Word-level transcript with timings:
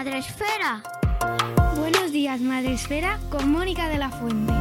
Días, 0.00 0.06
Madre 0.06 0.18
Esfera. 0.18 0.82
Buenos 1.76 2.12
días, 2.12 2.40
Madre 2.40 2.72
Esfera, 2.72 3.18
con 3.28 3.52
Mónica 3.52 3.88
de 3.88 3.98
la 3.98 4.08
Fuente. 4.08 4.52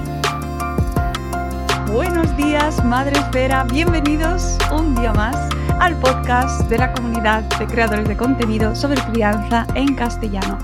Buenos 1.94 2.36
días, 2.36 2.84
Madre 2.84 3.18
Esfera. 3.18 3.64
Bienvenidos 3.64 4.58
un 4.72 4.95
día 4.95 5.14
más 5.14 5.38
al 5.80 5.98
podcast 6.00 6.70
de 6.70 6.80
la 6.80 6.92
comunidad 6.94 7.44
de 7.58 7.67
creadores 7.67 8.08
de 8.10 8.17
contenido 8.17 8.76
sobre 8.76 9.02
crianza 9.02 9.66
en 9.76 9.95
castellano. 9.95 10.58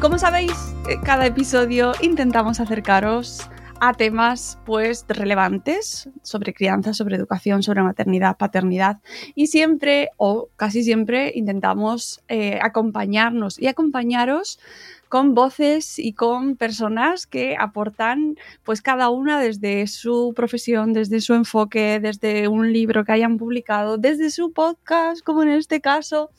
Como 0.00 0.18
sabéis, 0.18 0.74
eh, 0.88 0.98
cada 1.04 1.26
episodio 1.26 1.92
intentamos 2.00 2.58
acercaros 2.58 3.50
a 3.80 3.94
temas 3.94 4.58
pues 4.66 5.04
relevantes 5.08 6.08
sobre 6.22 6.52
crianza, 6.54 6.92
sobre 6.92 7.16
educación, 7.16 7.62
sobre 7.62 7.82
maternidad, 7.82 8.36
paternidad 8.36 8.98
y 9.34 9.46
siempre 9.46 10.10
o 10.18 10.48
casi 10.56 10.84
siempre 10.84 11.32
intentamos 11.34 12.22
eh, 12.28 12.58
acompañarnos 12.62 13.58
y 13.58 13.66
acompañaros 13.66 14.60
con 15.08 15.34
voces 15.34 15.98
y 15.98 16.12
con 16.12 16.56
personas 16.56 17.26
que 17.26 17.56
aportan 17.58 18.36
pues 18.62 18.80
cada 18.80 19.08
una 19.08 19.40
desde 19.40 19.86
su 19.88 20.32
profesión, 20.36 20.92
desde 20.92 21.20
su 21.20 21.34
enfoque, 21.34 21.98
desde 22.00 22.46
un 22.46 22.72
libro 22.72 23.04
que 23.04 23.12
hayan 23.12 23.36
publicado, 23.36 23.98
desde 23.98 24.30
su 24.30 24.52
podcast, 24.52 25.22
como 25.24 25.42
en 25.42 25.48
este 25.48 25.80
caso. 25.80 26.30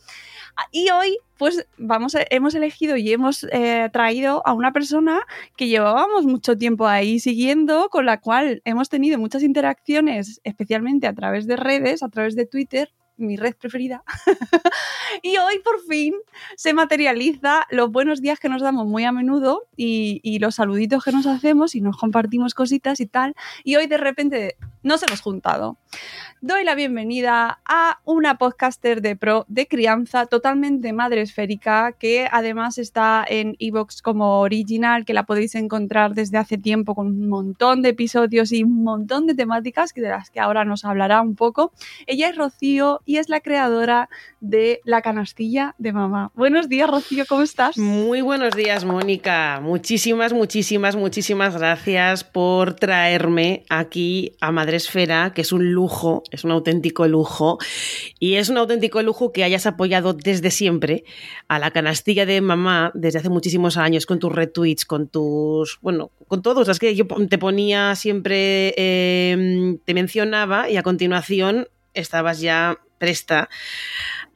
Y 0.71 0.89
hoy, 0.89 1.17
pues 1.37 1.67
hemos 1.77 2.55
elegido 2.55 2.97
y 2.97 3.11
hemos 3.11 3.45
eh, 3.51 3.89
traído 3.91 4.41
a 4.45 4.53
una 4.53 4.71
persona 4.71 5.21
que 5.55 5.67
llevábamos 5.67 6.25
mucho 6.25 6.57
tiempo 6.57 6.87
ahí 6.87 7.19
siguiendo, 7.19 7.89
con 7.89 8.05
la 8.05 8.19
cual 8.19 8.61
hemos 8.65 8.89
tenido 8.89 9.19
muchas 9.19 9.43
interacciones, 9.43 10.39
especialmente 10.43 11.07
a 11.07 11.13
través 11.13 11.47
de 11.47 11.57
redes, 11.57 12.03
a 12.03 12.09
través 12.09 12.35
de 12.35 12.45
Twitter, 12.45 12.91
mi 13.17 13.37
red 13.37 13.55
preferida. 13.55 14.03
y 15.21 15.37
hoy 15.37 15.59
por 15.63 15.79
fin 15.81 16.15
se 16.55 16.73
materializa 16.73 17.67
los 17.69 17.91
buenos 17.91 18.21
días 18.21 18.39
que 18.39 18.49
nos 18.49 18.61
damos 18.61 18.87
muy 18.87 19.03
a 19.03 19.11
menudo 19.11 19.67
y 19.75 20.39
los 20.39 20.55
saluditos 20.55 21.03
que 21.03 21.11
nos 21.11 21.25
hacemos 21.25 21.75
y 21.75 21.81
nos 21.81 21.97
compartimos 21.97 22.53
cositas 22.53 22.99
y 22.99 23.05
tal. 23.05 23.35
Y 23.63 23.75
hoy 23.75 23.87
de 23.87 23.97
repente 23.97 24.55
nos 24.83 25.03
hemos 25.03 25.21
juntado. 25.21 25.77
Doy 26.43 26.63
la 26.63 26.73
bienvenida 26.73 27.59
a 27.65 27.99
una 28.03 28.39
podcaster 28.39 29.01
de 29.01 29.15
pro 29.15 29.45
de 29.47 29.67
crianza 29.67 30.25
totalmente 30.25 30.91
madre 30.91 31.21
esférica 31.21 31.91
que 31.91 32.27
además 32.31 32.79
está 32.79 33.23
en 33.27 33.55
Evox 33.59 34.01
como 34.01 34.39
original, 34.39 35.05
que 35.05 35.13
la 35.13 35.27
podéis 35.27 35.53
encontrar 35.53 36.15
desde 36.15 36.39
hace 36.39 36.57
tiempo 36.57 36.95
con 36.95 37.07
un 37.07 37.29
montón 37.29 37.83
de 37.83 37.89
episodios 37.89 38.51
y 38.51 38.63
un 38.63 38.83
montón 38.83 39.27
de 39.27 39.35
temáticas 39.35 39.93
de 39.93 40.01
las 40.09 40.31
que 40.31 40.39
ahora 40.39 40.65
nos 40.65 40.83
hablará 40.83 41.21
un 41.21 41.35
poco. 41.35 41.73
Ella 42.07 42.29
es 42.29 42.35
Rocío 42.35 43.01
y 43.05 43.17
es 43.17 43.29
la 43.29 43.41
creadora 43.41 44.09
de 44.39 44.81
La 44.83 45.01
canastilla 45.01 45.75
de 45.77 45.93
mamá. 45.93 46.31
Buenos 46.33 46.69
días, 46.69 46.89
Rocío, 46.89 47.25
¿cómo 47.27 47.43
estás? 47.43 47.77
Muy 47.77 48.21
buenos 48.21 48.55
días, 48.55 48.83
Mónica. 48.83 49.59
Muchísimas, 49.61 50.33
muchísimas, 50.33 50.95
muchísimas 50.95 51.55
gracias 51.55 52.23
por 52.23 52.73
traerme 52.73 53.63
aquí 53.69 54.35
a 54.41 54.51
Madresfera, 54.71 55.33
que 55.33 55.41
es 55.41 55.51
un 55.51 55.73
lujo, 55.73 56.23
es 56.31 56.45
un 56.45 56.51
auténtico 56.51 57.05
lujo. 57.05 57.57
Y 58.19 58.35
es 58.35 58.47
un 58.47 58.57
auténtico 58.57 59.01
lujo 59.01 59.33
que 59.33 59.43
hayas 59.43 59.65
apoyado 59.65 60.13
desde 60.13 60.49
siempre 60.49 61.03
a 61.49 61.59
la 61.59 61.71
canastilla 61.71 62.25
de 62.25 62.39
mamá 62.39 62.91
desde 62.93 63.19
hace 63.19 63.27
muchísimos 63.27 63.75
años 63.75 64.05
con 64.05 64.19
tus 64.19 64.31
retweets, 64.31 64.85
con 64.85 65.09
tus. 65.09 65.79
Bueno, 65.81 66.11
con 66.29 66.41
todos. 66.41 66.69
Es 66.69 66.79
que 66.79 66.95
yo 66.95 67.05
te 67.29 67.37
ponía 67.37 67.95
siempre. 67.95 68.73
eh, 68.77 69.77
te 69.83 69.93
mencionaba 69.93 70.69
y 70.69 70.77
a 70.77 70.83
continuación 70.83 71.67
estabas 71.93 72.39
ya 72.39 72.79
presta 72.97 73.49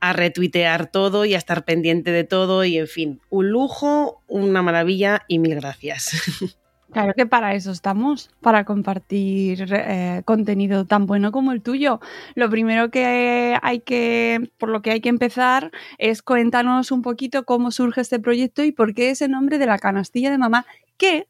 a 0.01 0.11
retuitear 0.11 0.91
todo 0.91 1.23
y 1.23 1.33
a 1.33 1.37
estar 1.37 1.63
pendiente 1.63 2.11
de 2.11 2.25
todo 2.25 2.65
y 2.65 2.77
en 2.77 2.87
fin, 2.87 3.21
un 3.29 3.51
lujo, 3.51 4.21
una 4.27 4.61
maravilla 4.61 5.21
y 5.29 5.39
mil 5.39 5.55
gracias. 5.55 6.11
Claro 6.95 7.13
que 7.13 7.25
para 7.25 7.55
eso 7.55 7.71
estamos, 7.71 8.29
para 8.39 8.63
compartir 8.63 9.65
eh, 9.69 10.21
contenido 10.23 10.85
tan 10.85 11.05
bueno 11.07 11.33
como 11.33 11.51
el 11.51 11.61
tuyo. 11.61 11.99
Lo 12.35 12.49
primero 12.49 12.89
que 12.89 13.57
hay 13.61 13.81
que, 13.81 14.49
por 14.57 14.69
lo 14.69 14.81
que 14.81 14.91
hay 14.91 15.01
que 15.01 15.09
empezar 15.09 15.71
es 15.97 16.21
cuéntanos 16.21 16.93
un 16.93 17.01
poquito 17.01 17.43
cómo 17.43 17.71
surge 17.71 17.99
este 17.99 18.17
proyecto 18.21 18.63
y 18.63 18.71
por 18.71 18.93
qué 18.93 19.09
ese 19.09 19.27
nombre 19.27 19.57
de 19.57 19.65
la 19.65 19.77
canastilla 19.77 20.31
de 20.31 20.37
mamá, 20.37 20.65
que 20.97 21.27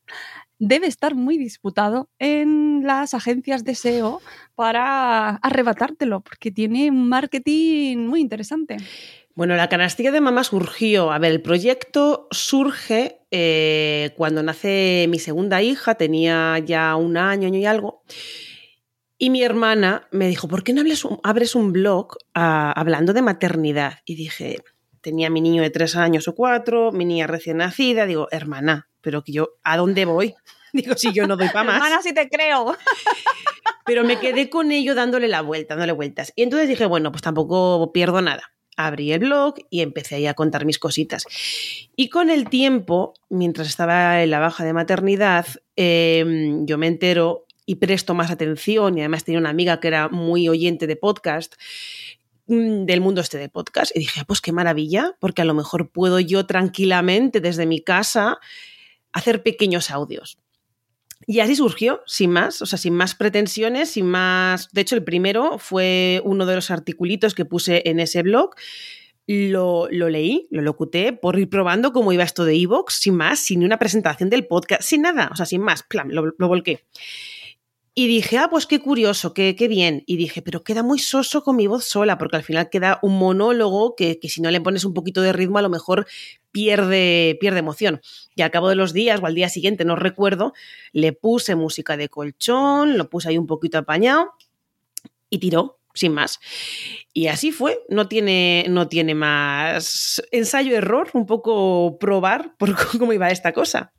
debe 0.59 0.88
estar 0.88 1.16
muy 1.16 1.38
disputado 1.38 2.09
en 2.19 2.81
las 2.83 3.13
agencias 3.13 3.63
de 3.63 3.75
SEO 3.75 4.21
para 4.55 5.35
arrebatártelo, 5.38 6.21
porque 6.21 6.51
tiene 6.51 6.89
un 6.89 7.09
marketing 7.09 7.97
muy 8.07 8.21
interesante. 8.21 8.77
Bueno, 9.35 9.55
la 9.57 9.67
canastilla 9.67 10.11
de 10.11 10.21
mamá 10.21 10.45
surgió, 10.45 11.11
a 11.11 11.19
ver, 11.19 11.31
el 11.31 11.41
proyecto 11.41 12.29
surge 12.31 13.19
eh, 13.31 14.11
cuando 14.15 14.41
nace 14.44 15.07
mi 15.09 15.19
segunda 15.19 15.61
hija, 15.61 15.95
tenía 15.95 16.57
ya 16.59 16.95
un 16.95 17.17
año, 17.17 17.47
año 17.47 17.59
y 17.59 17.65
algo, 17.65 18.03
y 19.17 19.29
mi 19.29 19.44
hermana 19.44 20.07
me 20.11 20.27
dijo, 20.27 20.47
¿por 20.47 20.63
qué 20.63 20.73
no 20.73 20.83
abres 21.23 21.55
un 21.55 21.71
blog 21.71 22.17
ah, 22.33 22.71
hablando 22.75 23.13
de 23.13 23.21
maternidad? 23.21 23.99
Y 24.05 24.15
dije, 24.15 24.57
tenía 25.05 25.29
mi 25.29 25.39
niño 25.39 25.61
de 25.61 25.69
tres 25.69 25.95
años 25.95 26.27
o 26.27 26.33
cuatro, 26.33 26.91
mi 26.91 27.05
niña 27.05 27.27
recién 27.27 27.57
nacida, 27.57 28.07
digo, 28.07 28.27
hermana, 28.31 28.89
pero 29.01 29.23
que 29.23 29.33
yo, 29.33 29.49
¿a 29.63 29.77
dónde 29.77 30.03
voy? 30.03 30.33
Digo, 30.73 30.97
si 30.97 31.13
yo 31.13 31.27
no 31.27 31.38
doy 31.38 31.47
para 31.49 31.63
más. 31.63 31.75
Hermana, 31.75 32.01
si 32.01 32.11
te 32.11 32.27
creo. 32.27 32.75
Pero 33.85 34.03
me 34.03 34.19
quedé 34.19 34.49
con 34.49 34.73
ello 34.73 34.94
dándole 34.94 35.29
la 35.29 35.39
vuelta, 35.39 35.75
dándole 35.75 35.94
vueltas. 35.94 36.33
Y 36.35 36.44
entonces 36.44 36.67
dije, 36.67 36.85
bueno, 36.85 37.13
pues 37.13 37.21
tampoco 37.21 37.94
pierdo 37.94 38.21
nada. 38.21 38.51
Abrí 38.75 39.13
el 39.13 39.19
blog 39.19 39.55
y 39.69 39.79
empecé 39.79 40.15
ahí 40.15 40.27
a 40.27 40.33
contar 40.33 40.65
mis 40.65 40.77
cositas. 40.77 41.23
Y 41.95 42.09
con 42.09 42.29
el 42.29 42.49
tiempo, 42.49 43.13
mientras 43.29 43.69
estaba 43.69 44.21
en 44.21 44.31
la 44.31 44.39
baja 44.39 44.65
de 44.65 44.73
maternidad, 44.73 45.45
eh, 45.77 46.25
yo 46.63 46.77
me 46.77 46.88
entero 46.88 47.45
y 47.65 47.75
presto 47.75 48.13
más 48.13 48.31
atención 48.31 48.97
y 48.97 49.01
además 49.01 49.23
tenía 49.23 49.39
una 49.39 49.51
amiga 49.51 49.79
que 49.79 49.88
era 49.88 50.09
muy 50.09 50.50
oyente 50.50 50.88
de 50.88 50.97
podcast 50.97 51.56
del 52.47 53.01
mundo 53.01 53.21
este 53.21 53.38
de 53.38 53.50
podcast 53.50 53.95
y 53.95 54.00
dije, 54.00 54.19
ah, 54.21 54.25
pues 54.25 54.42
qué 54.42 54.51
maravilla, 54.51 55.15
porque 55.19 55.42
a 55.42 55.45
lo 55.45 55.53
mejor 55.53 55.92
puedo 55.92 56.19
yo 56.19 56.45
tranquilamente 56.45 57.42
desde 57.42 57.65
mi 57.65 57.81
casa 57.81 58.39
hacer 59.13 59.44
pequeños 59.44 59.92
audios. 59.92 60.38
Y 61.27 61.39
así 61.39 61.56
surgió, 61.56 62.01
sin 62.06 62.31
más, 62.31 62.62
o 62.62 62.65
sea, 62.65 62.77
sin 62.77 62.94
más 62.94 63.15
pretensiones, 63.15 63.89
sin 63.89 64.06
más... 64.06 64.69
De 64.74 64.81
hecho, 64.81 64.95
el 64.95 65.03
primero 65.03 65.57
fue 65.57 66.21
uno 66.24 66.45
de 66.45 66.56
los 66.56 66.69
articulitos 66.69 67.33
que 67.33 67.45
puse 67.45 67.81
en 67.86 68.00
ese 68.00 68.21
blog. 68.21 68.51
Lo, 69.25 69.88
lo 69.89 70.09
leí, 70.09 70.47
lo 70.51 70.62
locuté 70.62 71.13
por 71.13 71.39
ir 71.39 71.50
probando 71.50 71.94
cómo 71.94 72.13
iba 72.13 72.24
esto 72.24 72.45
de 72.45 72.56
Evox, 72.56 72.95
sin 72.95 73.15
más, 73.15 73.39
sin 73.39 73.63
una 73.63 73.80
presentación 73.80 74.30
del 74.30 74.45
podcast, 74.45 74.83
sin 74.83 75.01
nada, 75.01 75.30
o 75.31 75.36
sea, 75.36 75.47
sin 75.47 75.62
más, 75.62 75.81
plan, 75.81 76.09
lo 76.13 76.47
volqué. 76.47 76.83
Y 77.97 78.07
dije, 78.07 78.38
ah, 78.38 78.50
pues 78.50 78.65
qué 78.65 78.81
curioso, 78.81 79.33
qué, 79.33 79.56
qué, 79.56 79.69
bien. 79.69 80.03
Y 80.06 80.18
dije, 80.18 80.42
pero 80.42 80.65
queda 80.65 80.83
muy 80.83 81.00
soso 81.00 81.44
con 81.44 81.56
mi 81.56 81.65
voz 81.65 81.86
sola, 81.86 82.18
porque 82.18 82.36
al 82.36 82.44
final 82.44 82.69
queda 82.69 83.00
un 83.01 83.18
monólogo 83.18 83.95
que, 83.95 84.19
que, 84.19 84.27
si 84.27 84.42
no 84.42 84.51
le 84.51 84.59
pones 84.59 84.83
un 84.83 84.94
poquito 84.94 85.21
de 85.21 85.31
ritmo, 85.31 85.59
a 85.59 85.62
lo 85.62 85.69
mejor 85.69 86.06
pierde, 86.51 87.38
pierde 87.39 87.59
emoción. 87.59 88.01
Y 88.36 88.42
al 88.42 88.51
cabo 88.51 88.68
de 88.68 88.75
los 88.75 88.92
días, 88.92 89.21
o 89.21 89.25
al 89.25 89.33
día 89.33 89.47
siguiente, 89.47 89.86
no 89.86 89.95
recuerdo, 89.95 90.53
le 90.92 91.13
puse 91.13 91.56
música 91.56 91.95
de 91.95 92.09
colchón, 92.09 92.97
lo 92.97 93.09
puse 93.09 93.30
ahí 93.30 93.38
un 93.38 93.47
poquito 93.47 93.77
apañado. 93.77 94.33
y 95.30 95.39
tiró, 95.39 95.80
sin 95.94 96.13
más. 96.13 96.39
Y 97.13 97.27
así 97.27 97.53
fue, 97.53 97.80
no 97.88 98.09
tiene, 98.09 98.65
no 98.69 98.89
tiene 98.89 99.15
más 99.15 100.21
ensayo-error, 100.31 101.12
un 101.13 101.25
poco 101.25 101.97
probar 101.97 102.56
por 102.57 102.75
cómo 103.00 103.13
iba 103.13 103.30
esta 103.30 103.53
cosa. 103.53 103.94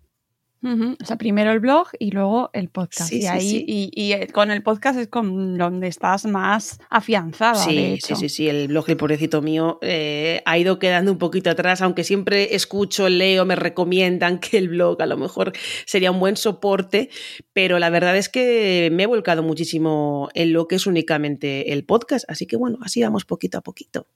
O 0.62 1.05
sea, 1.05 1.17
primero 1.17 1.53
el 1.53 1.61
blog 1.61 1.88
y 1.99 2.11
luego 2.11 2.50
el 2.53 2.69
podcast. 2.70 3.12
y 3.12 3.26
ahí, 3.26 3.64
Y, 3.67 4.12
eh, 4.12 4.26
con 4.32 4.50
el 4.50 4.62
podcast 4.62 4.99
es 4.99 5.06
con 5.06 5.56
donde 5.56 5.87
estás 5.87 6.25
más 6.26 6.81
afianzada. 6.91 7.55
Sí, 7.55 7.99
sí, 8.03 8.17
sí, 8.17 8.29
sí. 8.29 8.49
El 8.49 8.69
blog, 8.69 8.88
el 8.88 8.97
pobrecito 8.97 9.43
mío, 9.43 9.79
eh, 9.82 10.43
ha 10.44 10.58
ido 10.58 10.79
quedando 10.79 11.12
un 11.12 11.19
poquito 11.19 11.50
atrás, 11.50 11.82
aunque 11.82 12.05
siempre 12.05 12.56
escucho, 12.56 13.08
leo, 13.08 13.44
me 13.44 13.55
recomiendan 13.55 14.38
que 14.41 14.58
el 14.58 14.69
blog 14.69 15.00
a 15.03 15.06
lo 15.06 15.17
mejor 15.17 15.53
sería 15.85 16.11
un 16.11 16.19
buen 16.19 16.37
soporte, 16.37 17.11
pero 17.53 17.79
la 17.79 17.91
verdad 17.91 18.17
es 18.17 18.29
que 18.29 18.88
me 18.93 19.05
he 19.05 19.06
volcado 19.06 19.43
muchísimo 19.43 20.31
en 20.35 20.53
lo 20.53 20.67
que 20.67 20.76
es 20.76 20.87
únicamente 20.87 21.73
el 21.73 21.85
podcast. 21.85 22.25
Así 22.29 22.47
que 22.47 22.56
bueno, 22.56 22.79
así 22.82 23.03
vamos 23.03 23.25
poquito 23.25 23.58
a 23.58 23.61
poquito. 23.61 24.06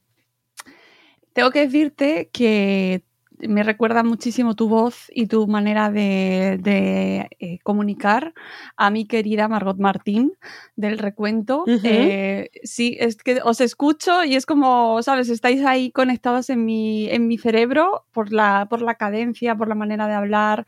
Tengo 1.32 1.52
que 1.52 1.60
decirte 1.60 2.28
que 2.32 3.04
me 3.48 3.62
recuerda 3.62 4.02
muchísimo 4.02 4.54
tu 4.54 4.68
voz 4.68 5.10
y 5.14 5.26
tu 5.26 5.46
manera 5.46 5.90
de, 5.90 7.28
eh, 7.38 7.58
comunicar 7.62 8.34
a 8.76 8.90
mi 8.90 9.06
querida 9.06 9.48
Margot 9.48 9.78
Martín 9.78 10.32
del 10.76 10.98
recuento. 10.98 11.64
Eh, 11.66 12.50
sí, 12.62 12.96
es 13.00 13.16
que 13.16 13.40
os 13.42 13.60
escucho 13.60 14.24
y 14.24 14.36
es 14.36 14.46
como, 14.46 15.02
¿sabes? 15.02 15.28
Estáis 15.28 15.64
ahí 15.64 15.90
conectados 15.90 16.50
en 16.50 16.64
mi, 16.64 17.08
en 17.10 17.26
mi 17.26 17.38
cerebro 17.38 18.06
por 18.12 18.32
la, 18.32 18.66
por 18.68 18.82
la 18.82 18.94
cadencia, 18.94 19.56
por 19.56 19.68
la 19.68 19.74
manera 19.74 20.06
de 20.06 20.14
hablar, 20.14 20.66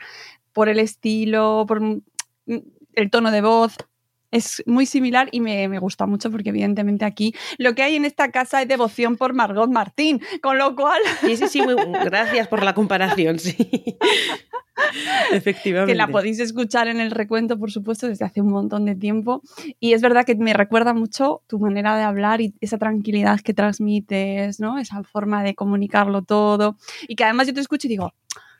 por 0.52 0.68
el 0.68 0.78
estilo, 0.78 1.64
por 1.66 1.80
el 2.46 3.10
tono 3.10 3.30
de 3.30 3.40
voz 3.40 3.76
es 4.32 4.62
muy 4.66 4.86
similar 4.86 5.28
y 5.30 5.40
me, 5.40 5.78
gusta 5.78 6.06
mucho 6.06 6.30
porque 6.30 6.48
evidentemente 6.48 7.04
aquí 7.04 7.34
lo 7.58 7.74
que 7.74 7.82
hay 7.82 7.94
en 7.94 8.04
esta 8.04 8.32
casa 8.32 8.62
es 8.62 8.68
devoción 8.68 9.16
por 9.16 9.34
Margot 9.34 9.70
Martín, 9.70 10.20
con 10.42 10.58
lo 10.58 10.74
cual... 10.74 11.00
Sí, 11.20 11.36
sí, 11.36 11.46
sí, 11.48 11.62
gracias 12.04 12.48
por 12.48 12.64
la 12.64 12.74
comparación, 12.74 13.38
sí. 13.38 13.56
Efectivamente. 15.32 15.92
Que 15.92 15.96
la 15.96 16.08
podéis 16.08 16.40
escuchar 16.40 16.88
en 16.88 17.00
el 17.00 17.10
recuento, 17.10 17.58
por 17.58 17.70
supuesto, 17.70 18.08
desde 18.08 18.24
hace 18.24 18.40
un 18.40 18.50
montón 18.50 18.86
de 18.86 18.94
tiempo. 18.94 19.42
Y 19.78 19.92
es 19.92 20.00
verdad 20.00 20.24
que 20.24 20.34
me 20.34 20.54
recuerda 20.54 20.94
mucho 20.94 21.42
tu 21.46 21.58
manera 21.58 21.96
de 21.96 22.02
hablar 22.02 22.40
y 22.40 22.54
esa 22.60 22.78
tranquilidad 22.78 23.40
que 23.40 23.52
transmites, 23.52 24.60
¿no? 24.60 24.78
Esa 24.78 25.02
forma 25.02 25.42
de 25.42 25.54
comunicarlo 25.54 26.22
todo. 26.22 26.76
Y 27.06 27.16
que 27.16 27.24
además 27.24 27.48
yo 27.48 27.54
te 27.54 27.60
escucho 27.60 27.86
y 27.86 27.90
digo, 27.90 28.14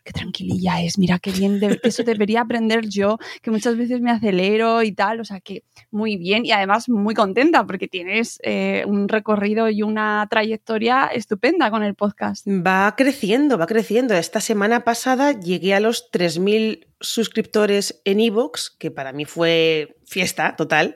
qué 0.04 0.12
tranquililla 0.12 0.82
es, 0.82 0.98
mira 0.98 1.18
qué 1.18 1.30
bien, 1.30 1.60
eso 1.82 2.02
debería 2.02 2.42
aprender 2.42 2.88
yo, 2.88 3.18
que 3.40 3.50
muchas 3.50 3.76
veces 3.76 4.00
me 4.00 4.10
acelero 4.10 4.82
y 4.82 4.92
tal, 4.92 5.20
o 5.20 5.24
sea 5.24 5.40
que 5.40 5.64
muy 5.90 6.16
bien 6.16 6.44
y 6.44 6.52
además 6.52 6.88
muy 6.88 7.14
contenta 7.14 7.66
porque 7.66 7.88
tienes 7.88 8.38
eh, 8.42 8.84
un 8.86 9.08
recorrido 9.08 9.68
y 9.68 9.82
una 9.82 10.26
trayectoria 10.30 11.06
estupenda 11.06 11.70
con 11.70 11.82
el 11.82 11.94
podcast. 11.94 12.46
Va 12.46 12.94
creciendo, 12.96 13.58
va 13.58 13.66
creciendo. 13.66 14.14
Esta 14.14 14.40
semana 14.40 14.84
pasada 14.84 15.38
llegué 15.38 15.74
a 15.74 15.80
los 15.80 16.10
3.000 16.10 16.86
suscriptores 17.00 18.00
en 18.04 18.20
Evox, 18.20 18.70
que 18.70 18.90
para 18.90 19.12
mí 19.12 19.24
fue 19.24 19.96
fiesta 20.12 20.54
total. 20.56 20.94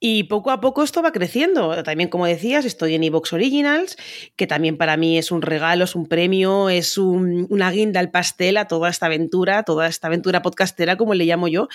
Y 0.00 0.24
poco 0.24 0.50
a 0.50 0.60
poco 0.60 0.82
esto 0.82 1.02
va 1.02 1.12
creciendo. 1.12 1.82
También, 1.84 2.08
como 2.08 2.26
decías, 2.26 2.64
estoy 2.64 2.94
en 2.94 3.04
Evox 3.04 3.32
Originals, 3.32 3.96
que 4.34 4.48
también 4.48 4.76
para 4.76 4.96
mí 4.96 5.16
es 5.16 5.30
un 5.30 5.42
regalo, 5.42 5.84
es 5.84 5.94
un 5.94 6.08
premio, 6.08 6.68
es 6.68 6.98
una 6.98 7.70
guinda 7.70 8.00
al 8.00 8.10
pastel 8.10 8.56
a 8.56 8.66
toda 8.66 8.90
esta 8.90 9.06
aventura, 9.06 9.62
toda 9.62 9.86
esta 9.86 10.08
aventura 10.08 10.42
podcastera, 10.42 10.96
como 10.96 11.14
le 11.14 11.24
llamo 11.24 11.46
yo. 11.46 11.68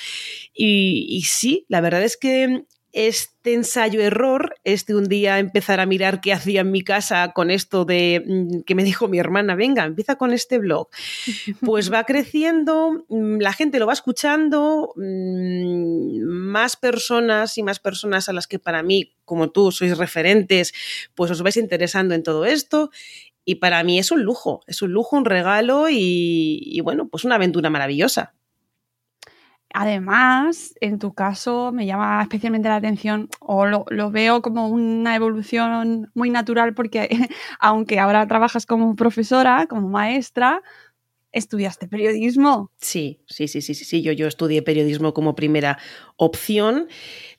Y 0.54 1.24
sí, 1.25 1.65
la 1.69 1.80
verdad 1.80 2.04
es 2.04 2.18
que 2.18 2.65
este 2.97 3.53
ensayo-error, 3.53 4.55
este 4.63 4.95
un 4.95 5.07
día 5.07 5.38
empezar 5.38 5.79
a 5.79 5.85
mirar 5.85 6.19
qué 6.19 6.33
hacía 6.33 6.61
en 6.61 6.71
mi 6.71 6.81
casa 6.81 7.31
con 7.31 7.51
esto 7.51 7.85
de 7.85 8.23
mm, 8.25 8.61
que 8.61 8.73
me 8.73 8.83
dijo 8.83 9.07
mi 9.07 9.19
hermana, 9.19 9.53
venga, 9.53 9.85
empieza 9.85 10.15
con 10.15 10.33
este 10.33 10.57
blog, 10.57 10.89
pues 11.61 11.94
va 11.94 12.05
creciendo, 12.05 13.05
mm, 13.07 13.38
la 13.38 13.53
gente 13.53 13.77
lo 13.77 13.85
va 13.85 13.94
escuchando, 13.94 14.94
mm, 14.95 16.23
más 16.23 16.75
personas 16.75 17.59
y 17.59 17.63
más 17.63 17.79
personas 17.79 18.29
a 18.29 18.33
las 18.33 18.47
que 18.47 18.57
para 18.57 18.81
mí, 18.81 19.13
como 19.25 19.51
tú, 19.51 19.71
sois 19.71 19.95
referentes, 19.95 20.73
pues 21.13 21.29
os 21.29 21.44
vais 21.44 21.57
interesando 21.57 22.15
en 22.15 22.23
todo 22.23 22.45
esto. 22.45 22.89
Y 23.45 23.55
para 23.55 23.83
mí 23.83 23.99
es 23.99 24.11
un 24.11 24.23
lujo, 24.23 24.61
es 24.65 24.81
un 24.81 24.91
lujo, 24.91 25.15
un 25.15 25.23
regalo 25.23 25.88
y, 25.88 26.59
y 26.63 26.81
bueno, 26.81 27.07
pues 27.07 27.23
una 27.25 27.35
aventura 27.35 27.69
maravillosa. 27.69 28.33
Además, 29.73 30.73
en 30.79 30.97
tu 30.97 31.13
caso 31.13 31.71
me 31.71 31.85
llama 31.85 32.21
especialmente 32.21 32.69
la 32.69 32.77
atención 32.77 33.29
o 33.39 33.65
lo, 33.65 34.11
veo 34.11 34.41
como 34.41 34.69
una 34.69 35.15
evolución 35.15 36.09
muy 36.13 36.29
natural 36.29 36.73
porque 36.73 37.09
aunque 37.59 37.99
ahora 37.99 38.25
trabajas 38.27 38.65
como 38.65 38.95
profesora, 38.95 39.67
como 39.67 39.89
maestra, 39.89 40.61
estudiaste 41.31 41.87
periodismo. 41.87 42.71
Sí, 42.77 43.19
sí, 43.27 43.47
sí, 43.47 43.61
sí, 43.61 43.73
sí, 43.75 44.01
Yo, 44.01 44.13
yo 44.13 44.27
estudié 44.27 44.61
periodismo 44.61 45.13
como 45.13 45.35
primera 45.35 45.77
opción. 46.15 46.87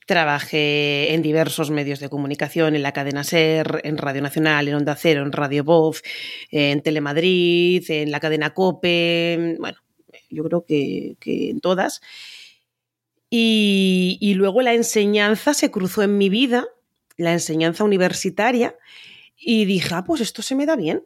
Trabajé 0.05 1.13
en 1.13 1.21
diversos 1.21 1.71
medios 1.71 1.99
de 1.99 2.09
comunicación, 2.09 2.75
en 2.75 2.83
la 2.83 2.93
cadena 2.93 3.23
SER, 3.23 3.81
en 3.83 3.97
Radio 3.97 4.21
Nacional, 4.21 4.67
en 4.67 4.75
Onda 4.75 4.95
Cero, 4.95 5.23
en 5.23 5.31
Radio 5.31 5.63
Voz, 5.63 6.03
en 6.51 6.81
Telemadrid, 6.81 7.89
en 7.89 8.11
la 8.11 8.19
cadena 8.19 8.53
COPE, 8.53 9.57
bueno, 9.59 9.79
yo 10.29 10.43
creo 10.43 10.65
que, 10.65 11.15
en 11.25 11.59
todas. 11.59 12.01
Y, 13.29 14.17
y, 14.21 14.33
luego 14.33 14.61
la 14.61 14.73
enseñanza 14.73 15.53
se 15.53 15.71
cruzó 15.71 16.01
en 16.01 16.17
mi 16.17 16.29
vida, 16.29 16.67
la 17.17 17.33
enseñanza 17.33 17.83
universitaria, 17.83 18.75
y 19.37 19.65
dije, 19.65 19.93
ah, 19.93 20.03
pues 20.03 20.21
esto 20.21 20.41
se 20.41 20.55
me 20.55 20.65
da 20.65 20.75
bien. 20.75 21.03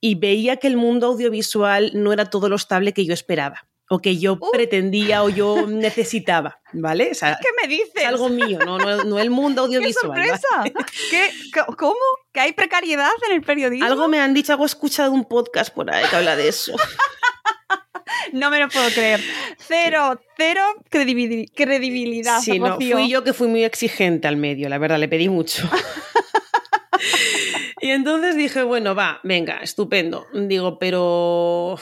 Y 0.00 0.14
veía 0.14 0.56
que 0.56 0.68
el 0.68 0.76
mundo 0.76 1.08
audiovisual 1.08 1.92
no 1.94 2.12
era 2.12 2.30
todo 2.30 2.48
lo 2.48 2.56
estable 2.56 2.92
que 2.92 3.04
yo 3.04 3.14
esperaba 3.14 3.68
o 3.88 4.00
que 4.00 4.18
yo 4.18 4.34
uh. 4.34 4.50
pretendía 4.52 5.22
o 5.22 5.28
yo 5.28 5.66
necesitaba, 5.68 6.60
¿vale? 6.72 7.12
¿Qué 7.12 7.48
me 7.60 7.68
dices? 7.68 7.92
Es 7.94 8.04
algo 8.04 8.28
mío, 8.28 8.58
no, 8.64 8.78
no, 8.78 9.18
el 9.18 9.30
mundo 9.30 9.62
audiovisual. 9.66 10.20
¡Qué 10.20 10.28
sorpresa! 10.28 10.84
¿Qué, 11.10 11.30
¿Cómo? 11.76 11.96
¿Que 12.32 12.40
hay 12.40 12.52
precariedad 12.52 13.10
en 13.26 13.36
el 13.36 13.42
periodismo? 13.42 13.86
Algo 13.86 14.08
me 14.08 14.20
han 14.20 14.34
dicho, 14.34 14.52
algo 14.52 14.64
he 14.64 14.66
escuchado 14.66 15.12
un 15.12 15.24
podcast 15.24 15.74
por 15.74 15.90
ahí 15.90 16.04
que 16.08 16.16
habla 16.16 16.36
de 16.36 16.48
eso. 16.48 16.74
no 18.32 18.50
me 18.50 18.58
lo 18.58 18.68
puedo 18.68 18.88
creer. 18.90 19.20
Cero, 19.58 20.20
cero 20.36 20.62
credibilidad. 20.90 22.40
Sí, 22.40 22.58
no, 22.58 22.76
fui 22.76 23.08
yo 23.08 23.24
que 23.24 23.32
fui 23.32 23.48
muy 23.48 23.64
exigente 23.64 24.28
al 24.28 24.36
medio, 24.36 24.68
la 24.68 24.78
verdad, 24.78 24.98
le 24.98 25.08
pedí 25.08 25.28
mucho. 25.28 25.68
y 27.80 27.90
entonces 27.90 28.36
dije, 28.36 28.62
bueno, 28.62 28.94
va, 28.94 29.20
venga, 29.24 29.60
estupendo. 29.62 30.26
Digo, 30.32 30.78
pero 30.78 31.78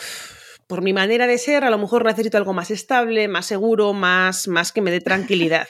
por 0.67 0.83
mi 0.83 0.93
manera 0.93 1.27
de 1.27 1.39
ser, 1.39 1.65
a 1.65 1.71
lo 1.71 1.79
mejor 1.79 2.05
necesito 2.05 2.39
algo 2.39 2.53
más 2.53 2.71
estable, 2.71 3.29
más 3.29 3.47
seguro, 3.47 3.93
más, 3.93 4.49
más 4.49 4.73
que 4.73 4.81
me 4.81 4.91
dé 4.91 5.01
tranquilidad. 5.01 5.69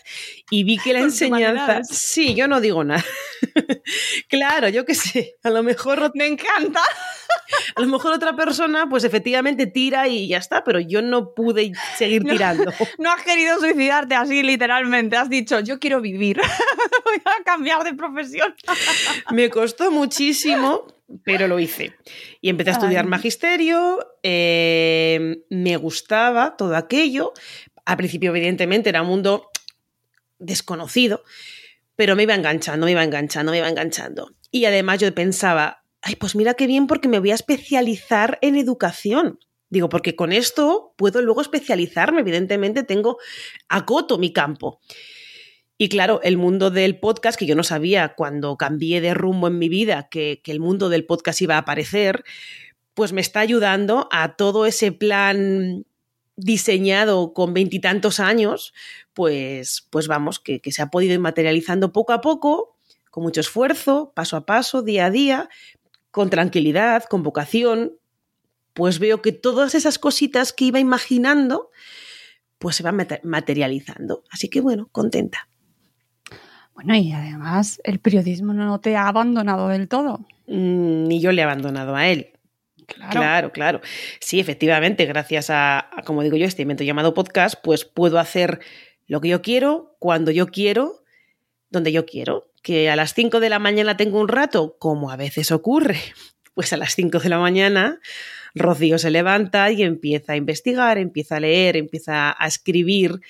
Y 0.51 0.65
vi 0.65 0.79
que 0.79 0.93
la 0.93 1.01
enseñanza. 1.01 1.83
Sí, 1.85 2.35
yo 2.35 2.49
no 2.49 2.61
digo 2.61 2.83
nada. 2.83 3.05
claro, 4.29 4.69
yo 4.69 4.87
qué 4.87 4.95
sé. 4.95 5.35
A 5.43 5.51
lo 5.51 5.63
mejor. 5.63 6.13
Me 6.15 6.27
encanta. 6.27 6.81
A 7.75 7.81
lo 7.81 7.87
mejor 7.89 8.13
otra 8.13 8.35
persona, 8.37 8.89
pues 8.89 9.05
efectivamente 9.05 9.67
tira 9.67 10.09
y 10.09 10.29
ya 10.29 10.39
está, 10.39 10.65
pero 10.65 10.81
yo 10.81 11.03
no 11.03 11.35
pude 11.35 11.73
seguir 11.97 12.25
tirando. 12.25 12.73
No, 12.99 13.11
has 13.13 13.23
querido 13.23 13.59
suicidarte 13.59 14.15
así, 14.15 14.43
literalmente. 14.43 15.17
Has 15.17 15.29
dicho, 15.29 15.61
yo 15.61 15.79
quiero 15.79 16.01
vivir. 16.01 16.39
Voy 17.05 17.23
a 17.25 17.45
cambiar 17.45 17.85
de 17.85 17.95
profesión. 17.95 18.55
Me 19.33 19.51
costó 19.51 19.91
muchísimo, 19.91 20.87
pero 21.25 21.49
lo 21.49 21.59
hice. 21.59 21.95
Y 22.41 22.49
empecé 22.49 22.71
a 22.71 22.75
estudiar 22.75 23.07
magisterio, 23.07 23.99
eh, 24.23 25.43
me 25.51 25.77
gustaba 25.77 26.57
todo 26.57 26.77
aquello. 26.77 27.33
Al 27.85 27.97
principio, 27.97 28.31
evidentemente, 28.31 28.89
era 28.89 29.03
un 29.03 29.09
mundo 29.09 29.51
desconocido, 30.39 31.23
pero 31.95 32.17
me 32.17 32.25
iba 32.25 32.35
enganchando, 32.35 32.87
me 32.87 32.93
iba 32.93 33.05
enganchando, 33.05 33.53
me 33.53 33.59
iba 33.59 33.69
enganchando. 33.69 34.33
Y 34.51 34.65
además 34.65 35.01
yo 35.01 35.15
pensaba, 35.15 35.85
ay, 36.07 36.15
pues 36.15 36.37
mira 36.37 36.55
qué 36.55 36.69
bien 36.69 36.87
porque 36.87 37.09
me 37.09 37.19
voy 37.19 37.33
a 37.33 37.35
especializar 37.35 38.39
en 38.41 38.55
educación. 38.55 39.41
Digo, 39.71 39.89
porque 39.89 40.15
con 40.15 40.33
esto 40.33 40.95
puedo 40.97 41.21
luego 41.21 41.41
especializarme, 41.41 42.21
evidentemente 42.21 42.85
tengo 42.85 43.19
acoto 43.69 44.17
mi 44.17 44.33
campo. 44.33 44.79
Y 45.77 45.89
claro, 45.89 46.21
el 46.23 46.37
mundo 46.37 46.71
del 46.71 47.01
podcast, 47.01 47.37
que 47.37 47.45
yo 47.45 47.57
no 47.57 47.65
sabía 47.65 48.15
cuando 48.15 48.57
cambié 48.57 49.01
de 49.01 49.15
rumbo 49.15 49.49
en 49.49 49.59
mi 49.59 49.69
vida 49.69 50.09
que, 50.09 50.41
el 50.45 50.61
mundo 50.61 50.89
del 50.89 51.05
podcast 51.05 51.43
iba 51.43 51.57
a 51.57 51.59
aparecer, 51.59 52.23
pues 52.95 53.13
me 53.13 53.21
está 53.21 53.41
ayudando 53.41 54.09
a 54.13 54.37
todo 54.37 54.65
ese 54.65 54.93
plan 54.93 55.85
diseñado 56.37 57.33
con 57.33 57.53
veintitantos 57.53 58.21
años, 58.21 58.73
pues, 59.13 59.89
pues 59.91 60.07
vamos, 60.07 60.39
que, 60.39 60.61
que 60.61 60.71
se 60.71 60.83
ha 60.83 60.87
podido 60.87 61.15
ir 61.15 61.21
materializando 61.21 61.93
poco 61.93 62.13
a 62.13 62.21
poco, 62.21 62.77
con 63.11 63.25
mucho 63.25 63.41
esfuerzo, 63.41 64.13
paso 64.15 64.37
a 64.37 64.45
paso, 64.45 64.83
día 64.83 65.07
a 65.07 65.11
día, 65.11 65.49
con 66.17 66.31
tranquilidad, 66.31 67.05
con 67.05 67.23
vocación, 67.23 67.93
pues 68.73 69.01
veo 69.01 69.21
que 69.21 69.33
todas 69.33 69.75
esas 69.75 69.99
cositas 69.99 70.55
que 70.55 70.65
iba 70.65 70.81
imaginando, 70.81 71.71
pues 72.59 72.77
se 72.77 72.83
van 72.83 73.07
materializando. 73.23 74.25
Así 74.31 74.49
que 74.49 74.63
bueno, 74.63 74.89
contenta. 74.93 75.47
Bueno, 76.75 76.95
y 76.95 77.13
además 77.13 77.83
el 77.85 77.99
periodismo 77.99 78.55
no 78.55 78.81
te 78.81 78.97
ha 78.97 79.09
abandonado 79.09 79.69
del 79.69 79.89
todo. 79.89 80.21
Mm, 80.47 81.05
ni 81.05 81.21
yo 81.21 81.33
le 81.33 81.43
he 81.43 81.45
abandonado 81.45 81.95
a 81.95 82.09
él. 82.09 82.33
Claro. 82.87 83.53
claro, 83.53 83.83
Sí, 84.19 84.41
efectivamente, 84.41 85.05
gracias 85.05 85.51
a, 85.51 85.91
como 86.07 86.23
digo 86.23 86.39
yo, 86.39 86.47
este 86.47 86.63
evento 86.63 86.83
llamado 86.83 87.13
podcast, 87.13 87.57
pues 87.63 87.85
puedo 87.85 88.19
hacer 88.19 88.61
lo 89.07 89.21
que 89.21 89.29
yo 89.29 89.43
quiero, 89.43 89.99
cuando 89.99 90.31
yo 90.31 90.47
quiero, 90.47 91.05
donde 91.69 91.93
yo 91.93 92.07
quiero. 92.07 92.47
Que 92.67 92.91
a 92.91 92.97
las 92.97 93.15
5 93.15 93.39
de 93.39 93.49
la 93.49 93.61
mañana 93.61 93.97
tengo 93.97 94.21
un 94.21 94.27
rato, 94.27 94.75
como 94.81 95.13
a 95.13 95.17
veces 95.17 95.53
ocurre. 95.53 96.01
Pues 96.53 96.73
a 96.73 96.79
las 96.79 96.95
5 96.95 97.19
de 97.19 97.29
la 97.29 97.39
mañana 97.39 98.01
Rocío 98.55 98.99
se 98.99 99.11
levanta 99.11 99.71
y 99.71 99.83
empieza 99.83 100.33
a 100.33 100.37
investigar, 100.37 100.97
empieza 100.97 101.37
a 101.37 101.41
leer, 101.41 101.77
empieza 101.77 102.35
a 102.37 102.47
escribir. 102.47 103.21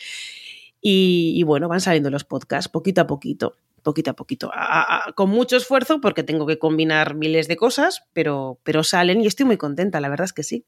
Y, 0.81 1.43
bueno, 1.43 1.69
van 1.69 1.81
saliendo 1.81 2.09
los 2.09 2.23
podcasts 2.23 2.71
poquito 2.71 3.03
a 3.03 3.07
poquito 3.07 3.57
poquito 3.83 4.11
a 4.11 4.15
poquito, 4.15 4.51
con 5.15 5.31
mucho 5.31 5.57
esfuerzo 5.57 6.01
porque 6.01 6.23
tengo 6.23 6.47
que 6.47 6.59
combinar 6.59 7.15
miles 7.15 7.47
de 7.47 7.57
cosas, 7.57 8.05
pero, 8.13 8.59
pero 8.65 8.83
salen 8.83 9.21
y 9.21 9.27
estoy 9.27 9.47
muy 9.47 9.59
contenta, 9.59 10.01
la 10.01 10.09
verdad 10.09 10.25
es 10.25 10.33
que 10.33 10.43
sí 10.43 10.65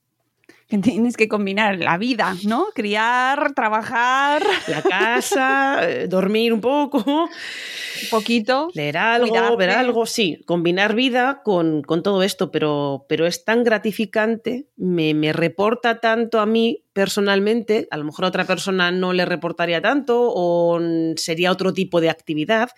que 0.68 0.78
tienes 0.78 1.16
que 1.16 1.28
combinar 1.28 1.78
la 1.78 1.98
vida, 1.98 2.36
¿no? 2.44 2.66
Criar, 2.74 3.54
trabajar. 3.54 4.42
La 4.68 4.82
casa, 4.82 5.80
eh, 5.88 6.08
dormir 6.08 6.52
un 6.52 6.60
poco. 6.60 6.98
Un 7.06 8.08
poquito. 8.10 8.68
Leer 8.74 8.98
algo, 8.98 9.56
ver 9.56 9.70
algo, 9.70 10.06
sí. 10.06 10.40
Combinar 10.46 10.94
vida 10.94 11.42
con, 11.42 11.82
todo 11.82 12.22
esto, 12.22 12.50
pero, 12.50 13.06
pero 13.08 13.26
es 13.26 13.44
tan 13.44 13.64
gratificante, 13.64 14.68
me, 14.76 15.14
me, 15.14 15.32
reporta 15.32 16.00
tanto 16.00 16.38
a 16.38 16.46
mí 16.46 16.84
personalmente, 16.92 17.88
a 17.90 17.96
lo 17.96 18.04
mejor 18.04 18.26
a 18.26 18.28
otra 18.28 18.44
persona 18.44 18.90
no 18.90 19.12
le 19.12 19.24
reportaría 19.24 19.80
tanto 19.80 20.32
o 20.34 20.80
sería 21.16 21.50
otro 21.50 21.72
tipo 21.72 22.00
de 22.00 22.10
actividad, 22.10 22.70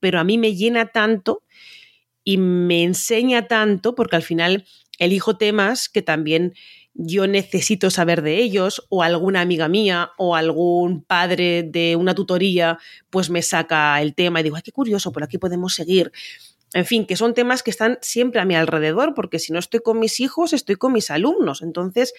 pero 0.00 0.18
a 0.18 0.24
mí 0.24 0.38
me 0.38 0.54
llena 0.54 0.86
tanto 0.86 1.42
y 2.24 2.38
me 2.38 2.82
enseña 2.82 3.46
tanto 3.46 3.94
porque 3.94 4.16
al 4.16 4.22
final 4.22 4.64
elijo 4.98 5.36
temas 5.36 5.88
que 5.88 6.02
también 6.02 6.54
yo 6.98 7.26
necesito 7.26 7.90
saber 7.90 8.22
de 8.22 8.38
ellos, 8.38 8.86
o 8.88 9.02
alguna 9.02 9.40
amiga 9.40 9.68
mía, 9.68 10.12
o 10.16 10.34
algún 10.34 11.02
padre 11.02 11.62
de 11.62 11.96
una 11.96 12.14
tutoría, 12.14 12.78
pues 13.10 13.30
me 13.30 13.42
saca 13.42 14.00
el 14.00 14.14
tema 14.14 14.40
y 14.40 14.44
digo, 14.44 14.56
ay, 14.56 14.62
qué 14.62 14.72
curioso, 14.72 15.12
por 15.12 15.22
aquí 15.22 15.38
podemos 15.38 15.74
seguir. 15.74 16.12
En 16.72 16.84
fin, 16.84 17.06
que 17.06 17.16
son 17.16 17.34
temas 17.34 17.62
que 17.62 17.70
están 17.70 17.98
siempre 18.02 18.40
a 18.40 18.44
mi 18.44 18.54
alrededor, 18.54 19.14
porque 19.14 19.38
si 19.38 19.52
no 19.52 19.58
estoy 19.58 19.80
con 19.80 19.98
mis 19.98 20.20
hijos, 20.20 20.52
estoy 20.52 20.76
con 20.76 20.92
mis 20.92 21.10
alumnos. 21.10 21.62
Entonces, 21.62 22.12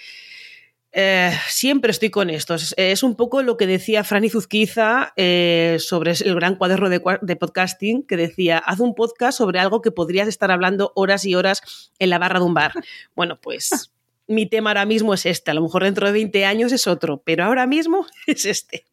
eh, 0.91 1.31
siempre 1.47 1.91
estoy 1.91 2.09
con 2.09 2.29
esto. 2.29 2.55
Es, 2.77 3.03
un 3.03 3.15
poco 3.15 3.43
lo 3.43 3.57
que 3.57 3.67
decía 3.67 4.03
Franny 4.03 4.29
Zuzquiza 4.29 5.13
eh, 5.15 5.77
sobre 5.79 6.11
el 6.11 6.35
gran 6.35 6.55
cuaderno 6.55 6.89
de, 6.89 7.01
de, 7.21 7.35
podcasting, 7.35 8.03
que 8.03 8.17
decía, 8.17 8.57
haz 8.57 8.79
un 8.79 8.95
podcast 8.95 9.37
sobre 9.37 9.59
algo 9.59 9.81
que 9.81 9.91
podrías 9.91 10.27
estar 10.27 10.49
hablando 10.49 10.93
horas 10.95 11.25
y 11.25 11.35
horas 11.35 11.91
en 11.99 12.09
la 12.09 12.19
barra 12.19 12.39
de 12.39 12.45
un 12.45 12.53
bar. 12.53 12.73
Bueno, 13.15 13.39
pues 13.41 13.91
mi 14.27 14.45
tema 14.45 14.71
ahora 14.71 14.85
mismo 14.85 15.13
es 15.13 15.25
este. 15.25 15.51
A 15.51 15.53
lo 15.53 15.61
mejor 15.61 15.83
dentro 15.83 16.05
de 16.05 16.13
20 16.13 16.45
años 16.45 16.71
es 16.71 16.87
otro, 16.87 17.21
pero 17.23 17.45
ahora 17.45 17.65
mismo 17.65 18.05
es 18.27 18.45
este. 18.45 18.85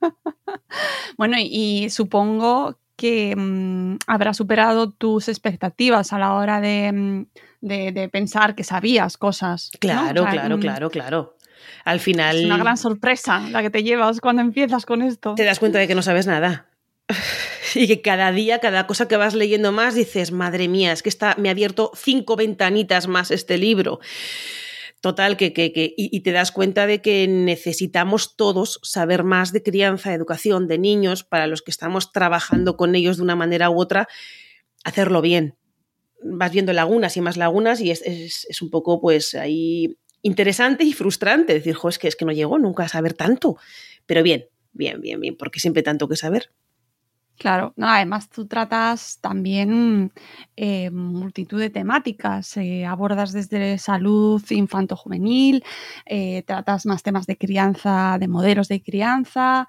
bueno, 1.16 1.36
y, 1.38 1.90
supongo 1.90 2.78
que 2.96 3.34
mm, 3.36 3.96
habrá 4.06 4.34
superado 4.34 4.90
tus 4.90 5.28
expectativas 5.28 6.12
a 6.12 6.18
la 6.18 6.34
hora 6.34 6.60
de, 6.60 6.92
mm, 6.92 8.10
pensar 8.10 8.54
que 8.54 8.64
sabías 8.64 9.16
cosas. 9.16 9.70
Claro, 9.78 10.24
claro, 10.24 10.56
mm, 10.58 10.60
claro, 10.60 10.90
claro. 10.90 11.36
Al 11.84 12.00
final. 12.00 12.38
Es 12.38 12.44
una 12.44 12.58
gran 12.58 12.76
sorpresa 12.76 13.40
la 13.50 13.62
que 13.62 13.70
te 13.70 13.82
llevas 13.82 14.20
cuando 14.20 14.42
empiezas 14.42 14.86
con 14.86 15.02
esto. 15.02 15.34
Te 15.34 15.44
das 15.44 15.58
cuenta 15.58 15.78
de 15.78 15.86
que 15.86 15.94
no 15.94 16.02
sabes 16.02 16.26
nada. 16.26 16.66
Y 17.72 17.86
que 17.86 18.02
cada 18.02 18.32
día, 18.32 18.58
cada 18.58 18.88
cosa 18.88 19.06
que 19.06 19.16
vas 19.16 19.34
leyendo 19.34 19.70
más, 19.70 19.94
dices, 19.94 20.32
madre 20.32 20.66
mía, 20.66 20.90
es 20.90 21.04
que 21.04 21.08
está, 21.08 21.36
me 21.38 21.48
ha 21.48 21.52
abierto 21.52 21.92
cinco 21.94 22.34
ventanitas 22.34 23.06
más 23.06 23.30
este 23.30 23.58
libro. 23.58 24.00
Total, 25.00 25.38
que, 25.38 25.54
que, 25.54 25.72
y, 25.96 26.20
te 26.20 26.30
das 26.30 26.52
cuenta 26.52 26.86
de 26.86 27.00
que 27.00 27.26
necesitamos 27.26 28.36
todos 28.36 28.80
saber 28.82 29.24
más 29.24 29.50
de 29.50 29.62
crianza, 29.62 30.12
educación 30.12 30.66
de 30.68 30.78
niños, 30.78 31.24
para 31.24 31.46
los 31.46 31.62
que 31.62 31.70
estamos 31.70 32.12
trabajando 32.12 32.76
con 32.76 32.94
ellos 32.94 33.16
de 33.16 33.22
una 33.22 33.34
manera 33.34 33.70
u 33.70 33.80
otra, 33.80 34.08
hacerlo 34.84 35.22
bien. 35.22 35.56
Vas 36.22 36.52
viendo 36.52 36.74
lagunas 36.74 37.16
y 37.16 37.22
más 37.22 37.38
lagunas 37.38 37.80
y 37.80 37.90
es, 37.90 38.02
es, 38.02 38.60
un 38.60 38.68
poco, 38.68 39.00
pues, 39.00 39.34
ahí 39.34 39.96
interesante 40.20 40.84
y 40.84 40.92
frustrante 40.92 41.54
decir, 41.54 41.74
jo, 41.74 41.88
es 41.88 41.98
que, 41.98 42.06
es 42.06 42.14
que 42.14 42.26
no 42.26 42.32
llego 42.32 42.58
nunca 42.58 42.82
a 42.82 42.88
saber 42.88 43.14
tanto. 43.14 43.56
Pero 44.04 44.22
bien, 44.22 44.48
bien, 44.72 45.00
bien, 45.00 45.18
bien, 45.18 45.34
porque 45.34 45.60
siempre 45.60 45.82
tanto 45.82 46.08
que 46.08 46.16
saber. 46.16 46.50
Claro, 47.40 47.72
no, 47.76 47.88
además 47.88 48.28
tú 48.28 48.46
tratas 48.46 49.16
también 49.22 50.12
eh, 50.56 50.90
multitud 50.90 51.58
de 51.58 51.70
temáticas, 51.70 52.54
eh, 52.58 52.84
abordas 52.84 53.32
desde 53.32 53.78
salud 53.78 54.42
infanto-juvenil, 54.50 55.64
eh, 56.04 56.42
tratas 56.46 56.84
más 56.84 57.02
temas 57.02 57.26
de 57.26 57.38
crianza, 57.38 58.18
de 58.20 58.28
modelos 58.28 58.68
de 58.68 58.82
crianza, 58.82 59.66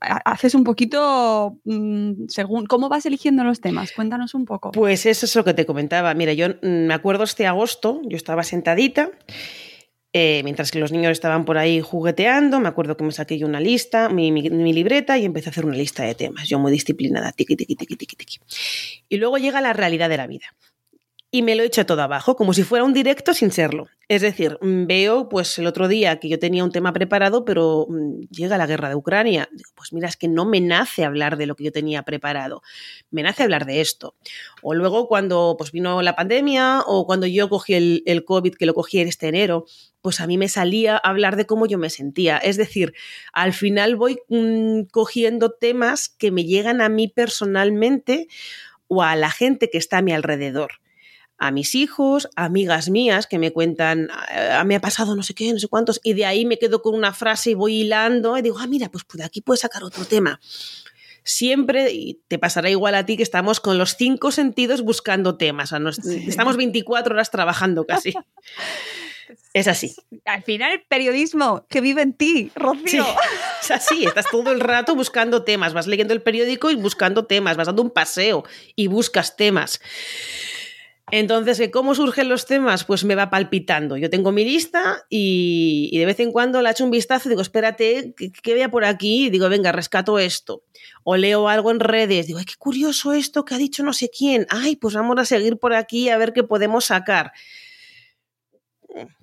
haces 0.00 0.56
un 0.56 0.64
poquito 0.64 1.58
mm, 1.62 2.24
según, 2.26 2.66
¿cómo 2.66 2.88
vas 2.88 3.06
eligiendo 3.06 3.44
los 3.44 3.60
temas? 3.60 3.92
Cuéntanos 3.92 4.34
un 4.34 4.44
poco. 4.44 4.72
Pues 4.72 5.06
eso 5.06 5.26
es 5.26 5.36
lo 5.36 5.44
que 5.44 5.54
te 5.54 5.66
comentaba. 5.66 6.12
Mira, 6.14 6.32
yo 6.32 6.48
mm, 6.48 6.86
me 6.88 6.94
acuerdo 6.94 7.22
este 7.22 7.46
agosto, 7.46 8.00
yo 8.02 8.16
estaba 8.16 8.42
sentadita 8.42 9.12
eh, 10.12 10.42
mientras 10.42 10.70
que 10.70 10.80
los 10.80 10.90
niños 10.90 11.12
estaban 11.12 11.44
por 11.44 11.56
ahí 11.56 11.80
jugueteando, 11.80 12.58
me 12.58 12.68
acuerdo 12.68 12.96
que 12.96 13.04
me 13.04 13.12
saqué 13.12 13.38
yo 13.38 13.46
una 13.46 13.60
lista, 13.60 14.08
mi, 14.08 14.32
mi, 14.32 14.72
libreta, 14.72 15.18
y 15.18 15.24
empecé 15.24 15.48
a 15.48 15.52
hacer 15.52 15.66
una 15.66 15.76
lista 15.76 16.02
de 16.02 16.14
temas. 16.14 16.48
Yo 16.48 16.58
muy 16.58 16.72
disciplinada, 16.72 17.32
tiqui, 17.32 17.56
tiqui, 17.56 17.76
tiqui, 17.76 17.96
tiqui, 17.96 18.16
tiqui. 18.16 18.38
Y 19.08 19.16
luego 19.18 19.38
llega 19.38 19.60
la 19.60 19.72
realidad 19.72 20.08
de 20.08 20.16
la 20.16 20.26
vida 20.26 20.46
y 21.32 21.42
me 21.42 21.54
lo 21.54 21.62
echo 21.62 21.86
todo 21.86 22.02
abajo, 22.02 22.34
como 22.34 22.52
si 22.52 22.64
fuera 22.64 22.84
un 22.84 22.92
directo 22.92 23.34
sin 23.34 23.52
serlo. 23.52 23.86
Es 24.08 24.22
decir, 24.22 24.58
mm, 24.60 24.86
veo 24.86 25.28
pues 25.28 25.58
el 25.58 25.66
otro 25.68 25.86
día 25.86 26.18
que 26.18 26.28
yo 26.28 26.40
tenía 26.40 26.64
un 26.64 26.72
tema 26.72 26.92
preparado, 26.92 27.44
pero 27.44 27.86
mm, 27.88 28.22
llega 28.30 28.58
la 28.58 28.66
guerra 28.66 28.88
de 28.88 28.96
Ucrania. 28.96 29.48
pues 29.76 29.92
mira, 29.92 30.08
es 30.08 30.16
que 30.16 30.26
no 30.26 30.44
me 30.44 30.60
nace 30.60 31.04
hablar 31.04 31.36
de 31.36 31.46
lo 31.46 31.54
que 31.54 31.64
yo 31.64 31.72
tenía 31.72 32.02
preparado, 32.02 32.62
me 33.10 33.22
nace 33.22 33.44
hablar 33.44 33.64
de 33.64 33.80
esto. 33.80 34.16
O 34.62 34.74
luego 34.74 35.06
cuando 35.06 35.54
pues 35.56 35.70
vino 35.70 36.02
la 36.02 36.16
pandemia 36.16 36.80
o 36.86 37.06
cuando 37.06 37.26
yo 37.26 37.48
cogí 37.48 37.74
el, 37.74 38.02
el 38.06 38.24
COVID, 38.24 38.54
que 38.54 38.66
lo 38.66 38.74
cogí 38.74 39.00
este 39.00 39.28
enero, 39.28 39.66
pues 40.02 40.20
a 40.20 40.26
mí 40.26 40.38
me 40.38 40.48
salía 40.48 40.96
hablar 40.96 41.36
de 41.36 41.46
cómo 41.46 41.66
yo 41.66 41.78
me 41.78 41.90
sentía. 41.90 42.38
Es 42.38 42.56
decir, 42.56 42.94
al 43.32 43.52
final 43.52 43.96
voy 43.96 44.18
mm, 44.28 44.82
cogiendo 44.90 45.50
temas 45.52 46.08
que 46.08 46.30
me 46.30 46.44
llegan 46.44 46.80
a 46.80 46.88
mí 46.88 47.08
personalmente 47.08 48.28
o 48.88 49.02
a 49.02 49.16
la 49.16 49.30
gente 49.30 49.70
que 49.70 49.78
está 49.78 49.98
a 49.98 50.02
mi 50.02 50.12
alrededor 50.12 50.80
a 51.40 51.50
mis 51.50 51.74
hijos, 51.74 52.28
amigas 52.36 52.90
mías 52.90 53.26
que 53.26 53.38
me 53.38 53.50
cuentan, 53.50 54.08
ah, 54.12 54.62
me 54.64 54.76
ha 54.76 54.80
pasado 54.80 55.16
no 55.16 55.22
sé 55.22 55.34
qué, 55.34 55.50
no 55.50 55.58
sé 55.58 55.68
cuántos, 55.68 55.98
y 56.02 56.12
de 56.12 56.26
ahí 56.26 56.44
me 56.44 56.58
quedo 56.58 56.82
con 56.82 56.94
una 56.94 57.14
frase 57.14 57.52
y 57.52 57.54
voy 57.54 57.80
hilando 57.80 58.36
y 58.36 58.42
digo, 58.42 58.58
ah, 58.58 58.66
mira, 58.66 58.90
pues 58.90 59.06
de 59.14 59.24
aquí 59.24 59.40
puedes 59.40 59.62
sacar 59.62 59.82
otro 59.82 60.04
tema. 60.04 60.38
Siempre, 61.24 61.92
y 61.92 62.20
te 62.28 62.38
pasará 62.38 62.68
igual 62.68 62.94
a 62.94 63.06
ti, 63.06 63.16
que 63.16 63.22
estamos 63.22 63.58
con 63.58 63.78
los 63.78 63.96
cinco 63.96 64.32
sentidos 64.32 64.82
buscando 64.82 65.38
temas. 65.38 65.72
Estamos 65.72 66.58
24 66.58 67.14
horas 67.14 67.30
trabajando 67.30 67.86
casi. 67.86 68.12
Es 69.52 69.68
así. 69.68 69.94
Al 70.24 70.42
final 70.42 70.72
el 70.72 70.82
periodismo 70.82 71.66
que 71.68 71.80
vive 71.80 72.02
en 72.02 72.12
ti, 72.12 72.50
Rocío. 72.54 73.04
es 73.62 73.70
así, 73.70 74.04
estás 74.04 74.26
todo 74.30 74.52
el 74.52 74.60
rato 74.60 74.94
buscando 74.94 75.42
temas, 75.44 75.72
vas 75.74 75.86
leyendo 75.86 76.14
el 76.14 76.22
periódico 76.22 76.70
y 76.70 76.76
buscando 76.76 77.26
temas, 77.26 77.56
vas 77.56 77.66
dando 77.66 77.82
un 77.82 77.90
paseo 77.90 78.44
y 78.76 78.86
buscas 78.86 79.36
temas. 79.36 79.80
Entonces, 81.12 81.60
¿cómo 81.72 81.94
surgen 81.94 82.28
los 82.28 82.46
temas? 82.46 82.84
Pues 82.84 83.04
me 83.04 83.14
va 83.14 83.30
palpitando. 83.30 83.96
Yo 83.96 84.10
tengo 84.10 84.30
mi 84.32 84.44
lista 84.44 85.04
y, 85.08 85.96
de 85.98 86.06
vez 86.06 86.20
en 86.20 86.30
cuando 86.30 86.62
le 86.62 86.70
echo 86.70 86.84
un 86.84 86.90
vistazo 86.90 87.28
y 87.28 87.30
digo, 87.30 87.42
espérate, 87.42 88.14
¿qué, 88.42 88.54
vea 88.54 88.70
por 88.70 88.84
aquí? 88.84 89.26
Y 89.26 89.30
digo, 89.30 89.48
venga, 89.48 89.72
rescato 89.72 90.18
esto. 90.18 90.62
O 91.02 91.16
leo 91.16 91.48
algo 91.48 91.70
en 91.70 91.80
redes, 91.80 92.26
digo, 92.26 92.38
ay, 92.38 92.44
qué 92.44 92.54
curioso 92.58 93.12
esto 93.12 93.44
que 93.44 93.54
ha 93.54 93.58
dicho 93.58 93.82
no 93.82 93.92
sé 93.92 94.10
quién. 94.16 94.46
Ay, 94.50 94.76
pues 94.76 94.94
vamos 94.94 95.18
a 95.18 95.24
seguir 95.24 95.58
por 95.58 95.74
aquí 95.74 96.08
a 96.08 96.16
ver 96.16 96.32
qué 96.32 96.44
podemos 96.44 96.86
sacar. 96.86 97.32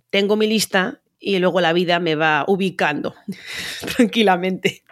Tengo 0.10 0.36
mi 0.36 0.48
lista 0.48 1.02
y 1.20 1.40
luego 1.40 1.62
la 1.62 1.74
vida 1.74 2.00
me 2.00 2.16
va 2.16 2.46
ubicando 2.48 3.16
tranquilamente. 3.96 4.84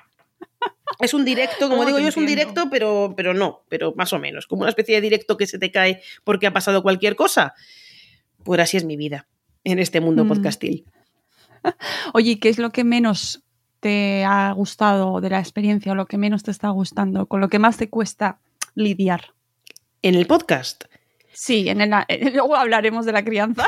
Es 1.00 1.14
un 1.14 1.26
directo, 1.26 1.70
como 1.70 1.86
digo 1.86 2.00
yo, 2.00 2.08
es 2.08 2.18
un 2.18 2.26
directo, 2.26 2.70
pero, 2.70 3.14
pero 3.18 3.34
no, 3.34 3.64
pero 3.70 3.94
más 3.96 4.14
o 4.14 4.20
menos, 4.20 4.48
como 4.48 4.62
una 4.62 4.70
especie 4.70 4.96
de 4.96 5.02
directo 5.02 5.36
que 5.36 5.48
se 5.48 5.60
te 5.60 5.72
cae 5.72 6.02
porque 6.24 6.48
ha 6.48 6.54
pasado 6.54 6.82
cualquier 6.84 7.16
cosa. 7.16 7.54
Pues 8.44 8.60
así 8.62 8.78
es 8.78 8.86
mi 8.86 8.96
vida 8.96 9.28
en 9.64 9.80
este 9.80 10.00
mundo 10.00 10.24
mm. 10.24 10.28
podcastil. 10.28 10.86
Oye, 12.14 12.40
¿qué 12.40 12.50
es 12.50 12.60
lo 12.60 12.72
que 12.72 12.84
menos 12.84 13.44
te 13.80 14.24
ha 14.24 14.52
gustado 14.54 15.20
de 15.20 15.30
la 15.30 15.40
experiencia 15.40 15.92
o 15.92 15.96
lo 15.96 16.06
que 16.06 16.18
menos 16.18 16.44
te 16.44 16.52
está 16.52 16.70
gustando, 16.70 17.26
con 17.26 17.42
lo 17.42 17.50
que 17.50 17.60
más 17.60 17.78
te 17.78 17.90
cuesta 17.90 18.40
lidiar? 18.74 19.34
En 20.02 20.16
el 20.16 20.28
podcast. 20.28 20.86
Sí, 21.34 21.68
en 21.68 21.80
luego 22.34 22.56
hablaremos 22.56 23.06
de 23.06 23.12
la 23.12 23.26
crianza. 23.26 23.68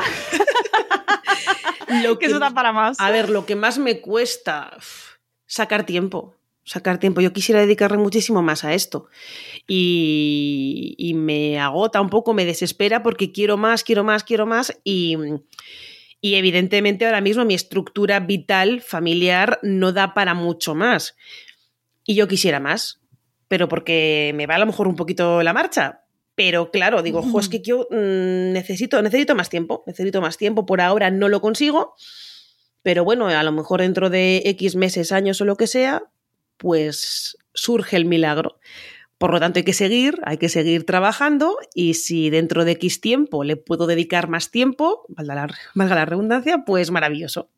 Lo 2.03 2.20
que, 2.20 2.27
eso 2.27 2.39
da 2.39 2.51
para 2.51 2.72
más. 2.72 3.00
A 3.00 3.12
ver, 3.12 3.29
lo 3.29 3.46
que 3.46 3.56
más 3.56 3.77
me 3.77 4.01
cuesta 4.01 4.77
sacar 5.46 5.86
tiempo 5.86 6.38
sacar 6.67 7.00
tiempo. 7.00 7.22
Yo 7.22 7.32
quisiera 7.32 7.62
dedicarle 7.62 7.98
muchísimo 7.98 8.44
más 8.44 8.65
a 8.65 8.74
esto. 8.74 9.08
Y, 9.67 10.96
y, 10.98 11.13
me 11.13 11.60
agota 11.60 12.01
un 12.01 12.10
poco, 12.10 12.34
me 12.34 12.46
desespera 12.46 13.03
porque 13.03 13.32
quiero 13.32 13.56
más, 13.56 13.86
quiero 13.86 14.03
más, 14.03 14.25
quiero 14.25 14.46
más. 14.46 14.77
Y, 14.84 15.15
y 16.20 16.36
evidentemente 16.36 17.06
ahora 17.06 17.22
mismo 17.22 17.46
mi 17.46 17.53
estructura 17.53 18.20
vital, 18.20 18.82
familiar, 18.82 19.60
no 19.63 19.94
da 19.94 20.13
para 20.13 20.34
mucho 20.34 20.75
más. 20.75 21.15
Y 22.03 22.15
yo 22.15 22.27
quisiera 22.27 22.60
más, 22.60 23.01
pero 23.48 23.70
porque 23.70 24.34
me 24.36 24.46
va 24.46 24.56
a 24.56 24.60
lo 24.60 24.65
mejor 24.65 24.88
un 24.88 24.96
poquito 24.98 25.44
la 25.44 25.53
marcha. 25.53 26.03
Pero 26.38 26.70
claro, 26.70 27.01
digo, 27.01 27.22
ojo, 27.22 27.39
es 27.39 27.50
que 27.50 27.62
yo 27.62 27.88
mmm, 27.89 28.51
necesito, 28.53 29.01
necesito 29.01 29.34
más 29.34 29.50
tiempo, 29.50 29.84
necesito 29.88 30.22
más 30.22 30.38
tiempo. 30.38 30.67
Por 30.67 30.82
ahora 30.82 31.10
no 31.10 31.29
lo 31.29 31.41
consigo, 31.41 31.96
pero 32.84 33.03
bueno, 33.03 33.27
a 33.27 33.41
lo 33.41 33.51
mejor 33.51 33.82
dentro 33.82 34.12
de 34.12 34.44
X 34.46 34.75
meses, 34.75 35.12
años 35.12 35.41
o 35.41 35.46
lo 35.46 35.56
que 35.56 35.65
sea, 35.65 36.03
pues 36.58 37.39
surge 37.56 37.98
el 37.98 38.06
milagro. 38.06 38.60
Por 39.17 39.32
lo 39.32 39.39
tanto, 39.39 39.58
hay 39.58 39.65
que 39.65 39.74
seguir, 39.74 40.20
hay 40.25 40.38
que 40.38 40.48
seguir 40.48 40.86
trabajando 40.86 41.58
y 41.74 41.96
si 41.96 42.29
dentro 42.29 42.65
de 42.65 42.74
X 42.74 43.01
tiempo 43.01 43.44
le 43.44 43.58
puedo 43.58 43.88
dedicar 43.88 44.29
más 44.29 44.51
tiempo, 44.51 45.08
valga 45.10 45.34
la, 45.34 45.48
valga 45.74 45.96
la 45.96 46.06
redundancia, 46.06 46.65
pues 46.67 46.91
maravilloso. 46.91 47.50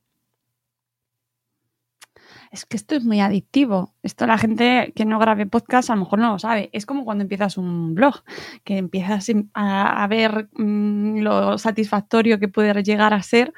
Es 2.52 2.66
que 2.66 2.78
esto 2.78 2.96
es 2.96 3.04
muy 3.06 3.20
adictivo. 3.20 3.94
Esto 4.02 4.26
la 4.26 4.38
gente 4.38 4.92
que 4.96 5.06
no 5.06 5.20
grabe 5.20 5.46
podcast 5.46 5.90
a 5.90 5.96
lo 5.96 6.02
mejor 6.02 6.20
no 6.20 6.32
lo 6.34 6.40
sabe. 6.40 6.70
Es 6.74 6.86
como 6.86 7.06
cuando 7.06 7.22
empiezas 7.24 7.58
un 7.58 7.94
blog, 7.94 8.24
que 8.64 8.78
empiezas 8.78 9.28
a, 9.54 10.08
ver 10.08 10.50
mmm, 10.54 11.20
lo 11.20 11.58
satisfactorio 11.58 12.40
que 12.40 12.48
puede 12.48 12.82
llegar 12.84 13.14
a 13.14 13.22
ser 13.22 13.54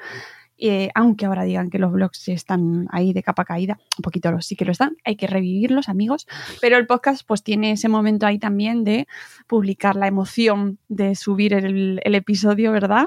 eh, 0.64 0.90
aunque 0.94 1.26
ahora 1.26 1.42
digan 1.42 1.70
que 1.70 1.78
los 1.80 1.90
blogs 1.90 2.28
están 2.28 2.86
ahí 2.92 3.12
de 3.12 3.24
capa 3.24 3.44
caída, 3.44 3.80
un 3.98 4.02
poquito 4.02 4.30
los 4.30 4.46
sí 4.46 4.54
que 4.54 4.64
lo 4.64 4.70
están, 4.70 4.96
hay 5.04 5.16
que 5.16 5.26
revivirlos, 5.26 5.88
amigos, 5.88 6.28
pero 6.60 6.76
el 6.76 6.86
podcast 6.86 7.26
pues 7.26 7.42
tiene 7.42 7.72
ese 7.72 7.88
momento 7.88 8.26
ahí 8.26 8.38
también 8.38 8.84
de 8.84 9.08
publicar 9.48 9.96
la 9.96 10.06
emoción 10.06 10.78
de 10.88 11.16
subir 11.16 11.52
el, 11.52 12.00
el 12.04 12.14
episodio, 12.14 12.70
¿verdad? 12.70 13.06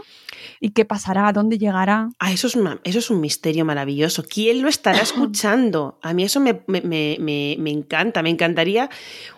¿Y 0.59 0.71
qué 0.71 0.83
pasará? 0.83 1.31
¿Dónde 1.31 1.57
llegará? 1.57 2.09
Ah, 2.19 2.33
eso 2.33 2.47
es, 2.47 2.57
una, 2.57 2.81
eso 2.83 2.99
es 2.99 3.09
un 3.09 3.21
misterio 3.21 3.63
maravilloso. 3.63 4.25
¿Quién 4.29 4.61
lo 4.61 4.67
estará 4.67 4.99
escuchando? 5.01 5.97
A 6.01 6.13
mí 6.13 6.23
eso 6.23 6.41
me, 6.41 6.61
me, 6.67 6.81
me, 6.81 7.55
me 7.57 7.71
encanta, 7.71 8.21
me 8.21 8.31
encantaría. 8.31 8.89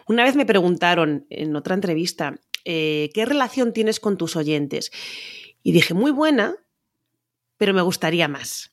Una 0.07 0.23
vez 0.23 0.35
me 0.35 0.47
preguntaron 0.47 1.27
en 1.29 1.55
otra 1.55 1.75
entrevista, 1.75 2.39
eh, 2.65 3.11
¿qué 3.13 3.25
relación 3.25 3.73
tienes 3.73 3.99
con 3.99 4.17
tus 4.17 4.35
oyentes? 4.35 4.91
Y 5.61 5.71
dije, 5.71 5.93
muy 5.93 6.09
buena, 6.09 6.55
pero 7.57 7.73
me 7.73 7.81
gustaría 7.81 8.27
más. 8.27 8.71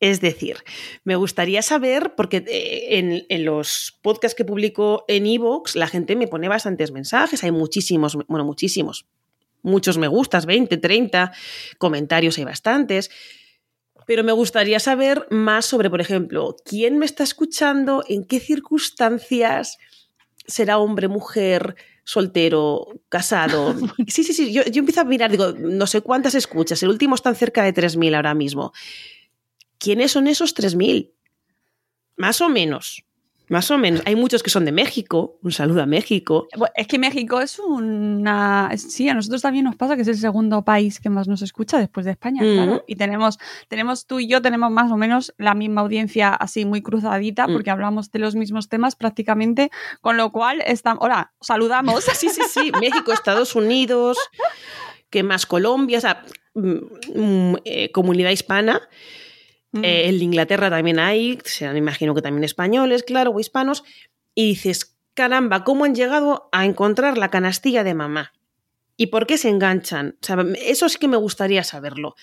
Es 0.00 0.22
decir, 0.22 0.56
me 1.04 1.14
gustaría 1.16 1.60
saber, 1.60 2.14
porque 2.16 2.38
eh, 2.48 2.98
en, 2.98 3.26
en, 3.28 3.44
los 3.44 3.98
podcasts 4.00 4.34
que 4.34 4.46
publico 4.46 5.04
en 5.08 5.26
Evox, 5.26 5.76
la 5.76 5.88
gente 5.88 6.16
me 6.16 6.26
pone 6.26 6.48
bastantes 6.48 6.90
mensajes, 6.90 7.44
hay 7.44 7.50
muchísimos, 7.50 8.16
bueno, 8.26 8.46
muchísimos, 8.46 9.06
muchos 9.62 9.98
me 9.98 10.08
gustas, 10.08 10.46
20, 10.46 10.78
30, 10.78 11.32
comentarios 11.76 12.38
hay 12.38 12.44
bastantes, 12.44 13.10
pero 14.06 14.24
me 14.24 14.32
gustaría 14.32 14.80
saber 14.80 15.26
más 15.30 15.66
sobre, 15.66 15.90
por 15.90 16.00
ejemplo, 16.00 16.56
quién 16.64 16.98
me 16.98 17.06
está 17.06 17.22
escuchando, 17.22 18.02
en 18.08 18.24
qué 18.24 18.40
circunstancias, 18.40 19.78
será 20.46 20.78
hombre, 20.78 21.08
mujer, 21.08 21.76
soltero, 22.04 22.86
casado. 23.08 23.74
Sí, 24.08 24.24
sí, 24.24 24.32
sí. 24.32 24.52
Yo, 24.52 24.64
yo, 24.64 24.80
empiezo 24.80 25.00
a 25.00 25.04
mirar, 25.04 25.30
digo, 25.30 25.52
no 25.52 25.86
sé 25.86 26.00
cuántas 26.00 26.34
escuchas. 26.34 26.82
El 26.82 26.90
último 26.90 27.14
están 27.14 27.36
cerca 27.36 27.62
de 27.62 27.74
3.000 27.74 28.14
ahora 28.14 28.34
mismo. 28.34 28.72
¿Quiénes 29.78 30.12
son 30.12 30.26
esos 30.26 30.54
3.000? 30.54 31.12
Más 32.16 32.40
o 32.40 32.48
menos. 32.48 33.04
Más 33.50 33.68
o 33.72 33.78
menos. 33.78 34.00
Hay 34.06 34.14
muchos 34.14 34.44
que 34.44 34.48
son 34.48 34.64
de 34.64 34.70
México. 34.70 35.36
Un 35.42 35.50
saludo 35.50 35.82
a 35.82 35.86
México. 35.86 36.46
Es 36.76 36.86
que 36.86 37.00
México 37.00 37.40
es 37.40 37.58
una. 37.58 38.70
Sí, 38.76 39.08
a 39.08 39.14
nosotros 39.14 39.42
también 39.42 39.64
nos 39.64 39.74
pasa 39.74 39.96
que 39.96 40.02
es 40.02 40.08
el 40.08 40.18
segundo 40.18 40.62
país 40.62 41.00
que 41.00 41.10
más 41.10 41.26
nos 41.26 41.42
escucha 41.42 41.76
después 41.76 42.06
de 42.06 42.12
España, 42.12 42.44
mm. 42.44 42.54
claro. 42.54 42.84
Y 42.86 42.94
tenemos, 42.94 43.40
tenemos, 43.66 44.06
tú 44.06 44.20
y 44.20 44.28
yo 44.28 44.40
tenemos 44.40 44.70
más 44.70 44.92
o 44.92 44.96
menos 44.96 45.34
la 45.36 45.54
misma 45.54 45.80
audiencia 45.80 46.32
así 46.32 46.64
muy 46.64 46.80
cruzadita, 46.80 47.48
mm. 47.48 47.52
porque 47.52 47.70
hablamos 47.70 48.12
de 48.12 48.20
los 48.20 48.36
mismos 48.36 48.68
temas 48.68 48.94
prácticamente, 48.94 49.72
con 50.00 50.16
lo 50.16 50.30
cual 50.30 50.62
estamos. 50.64 51.02
Hola, 51.02 51.32
saludamos. 51.40 52.04
Sí, 52.04 52.28
sí, 52.28 52.42
sí. 52.48 52.70
México, 52.80 53.12
Estados 53.12 53.56
Unidos, 53.56 54.16
que 55.10 55.24
más 55.24 55.44
Colombia, 55.44 55.98
o 55.98 56.00
sea, 56.00 56.22
mm, 56.54 57.56
eh, 57.64 57.90
comunidad 57.90 58.30
hispana. 58.30 58.80
Mm. 59.72 59.84
Eh, 59.84 60.08
en 60.08 60.22
Inglaterra 60.22 60.70
también 60.70 60.98
hay, 60.98 61.38
serán, 61.44 61.76
imagino 61.76 62.14
que 62.14 62.22
también 62.22 62.44
españoles, 62.44 63.02
claro, 63.02 63.30
o 63.30 63.40
hispanos, 63.40 63.84
y 64.34 64.48
dices, 64.48 64.96
caramba, 65.14 65.64
¿cómo 65.64 65.84
han 65.84 65.94
llegado 65.94 66.48
a 66.52 66.64
encontrar 66.64 67.18
la 67.18 67.30
canastilla 67.30 67.84
de 67.84 67.94
mamá? 67.94 68.32
¿Y 68.96 69.06
por 69.06 69.26
qué 69.26 69.38
se 69.38 69.48
enganchan? 69.48 70.16
O 70.22 70.26
sea, 70.26 70.36
eso 70.58 70.88
sí 70.88 70.98
que 70.98 71.08
me 71.08 71.16
gustaría 71.16 71.64
saberlo. 71.64 72.16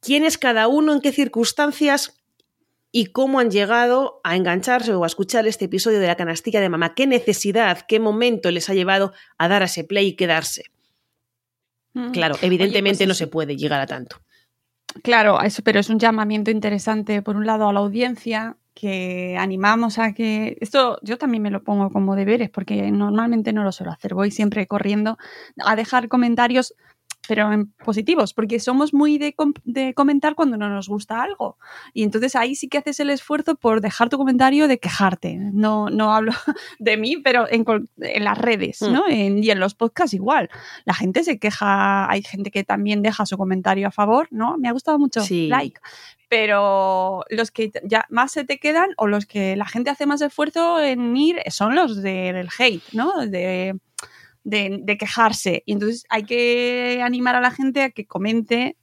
¿Quién 0.00 0.24
es 0.24 0.38
cada 0.38 0.68
uno, 0.68 0.94
en 0.94 1.00
qué 1.00 1.12
circunstancias 1.12 2.18
y 2.92 3.06
cómo 3.06 3.38
han 3.38 3.50
llegado 3.50 4.20
a 4.24 4.36
engancharse 4.36 4.94
o 4.94 5.04
a 5.04 5.06
escuchar 5.06 5.46
este 5.46 5.66
episodio 5.66 6.00
de 6.00 6.06
la 6.06 6.16
canastilla 6.16 6.60
de 6.60 6.70
mamá? 6.70 6.94
¿Qué 6.94 7.06
necesidad, 7.06 7.84
qué 7.86 8.00
momento 8.00 8.50
les 8.50 8.70
ha 8.70 8.74
llevado 8.74 9.12
a 9.36 9.48
dar 9.48 9.62
a 9.62 9.66
ese 9.66 9.84
play 9.84 10.08
y 10.08 10.16
quedarse? 10.16 10.64
Mm. 11.92 12.12
Claro, 12.12 12.36
evidentemente 12.40 13.04
Oye, 13.04 13.06
pues 13.06 13.08
no 13.08 13.14
se 13.14 13.26
puede 13.26 13.56
llegar 13.56 13.80
a 13.80 13.86
tanto. 13.86 14.22
Claro, 15.04 15.40
eso, 15.40 15.62
pero 15.62 15.78
es 15.80 15.88
un 15.88 15.98
llamamiento 15.98 16.50
interesante, 16.50 17.22
por 17.22 17.36
un 17.36 17.46
lado, 17.46 17.68
a 17.68 17.72
la 17.72 17.80
audiencia, 17.80 18.56
que 18.74 19.36
animamos 19.38 19.98
a 19.98 20.12
que. 20.12 20.56
Esto 20.60 20.98
yo 21.02 21.16
también 21.16 21.42
me 21.42 21.50
lo 21.50 21.62
pongo 21.62 21.90
como 21.90 22.16
deberes, 22.16 22.50
porque 22.50 22.90
normalmente 22.90 23.52
no 23.52 23.62
lo 23.62 23.72
suelo 23.72 23.92
hacer. 23.92 24.14
Voy 24.14 24.30
siempre 24.30 24.66
corriendo 24.66 25.16
a 25.64 25.76
dejar 25.76 26.08
comentarios 26.08 26.74
pero 27.30 27.52
en 27.52 27.66
positivos, 27.84 28.34
porque 28.34 28.58
somos 28.58 28.92
muy 28.92 29.16
de, 29.16 29.34
com 29.34 29.52
de, 29.62 29.94
comentar 29.94 30.34
cuando 30.34 30.56
no 30.56 30.68
nos 30.68 30.88
gusta 30.88 31.22
algo. 31.22 31.58
Y 31.94 32.02
entonces 32.02 32.34
ahí 32.34 32.56
sí 32.56 32.66
que 32.66 32.78
haces 32.78 32.98
el 32.98 33.08
esfuerzo 33.08 33.54
por 33.54 33.80
dejar 33.80 34.08
tu 34.08 34.18
comentario 34.18 34.66
de 34.66 34.80
quejarte. 34.80 35.36
No, 35.36 35.88
no 35.90 36.12
hablo 36.12 36.32
de 36.80 36.96
mí, 36.96 37.18
pero 37.18 37.46
en, 37.48 37.64
en 38.00 38.24
las 38.24 38.36
redes, 38.36 38.82
¿no? 38.82 39.04
Mm. 39.06 39.10
En, 39.12 39.44
y 39.44 39.50
en 39.50 39.60
los 39.60 39.76
podcasts 39.76 40.12
igual. 40.12 40.50
La 40.84 40.92
gente 40.92 41.22
se 41.22 41.38
queja, 41.38 42.10
hay 42.10 42.24
gente 42.24 42.50
que 42.50 42.64
también 42.64 43.00
deja 43.00 43.24
su 43.26 43.38
comentario 43.38 43.86
a 43.86 43.92
favor, 43.92 44.26
¿no? 44.32 44.58
Me 44.58 44.66
ha 44.66 44.72
gustado 44.72 44.98
mucho, 44.98 45.20
sí. 45.20 45.46
like. 45.46 45.80
Pero 46.28 47.22
los 47.30 47.52
que 47.52 47.70
ya 47.84 48.06
más 48.10 48.32
se 48.32 48.42
te 48.42 48.58
quedan 48.58 48.90
o 48.96 49.06
los 49.06 49.24
que 49.24 49.54
la 49.54 49.66
gente 49.66 49.90
hace 49.90 50.06
más 50.06 50.20
esfuerzo 50.20 50.82
en 50.82 51.16
ir 51.16 51.40
son 51.48 51.76
los 51.76 52.02
del 52.02 52.48
hate, 52.58 52.82
¿no? 52.92 53.24
De 53.24 53.76
de, 54.44 54.96
quejarse. 54.98 55.62
Y 55.66 55.72
entonces 55.72 56.04
hay 56.08 56.24
que 56.24 57.00
animar 57.02 57.36
a 57.36 57.40
la 57.40 57.50
gente 57.50 57.82
a 57.82 57.90
que 57.90 58.06
comente, 58.06 58.76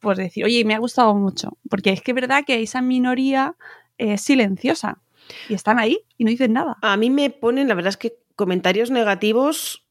pues 0.00 0.18
decir, 0.18 0.44
oye, 0.44 0.64
me 0.64 0.74
ha 0.74 0.78
gustado 0.78 1.14
mucho. 1.14 1.56
Porque 1.68 1.90
es 1.90 2.02
que 2.02 2.12
es 2.12 2.14
verdad 2.14 2.44
que 2.46 2.62
esa 2.62 2.82
minoría 2.82 3.56
es 3.98 4.20
silenciosa. 4.22 5.00
Y 5.48 5.54
están 5.54 5.78
ahí 5.78 6.00
y 6.18 6.24
no 6.24 6.30
dicen 6.30 6.52
nada. 6.52 6.76
A 6.82 6.96
mí 6.96 7.08
me 7.08 7.30
ponen, 7.30 7.68
la 7.68 7.74
verdad 7.74 7.90
es 7.90 7.96
que 7.96 8.18
comentarios 8.36 8.90
negativos 8.90 9.86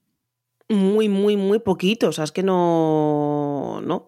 muy, 0.70 1.10
muy, 1.10 1.38
muy 1.38 1.60
poquitos. 1.60 2.10
O 2.10 2.14
sea, 2.14 2.24
es 2.26 2.32
que 2.32 2.44
no. 2.44 3.82
No 3.82 4.08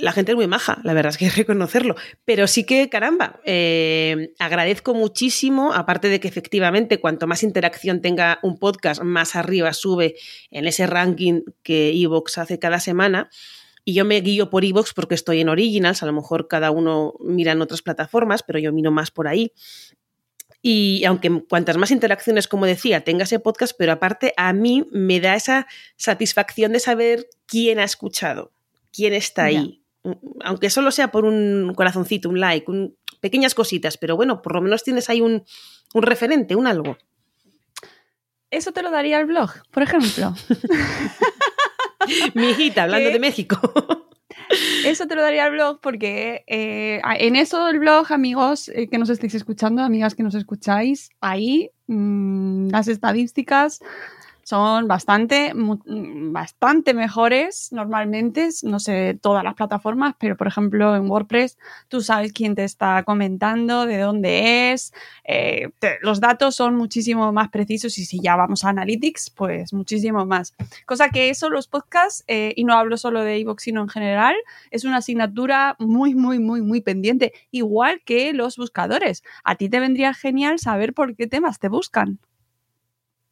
la 0.00 0.12
gente 0.12 0.32
es 0.32 0.36
muy 0.36 0.48
maja, 0.48 0.80
la 0.82 0.92
verdad 0.92 1.10
es 1.10 1.18
que 1.18 1.26
hay 1.26 1.30
que 1.30 1.36
reconocerlo. 1.38 1.94
Pero 2.24 2.46
sí 2.46 2.64
que, 2.64 2.88
caramba, 2.88 3.40
eh, 3.44 4.34
agradezco 4.38 4.92
muchísimo, 4.92 5.72
aparte 5.72 6.08
de 6.08 6.20
que 6.20 6.28
efectivamente 6.28 6.98
cuanto 7.00 7.26
más 7.26 7.42
interacción 7.42 8.00
tenga 8.00 8.40
un 8.42 8.58
podcast, 8.58 9.02
más 9.02 9.36
arriba 9.36 9.72
sube 9.72 10.16
en 10.50 10.66
ese 10.66 10.86
ranking 10.86 11.42
que 11.62 11.92
Evox 11.92 12.38
hace 12.38 12.58
cada 12.58 12.80
semana. 12.80 13.30
Y 13.84 13.94
yo 13.94 14.04
me 14.04 14.20
guío 14.20 14.50
por 14.50 14.64
Evox 14.64 14.94
porque 14.94 15.14
estoy 15.14 15.40
en 15.40 15.48
Originals, 15.48 16.02
a 16.02 16.06
lo 16.06 16.12
mejor 16.12 16.48
cada 16.48 16.70
uno 16.70 17.14
mira 17.20 17.52
en 17.52 17.62
otras 17.62 17.82
plataformas, 17.82 18.42
pero 18.42 18.58
yo 18.58 18.72
miro 18.72 18.90
más 18.90 19.10
por 19.10 19.28
ahí. 19.28 19.52
Y 20.66 21.04
aunque 21.04 21.44
cuantas 21.46 21.76
más 21.76 21.90
interacciones, 21.90 22.48
como 22.48 22.64
decía, 22.64 23.04
tenga 23.04 23.24
ese 23.24 23.38
podcast, 23.38 23.74
pero 23.78 23.92
aparte 23.92 24.32
a 24.38 24.52
mí 24.54 24.86
me 24.90 25.20
da 25.20 25.34
esa 25.36 25.66
satisfacción 25.96 26.72
de 26.72 26.80
saber 26.80 27.28
quién 27.46 27.78
ha 27.78 27.84
escuchado, 27.84 28.50
quién 28.90 29.12
está 29.12 29.44
ahí, 29.44 29.83
aunque 30.42 30.70
solo 30.70 30.90
sea 30.90 31.10
por 31.10 31.24
un 31.24 31.72
corazoncito, 31.74 32.28
un 32.28 32.40
like, 32.40 32.70
un, 32.70 32.96
pequeñas 33.20 33.54
cositas, 33.54 33.96
pero 33.96 34.16
bueno, 34.16 34.42
por 34.42 34.54
lo 34.54 34.60
menos 34.60 34.82
tienes 34.84 35.08
ahí 35.08 35.20
un, 35.20 35.44
un 35.94 36.02
referente, 36.02 36.56
un 36.56 36.66
algo. 36.66 36.98
Eso 38.50 38.72
te 38.72 38.82
lo 38.82 38.90
daría 38.90 39.18
el 39.18 39.26
blog, 39.26 39.50
por 39.70 39.82
ejemplo. 39.82 40.34
Mi 42.34 42.50
hijita, 42.50 42.84
hablando 42.84 43.10
de 43.10 43.18
México. 43.18 43.58
Eso 44.84 45.06
te 45.06 45.14
lo 45.14 45.22
daría 45.22 45.46
el 45.46 45.52
blog 45.52 45.80
porque 45.80 46.44
eh, 46.46 47.00
en 47.18 47.34
eso 47.34 47.64
del 47.66 47.78
blog, 47.78 48.12
amigos 48.12 48.68
eh, 48.68 48.88
que 48.88 48.98
nos 48.98 49.08
estéis 49.08 49.34
escuchando, 49.34 49.82
amigas 49.82 50.14
que 50.14 50.22
nos 50.22 50.34
escucháis, 50.34 51.10
ahí 51.20 51.70
mmm, 51.86 52.68
las 52.68 52.88
estadísticas 52.88 53.80
son 54.44 54.86
bastante, 54.86 55.52
bastante 55.54 56.94
mejores 56.94 57.72
normalmente, 57.72 58.48
no 58.62 58.78
sé 58.78 59.18
todas 59.20 59.42
las 59.44 59.54
plataformas, 59.54 60.14
pero 60.18 60.36
por 60.36 60.46
ejemplo 60.46 60.94
en 60.94 61.10
WordPress 61.10 61.58
tú 61.88 62.00
sabes 62.00 62.32
quién 62.32 62.54
te 62.54 62.64
está 62.64 63.02
comentando, 63.04 63.86
de 63.86 63.98
dónde 63.98 64.72
es, 64.72 64.92
eh, 65.24 65.70
los 66.02 66.20
datos 66.20 66.54
son 66.54 66.76
muchísimo 66.76 67.32
más 67.32 67.48
precisos 67.48 67.98
y 67.98 68.04
si 68.04 68.20
ya 68.20 68.36
vamos 68.36 68.64
a 68.64 68.68
Analytics, 68.70 69.30
pues 69.30 69.72
muchísimo 69.72 70.26
más. 70.26 70.54
Cosa 70.86 71.08
que 71.10 71.30
eso, 71.30 71.50
los 71.50 71.68
podcasts, 71.68 72.24
eh, 72.26 72.52
y 72.56 72.64
no 72.64 72.74
hablo 72.74 72.96
solo 72.96 73.22
de 73.22 73.38
iVoox, 73.38 73.62
sino 73.62 73.82
en 73.82 73.88
general, 73.88 74.34
es 74.70 74.84
una 74.84 74.98
asignatura 74.98 75.76
muy, 75.78 76.14
muy, 76.14 76.38
muy, 76.38 76.60
muy 76.62 76.80
pendiente, 76.80 77.32
igual 77.50 78.02
que 78.04 78.32
los 78.32 78.56
buscadores. 78.56 79.22
A 79.44 79.56
ti 79.56 79.68
te 79.68 79.80
vendría 79.80 80.14
genial 80.14 80.58
saber 80.58 80.94
por 80.94 81.16
qué 81.16 81.26
temas 81.26 81.58
te 81.58 81.68
buscan. 81.68 82.18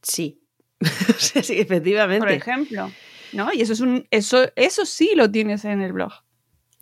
Sí, 0.02 0.41
sí, 1.18 1.58
efectivamente. 1.58 2.26
Por 2.26 2.32
ejemplo, 2.32 2.90
¿no? 3.32 3.52
Y 3.52 3.62
eso 3.62 3.72
es 3.72 3.80
un 3.80 4.06
eso 4.10 4.50
eso 4.56 4.86
sí 4.86 5.12
lo 5.14 5.30
tienes 5.30 5.64
en 5.64 5.80
el 5.80 5.92
blog. 5.92 6.12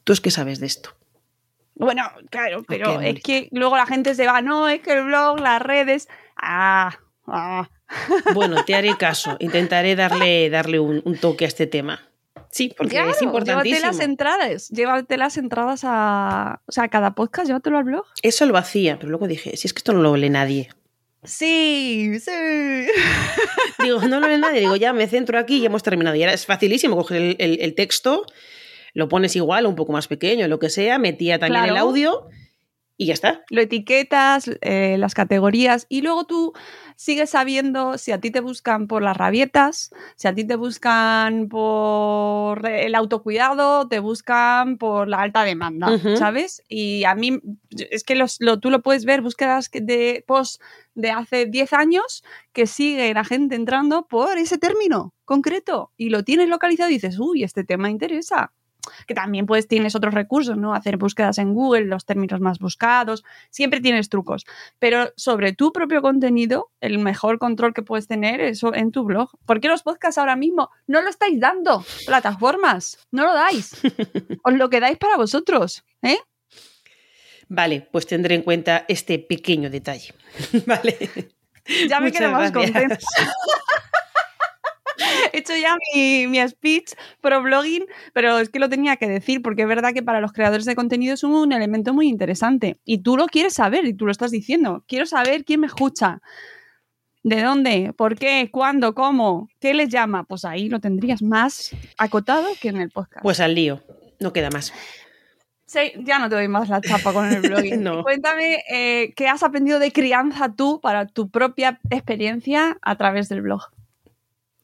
¿Tú 0.04 0.12
es 0.12 0.20
que 0.20 0.30
sabes 0.30 0.60
de 0.60 0.66
esto? 0.66 0.90
Bueno, 1.80 2.02
claro, 2.28 2.62
pero 2.68 3.00
es 3.00 3.22
que 3.22 3.48
luego 3.52 3.74
la 3.74 3.86
gente 3.86 4.14
se 4.14 4.26
va, 4.26 4.42
no, 4.42 4.68
es 4.68 4.80
que 4.82 4.92
el 4.92 5.04
blog, 5.04 5.40
las 5.40 5.62
redes, 5.62 6.08
ah, 6.36 6.98
ah. 7.26 7.70
Bueno, 8.34 8.64
te 8.66 8.74
haré 8.74 8.96
caso, 8.98 9.36
intentaré 9.40 9.96
darle, 9.96 10.50
darle 10.50 10.78
un, 10.78 11.16
toque 11.18 11.46
a 11.46 11.48
este 11.48 11.66
tema. 11.66 12.02
Sí, 12.50 12.74
porque 12.76 12.98
es 12.98 13.22
importantísimo. 13.22 13.62
Llévate 13.62 13.96
las 13.96 14.00
entradas, 14.00 14.68
llévate 14.68 15.16
las 15.16 15.38
entradas 15.38 15.80
a, 15.84 16.60
o 16.66 16.72
sea, 16.72 16.88
cada 16.88 17.14
podcast, 17.14 17.46
llévatelo 17.46 17.78
al 17.78 17.84
blog. 17.84 18.04
Eso 18.22 18.44
lo 18.44 18.58
hacía, 18.58 18.98
pero 18.98 19.08
luego 19.08 19.26
dije, 19.26 19.56
si 19.56 19.66
es 19.66 19.72
que 19.72 19.78
esto 19.78 19.94
no 19.94 20.02
lo 20.02 20.16
lee 20.16 20.28
nadie. 20.28 20.68
Sí, 21.22 22.18
sí. 22.18 22.30
Digo, 23.82 24.00
no 24.08 24.20
lo 24.20 24.28
lee 24.28 24.38
nadie. 24.38 24.60
Digo, 24.60 24.76
ya 24.76 24.92
me 24.92 25.06
centro 25.06 25.38
aquí 25.38 25.58
y 25.58 25.66
hemos 25.66 25.82
terminado. 25.82 26.16
Y 26.16 26.22
ahora 26.22 26.32
es 26.32 26.46
facilísimo 26.46 26.96
coger 26.96 27.36
el, 27.38 27.74
texto, 27.74 28.24
lo 28.94 29.08
pones 29.08 29.36
igual, 29.36 29.66
un 29.66 29.76
poco 29.76 29.92
más 29.92 30.08
pequeño, 30.08 30.48
lo 30.48 30.58
que 30.58 30.70
sea, 30.70 30.98
metía 30.98 31.38
también 31.38 31.66
el 31.66 31.76
audio 31.76 32.28
y 33.00 33.06
ya 33.06 33.14
está. 33.14 33.42
Lo 33.48 33.62
etiquetas, 33.62 34.50
eh, 34.60 34.96
las 34.98 35.14
categorías 35.14 35.86
y 35.88 36.02
luego 36.02 36.24
tú 36.24 36.52
sigues 36.96 37.30
sabiendo 37.30 37.96
si 37.96 38.12
a 38.12 38.20
ti 38.20 38.30
te 38.30 38.42
buscan 38.42 38.88
por 38.88 39.02
las 39.02 39.16
rabietas, 39.16 39.90
si 40.16 40.28
a 40.28 40.34
ti 40.34 40.44
te 40.44 40.54
buscan 40.54 41.48
por 41.48 42.66
el 42.68 42.94
autocuidado, 42.94 43.88
te 43.88 44.00
buscan 44.00 44.76
por 44.76 45.08
la 45.08 45.22
alta 45.22 45.44
demanda, 45.44 45.98
¿sabes? 46.18 46.62
Y 46.68 47.04
a 47.04 47.14
mí 47.14 47.40
es 47.70 48.04
que 48.04 48.16
lo, 48.16 48.60
tú 48.60 48.68
lo 48.68 48.82
puedes 48.82 49.06
ver, 49.06 49.22
búsquedas 49.22 49.70
de 49.72 50.22
post 50.26 50.60
de 50.94 51.10
hace 51.10 51.46
10 51.46 51.72
años 51.72 52.22
que 52.52 52.66
sigue 52.66 53.14
la 53.14 53.24
gente 53.24 53.54
entrando 53.54 54.08
por 54.08 54.36
ese 54.36 54.58
término 54.58 55.14
concreto 55.24 55.90
y 55.96 56.10
lo 56.10 56.22
tienes 56.22 56.50
localizado 56.50 56.90
y 56.90 56.94
dices, 56.94 57.18
uy, 57.18 57.44
este 57.44 57.64
tema 57.64 57.88
interesa 57.88 58.52
que 59.06 59.14
también 59.14 59.46
pues 59.46 59.68
tienes 59.68 59.94
otros 59.94 60.14
recursos, 60.14 60.56
¿no? 60.56 60.74
Hacer 60.74 60.96
búsquedas 60.96 61.38
en 61.38 61.54
Google, 61.54 61.84
los 61.84 62.04
términos 62.04 62.40
más 62.40 62.58
buscados, 62.58 63.24
siempre 63.50 63.80
tienes 63.80 64.08
trucos, 64.08 64.46
pero 64.78 65.12
sobre 65.16 65.52
tu 65.52 65.72
propio 65.72 66.02
contenido, 66.02 66.70
el 66.80 66.98
mejor 66.98 67.38
control 67.38 67.74
que 67.74 67.82
puedes 67.82 68.06
tener 68.06 68.40
es 68.40 68.62
en 68.62 68.90
tu 68.90 69.04
blog. 69.04 69.30
¿Por 69.46 69.60
qué 69.60 69.68
los 69.68 69.82
podcasts 69.82 70.18
ahora 70.18 70.36
mismo 70.36 70.70
no 70.86 71.02
lo 71.02 71.08
estáis 71.08 71.40
dando? 71.40 71.84
Plataformas, 72.06 72.98
no 73.10 73.24
lo 73.24 73.34
dais. 73.34 73.80
Os 74.44 74.54
lo 74.54 74.70
quedáis 74.70 74.98
para 74.98 75.16
vosotros, 75.16 75.84
¿eh? 76.02 76.18
Vale, 77.48 77.88
pues 77.90 78.06
tendré 78.06 78.36
en 78.36 78.42
cuenta 78.42 78.84
este 78.86 79.18
pequeño 79.18 79.70
detalle. 79.70 80.14
vale. 80.66 80.96
Ya 81.88 82.00
me 82.00 82.12
quedo 82.12 82.30
más 82.30 82.52
contenta. 82.52 82.98
he 85.32 85.38
hecho 85.38 85.54
ya 85.56 85.76
mi, 85.94 86.26
mi, 86.26 86.46
speech 86.48 86.92
pro 87.20 87.42
blogging, 87.42 87.86
pero 88.12 88.38
es 88.38 88.48
que 88.48 88.58
lo 88.58 88.68
tenía 88.68 88.96
que 88.96 89.08
decir 89.08 89.42
porque 89.42 89.62
es 89.62 89.68
verdad 89.68 89.92
que 89.92 90.02
para 90.02 90.20
los 90.20 90.32
creadores 90.32 90.64
de 90.64 90.74
contenido 90.74 91.14
es 91.14 91.24
un 91.24 91.52
elemento 91.52 91.94
muy 91.94 92.08
interesante 92.08 92.78
y 92.84 92.98
tú 92.98 93.16
lo 93.16 93.26
quieres 93.26 93.54
saber 93.54 93.84
y 93.84 93.94
tú 93.94 94.06
lo 94.06 94.12
estás 94.12 94.30
diciendo. 94.30 94.84
Quiero 94.86 95.06
saber 95.06 95.44
quién 95.44 95.60
me 95.60 95.66
escucha. 95.66 96.20
¿De 97.22 97.42
dónde? 97.42 97.92
¿Por 97.96 98.16
qué? 98.16 98.48
¿Cuándo? 98.50 98.94
¿Cómo? 98.94 99.48
¿Qué 99.60 99.74
les 99.74 99.90
llama? 99.90 100.24
Pues 100.24 100.46
ahí 100.46 100.70
lo 100.70 100.80
tendrías 100.80 101.22
más 101.22 101.70
acotado 101.98 102.48
que 102.60 102.68
en 102.68 102.78
el 102.78 102.90
podcast. 102.90 103.22
Pues 103.22 103.40
al 103.40 103.54
lío, 103.54 103.82
no 104.20 104.32
queda 104.32 104.48
más. 104.50 104.72
Sí, 105.66 105.92
ya 105.98 106.18
no 106.18 106.28
te 106.28 106.34
doy 106.34 106.48
más 106.48 106.68
la 106.68 106.80
chapa 106.80 107.12
con 107.12 107.30
el 107.30 107.42
blogging. 107.42 107.84
Cuéntame 108.02 108.58
eh, 108.68 109.12
qué 109.14 109.28
has 109.28 109.42
aprendido 109.42 109.78
de 109.78 109.92
crianza 109.92 110.52
tú 110.52 110.80
para 110.80 111.06
tu 111.06 111.30
propia 111.30 111.78
experiencia 111.90 112.78
a 112.82 112.96
través 112.96 113.28
del 113.28 113.42
blog. 113.42 113.70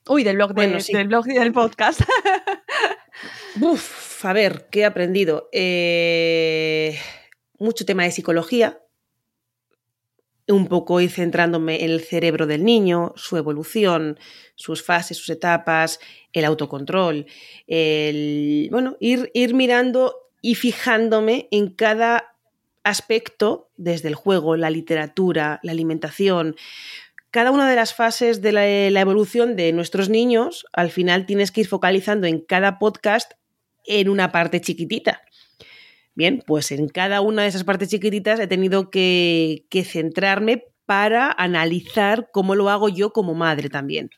Uy, 0.09 0.23
del 0.23 0.37
blog, 0.37 0.55
del 0.55 1.09
blog 1.09 1.27
y 1.29 1.35
del 1.35 1.53
podcast. 1.53 2.01
Uf, 3.61 4.25
a 4.25 4.33
ver, 4.33 4.69
¿qué 4.71 4.81
he 4.81 4.85
aprendido? 4.85 5.49
Eh, 5.51 6.97
mucho 7.59 7.85
tema 7.85 8.05
de 8.05 8.13
psicología. 8.13 8.81
Un 10.47 10.69
poco 10.69 11.01
ir 11.01 11.11
centrándome 11.11 11.83
en 11.83 11.91
el 11.91 12.03
cerebro 12.03 12.47
del 12.47 12.65
niño, 12.65 13.15
su 13.17 13.37
evolución, 13.37 14.17
sus 14.55 14.85
fases, 14.85 15.17
sus 15.17 15.31
etapas, 15.31 15.99
el 16.33 16.45
autocontrol. 16.45 17.27
El, 17.67 18.69
bueno, 18.71 18.97
ir, 19.01 19.33
ir 19.35 19.55
mirando 19.55 20.31
y 20.41 20.55
fijándome 20.55 21.49
en 21.51 21.71
cada 21.71 22.37
aspecto, 22.85 23.71
desde 23.77 24.07
el 24.07 24.15
juego, 24.15 24.55
la 24.55 24.71
literatura, 24.71 25.59
la 25.65 25.73
alimentación, 25.73 26.55
cada 27.37 27.51
una 27.51 27.69
de 27.69 27.77
las 27.77 27.93
fases 27.93 28.41
de 28.41 28.51
la, 28.51 28.99
evolución 28.99 29.57
de 29.57 29.71
nuestros 29.75 30.09
niños, 30.09 30.65
al 30.73 30.91
final 30.91 31.27
tienes 31.27 31.53
que 31.53 31.61
ir 31.61 31.69
focalizando 31.69 32.27
en 32.27 32.41
cada 32.41 32.79
podcast 32.79 33.33
en 33.85 34.09
una 34.09 34.33
parte 34.33 34.63
chiquitita. 34.63 35.21
Bien, 36.15 36.43
pues 36.47 36.73
en 36.73 36.89
cada 36.89 37.21
una 37.21 37.43
de 37.43 37.49
esas 37.49 37.65
partes 37.65 37.91
chiquititas 37.91 38.41
he 38.41 38.47
tenido 38.47 38.89
que, 38.89 39.67
que 39.69 39.85
centrarme 39.85 40.65
para 40.87 41.31
analizar 41.31 42.31
cómo 42.33 42.55
lo 42.55 42.71
hago 42.71 42.89
yo 42.89 43.13
como 43.13 43.35
madre 43.35 43.69
también. 43.69 44.09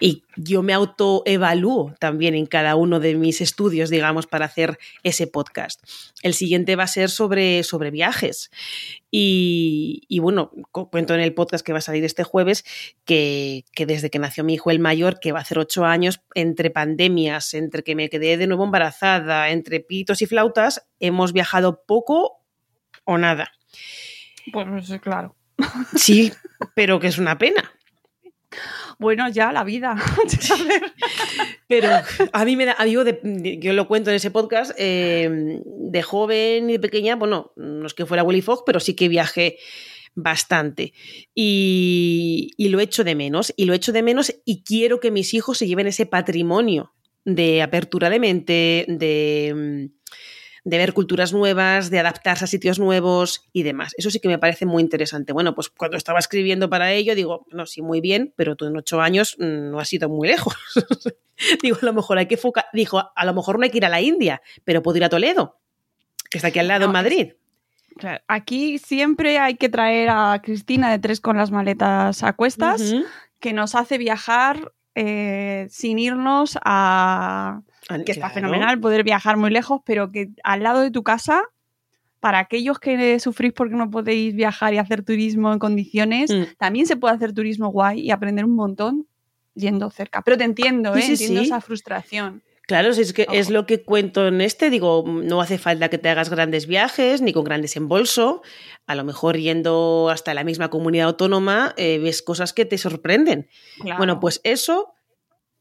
Y 0.00 0.24
yo 0.36 0.62
me 0.62 0.72
autoevalúo 0.72 1.94
también 1.98 2.34
en 2.34 2.46
cada 2.46 2.74
uno 2.74 3.00
de 3.00 3.14
mis 3.14 3.42
estudios, 3.42 3.90
digamos, 3.90 4.26
para 4.26 4.46
hacer 4.46 4.78
ese 5.02 5.26
podcast. 5.26 5.82
El 6.22 6.32
siguiente 6.32 6.74
va 6.74 6.84
a 6.84 6.88
ser 6.88 7.10
sobre, 7.10 7.62
sobre 7.62 7.90
viajes. 7.90 8.50
Y, 9.10 10.18
bueno, 10.20 10.52
cuento 10.72 11.14
en 11.14 11.20
el 11.20 11.34
podcast 11.34 11.64
que 11.64 11.72
va 11.72 11.78
a 11.78 11.82
salir 11.82 12.04
este 12.04 12.24
jueves 12.24 12.64
que, 13.04 13.64
que, 13.74 13.84
desde 13.84 14.08
que 14.08 14.18
nació 14.18 14.42
mi 14.42 14.54
hijo 14.54 14.70
el 14.70 14.78
mayor, 14.78 15.20
que 15.20 15.32
va 15.32 15.40
a 15.40 15.42
hacer 15.42 15.58
ocho 15.58 15.84
años, 15.84 16.22
entre 16.34 16.70
pandemias, 16.70 17.52
entre 17.52 17.82
que 17.82 17.94
me 17.94 18.08
quedé 18.08 18.38
de 18.38 18.46
nuevo 18.46 18.64
embarazada, 18.64 19.50
entre 19.50 19.80
pitos 19.80 20.22
y 20.22 20.26
flautas, 20.26 20.86
hemos 20.98 21.34
viajado 21.34 21.82
poco 21.86 22.40
o 23.04 23.18
nada. 23.18 23.52
Pues 24.50 24.90
claro. 25.00 25.36
Sí, 25.94 26.32
pero 26.74 27.00
que 27.00 27.08
es 27.08 27.18
una 27.18 27.36
pena 27.36 27.70
bueno, 28.98 29.28
ya 29.28 29.52
la 29.52 29.64
vida. 29.64 29.96
Pero 31.68 31.88
a 32.32 32.44
mí 32.44 32.56
me 32.56 32.66
da, 32.66 32.86
yo, 32.86 33.04
yo 33.04 33.72
lo 33.72 33.88
cuento 33.88 34.10
en 34.10 34.16
ese 34.16 34.30
podcast, 34.30 34.72
em, 34.76 35.62
de 35.64 36.02
joven 36.02 36.68
y 36.70 36.74
de 36.74 36.80
pequeña, 36.80 37.16
bueno, 37.16 37.52
no 37.56 37.86
es 37.86 37.94
que 37.94 38.06
fuera 38.06 38.24
Willy 38.24 38.42
Fogg, 38.42 38.64
pero 38.64 38.80
sí 38.80 38.94
que 38.94 39.08
viajé 39.08 39.58
bastante. 40.14 40.92
Y, 41.34 42.50
y 42.56 42.68
lo 42.68 42.80
echo 42.80 43.04
de 43.04 43.14
menos, 43.14 43.52
y 43.56 43.64
lo 43.64 43.74
echo 43.74 43.92
de 43.92 44.02
menos 44.02 44.34
y 44.44 44.62
quiero 44.62 45.00
que 45.00 45.10
mis 45.10 45.34
hijos 45.34 45.58
se 45.58 45.66
lleven 45.66 45.86
ese 45.86 46.06
patrimonio 46.06 46.92
de 47.24 47.62
apertura 47.62 48.10
de 48.10 48.18
mente, 48.18 48.86
de 48.88 49.90
de 50.64 50.78
ver 50.78 50.92
culturas 50.92 51.32
nuevas, 51.32 51.90
de 51.90 51.98
adaptarse 51.98 52.44
a 52.44 52.48
sitios 52.48 52.78
nuevos 52.78 53.48
y 53.52 53.62
demás. 53.62 53.94
Eso 53.96 54.10
sí 54.10 54.20
que 54.20 54.28
me 54.28 54.38
parece 54.38 54.66
muy 54.66 54.82
interesante. 54.82 55.32
Bueno, 55.32 55.54
pues 55.54 55.68
cuando 55.68 55.96
estaba 55.96 56.18
escribiendo 56.18 56.68
para 56.68 56.92
ello, 56.92 57.14
digo, 57.14 57.46
no, 57.50 57.66
sí, 57.66 57.82
muy 57.82 58.00
bien, 58.00 58.32
pero 58.36 58.56
tú 58.56 58.66
en 58.66 58.76
ocho 58.76 59.00
años 59.00 59.36
mm, 59.38 59.70
no 59.70 59.80
has 59.80 59.92
ido 59.92 60.08
muy 60.08 60.28
lejos. 60.28 60.54
digo, 61.62 61.76
a 61.80 61.84
lo 61.84 61.92
mejor 61.92 62.18
hay 62.18 62.26
que 62.26 62.36
focar, 62.36 62.66
dijo, 62.72 63.02
a 63.14 63.24
lo 63.24 63.34
mejor 63.34 63.58
no 63.58 63.64
hay 63.64 63.70
que 63.70 63.78
ir 63.78 63.86
a 63.86 63.88
la 63.88 64.00
India, 64.00 64.42
pero 64.64 64.82
puedo 64.82 64.98
ir 64.98 65.04
a 65.04 65.08
Toledo, 65.08 65.58
que 66.30 66.38
está 66.38 66.48
aquí 66.48 66.58
al 66.58 66.68
lado 66.68 66.86
en 66.86 66.92
Madrid. 66.92 67.32
Aquí 68.28 68.78
siempre 68.78 69.38
hay 69.38 69.56
que 69.56 69.68
traer 69.68 70.08
a 70.10 70.40
Cristina 70.42 70.90
de 70.90 70.98
tres 70.98 71.20
con 71.20 71.36
las 71.36 71.50
maletas 71.50 72.22
a 72.22 72.32
cuestas, 72.32 72.94
que 73.40 73.52
nos 73.52 73.74
hace 73.74 73.98
viajar 73.98 74.72
eh, 74.94 75.66
sin 75.70 75.98
irnos 75.98 76.58
a, 76.64 77.62
que 78.04 78.12
está 78.12 78.30
fenomenal 78.30 78.80
poder 78.80 79.04
viajar 79.04 79.36
muy 79.36 79.50
lejos, 79.50 79.80
pero 79.84 80.10
que 80.10 80.30
al 80.42 80.62
lado 80.62 80.80
de 80.80 80.90
tu 80.90 81.02
casa, 81.02 81.42
para 82.20 82.38
aquellos 82.38 82.78
que 82.78 83.18
sufrís 83.18 83.52
porque 83.52 83.74
no 83.74 83.90
podéis 83.90 84.34
viajar 84.34 84.74
y 84.74 84.78
hacer 84.78 85.02
turismo 85.02 85.52
en 85.52 85.58
condiciones, 85.58 86.30
mm. 86.30 86.56
también 86.58 86.86
se 86.86 86.96
puede 86.96 87.14
hacer 87.14 87.32
turismo 87.32 87.68
guay 87.68 88.00
y 88.00 88.10
aprender 88.10 88.44
un 88.44 88.54
montón 88.54 89.06
yendo 89.54 89.90
cerca. 89.90 90.22
Pero 90.22 90.36
te 90.36 90.44
entiendo, 90.44 90.94
¿eh? 90.96 91.04
entiendo 91.04 91.40
esa 91.40 91.60
frustración. 91.60 92.42
Claro, 92.70 92.90
es 92.90 93.12
que 93.12 93.26
es 93.32 93.50
lo 93.50 93.66
que 93.66 93.82
cuento 93.82 94.28
en 94.28 94.40
este. 94.40 94.70
Digo, 94.70 95.02
no 95.04 95.40
hace 95.40 95.58
falta 95.58 95.88
que 95.88 95.98
te 95.98 96.08
hagas 96.08 96.30
grandes 96.30 96.68
viajes 96.68 97.20
ni 97.20 97.32
con 97.32 97.42
gran 97.42 97.62
desembolso. 97.62 98.42
A 98.86 98.94
lo 98.94 99.02
mejor 99.02 99.36
yendo 99.36 100.08
hasta 100.08 100.34
la 100.34 100.44
misma 100.44 100.70
comunidad 100.70 101.08
autónoma 101.08 101.74
eh, 101.76 101.98
ves 101.98 102.22
cosas 102.22 102.52
que 102.52 102.64
te 102.64 102.78
sorprenden. 102.78 103.48
Bueno, 103.98 104.20
pues 104.20 104.40
eso 104.44 104.94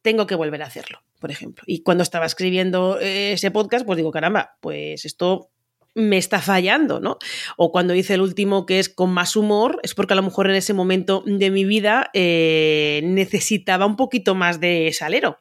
tengo 0.04 0.28
que 0.28 0.36
volver 0.36 0.62
a 0.62 0.68
hacerlo, 0.68 1.02
por 1.19 1.32
ejemplo. 1.32 1.63
Y 1.67 1.84
cuando 1.84 2.03
estaba 2.03 2.25
escribiendo 2.25 2.99
eh, 2.99 3.34
ese 3.34 3.51
podcast, 3.51 3.86
pues 3.86 3.97
digo, 3.97 4.12
caramba, 4.12 4.58
pues 4.62 5.05
esto 5.05 5.49
me 5.95 6.17
está 6.17 6.41
fallando, 6.41 6.99
¿no? 6.99 7.17
O 7.58 7.71
cuando 7.71 7.93
hice 7.93 8.13
el 8.13 8.21
último 8.21 8.65
que 8.65 8.79
es 8.79 8.89
con 8.89 9.12
más 9.12 9.36
humor, 9.36 9.79
es 9.84 9.93
porque 9.93 10.13
a 10.13 10.15
lo 10.15 10.23
mejor 10.23 10.49
en 10.49 10.55
ese 10.55 10.73
momento 10.73 11.23
de 11.25 11.51
mi 11.51 11.65
vida 11.65 12.10
eh, 12.13 13.01
necesitaba 13.03 13.86
un 13.86 13.95
poquito 13.95 14.36
más 14.36 14.60
de 14.60 14.91
salero. 14.93 15.38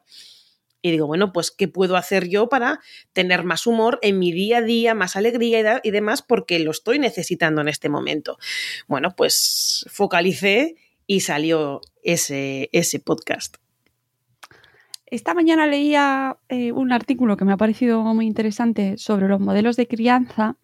Y 0.81 0.91
digo, 0.91 1.07
bueno, 1.07 1.33
pues 1.33 1.51
¿qué 1.51 1.67
puedo 1.67 1.97
hacer 1.97 2.29
yo 2.29 2.47
para 2.47 2.79
tener 3.11 3.43
más 3.43 3.67
humor 3.67 3.99
en 4.01 4.17
mi 4.17 4.31
día 4.31 4.59
a 4.59 4.61
día, 4.61 4.95
más 4.95 5.15
alegría 5.17 5.81
y, 5.83 5.91
demás, 5.91 6.21
porque 6.21 6.59
lo 6.59 6.71
estoy 6.71 6.99
necesitando 6.99 7.61
en 7.61 7.67
este 7.67 7.89
momento? 7.89 8.37
Bueno, 8.87 9.13
pues 9.15 9.85
focalicé 9.89 10.75
y 11.05 11.19
salió 11.19 11.81
ese, 12.01 12.69
ese 12.71 12.99
podcast. 12.99 13.57
Esta 15.11 15.33
mañana 15.33 15.65
leía 15.65 16.37
eh, 16.49 16.71
un 16.71 16.91
artículo 16.91 17.35
que 17.35 17.45
me 17.45 17.53
ha 17.53 17.57
parecido 17.57 18.03
muy 18.03 18.27
interesante 18.27 18.97
sobre 18.97 19.27
los 19.27 19.39
modelos 19.39 19.75
de 19.75 19.87
crianza, 19.87 20.55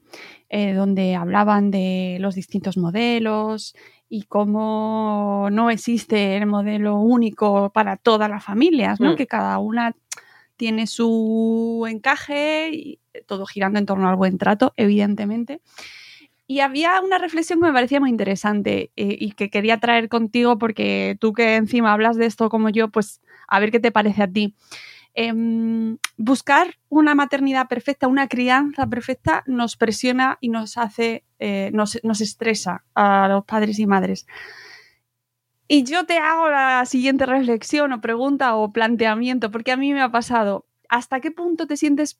eh, 0.49 0.73
donde 0.73 1.15
hablaban 1.15 1.71
de 1.71 2.17
los 2.19 2.35
distintos 2.35 2.77
modelos 2.77 3.75
y 4.07 4.23
cómo 4.23 5.49
no 5.51 5.71
existe 5.71 6.37
el 6.37 6.45
modelo 6.45 6.99
único 6.99 7.71
para 7.71 7.97
todas 7.97 8.29
las 8.29 8.43
familias, 8.43 8.99
¿no? 8.99 9.13
Mm. 9.13 9.15
que 9.15 9.25
cada 9.25 9.57
una 9.57 9.95
tiene 10.57 10.85
su 10.85 11.85
encaje 11.89 12.69
y 12.71 12.99
todo 13.25 13.47
girando 13.47 13.79
en 13.79 13.87
torno 13.87 14.07
al 14.07 14.15
buen 14.15 14.37
trato, 14.37 14.73
evidentemente. 14.77 15.61
Y 16.47 16.59
había 16.59 17.01
una 17.01 17.17
reflexión 17.17 17.59
que 17.59 17.65
me 17.65 17.73
parecía 17.73 17.99
muy 17.99 18.11
interesante 18.11 18.91
eh, 18.95 19.17
y 19.19 19.31
que 19.31 19.49
quería 19.49 19.79
traer 19.79 20.07
contigo 20.07 20.59
porque 20.59 21.17
tú 21.19 21.33
que 21.33 21.55
encima 21.55 21.91
hablas 21.91 22.17
de 22.17 22.27
esto 22.27 22.49
como 22.49 22.69
yo, 22.69 22.89
pues 22.89 23.21
a 23.47 23.59
ver 23.59 23.71
qué 23.71 23.79
te 23.79 23.91
parece 23.91 24.23
a 24.23 24.27
ti. 24.27 24.55
Em, 25.17 25.97
buscar 26.17 26.75
una 26.89 27.15
maternidad 27.15 27.69
perfecta, 27.69 28.07
una 28.07 28.27
crianza 28.27 28.85
perfecta, 28.87 29.43
nos 29.47 29.77
presiona 29.77 30.37
y 30.41 30.49
nos 30.49 30.77
hace, 30.77 31.23
eh, 31.39 31.71
nos, 31.73 31.99
nos 32.03 32.19
estresa 32.19 32.83
a 32.95 33.27
los 33.29 33.45
padres 33.45 33.79
y 33.79 33.87
madres. 33.87 34.27
Y 35.67 35.83
yo 35.83 36.05
te 36.05 36.17
hago 36.17 36.49
la 36.49 36.85
siguiente 36.85 37.25
reflexión 37.25 37.93
o 37.93 38.01
pregunta 38.01 38.55
o 38.55 38.71
planteamiento, 38.71 39.51
porque 39.51 39.71
a 39.71 39.77
mí 39.77 39.93
me 39.93 40.01
ha 40.01 40.11
pasado, 40.11 40.65
¿hasta 40.89 41.21
qué 41.21 41.31
punto 41.31 41.65
te 41.65 41.77
sientes 41.77 42.19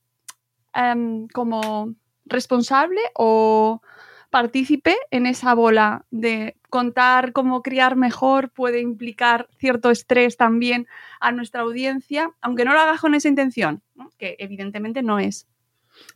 em, 0.73 1.27
como 1.27 1.93
responsable 2.25 3.01
o 3.13 3.81
partícipe 4.31 4.97
en 5.11 5.27
esa 5.27 5.53
bola 5.53 6.05
de 6.11 6.57
contar 6.75 7.31
cómo 7.31 7.61
criar 7.61 7.95
mejor 7.95 8.49
puede 8.49 8.81
implicar 8.81 9.47
cierto 9.57 9.91
estrés 9.91 10.35
también 10.35 10.87
a 11.21 11.31
nuestra 11.31 11.61
audiencia, 11.61 12.31
aunque 12.41 12.65
no 12.65 12.73
lo 12.73 12.81
hagas 12.81 12.99
con 12.99 13.15
esa 13.15 13.29
intención, 13.29 13.81
que 14.17 14.35
evidentemente 14.39 15.01
no 15.01 15.17
es. 15.17 15.47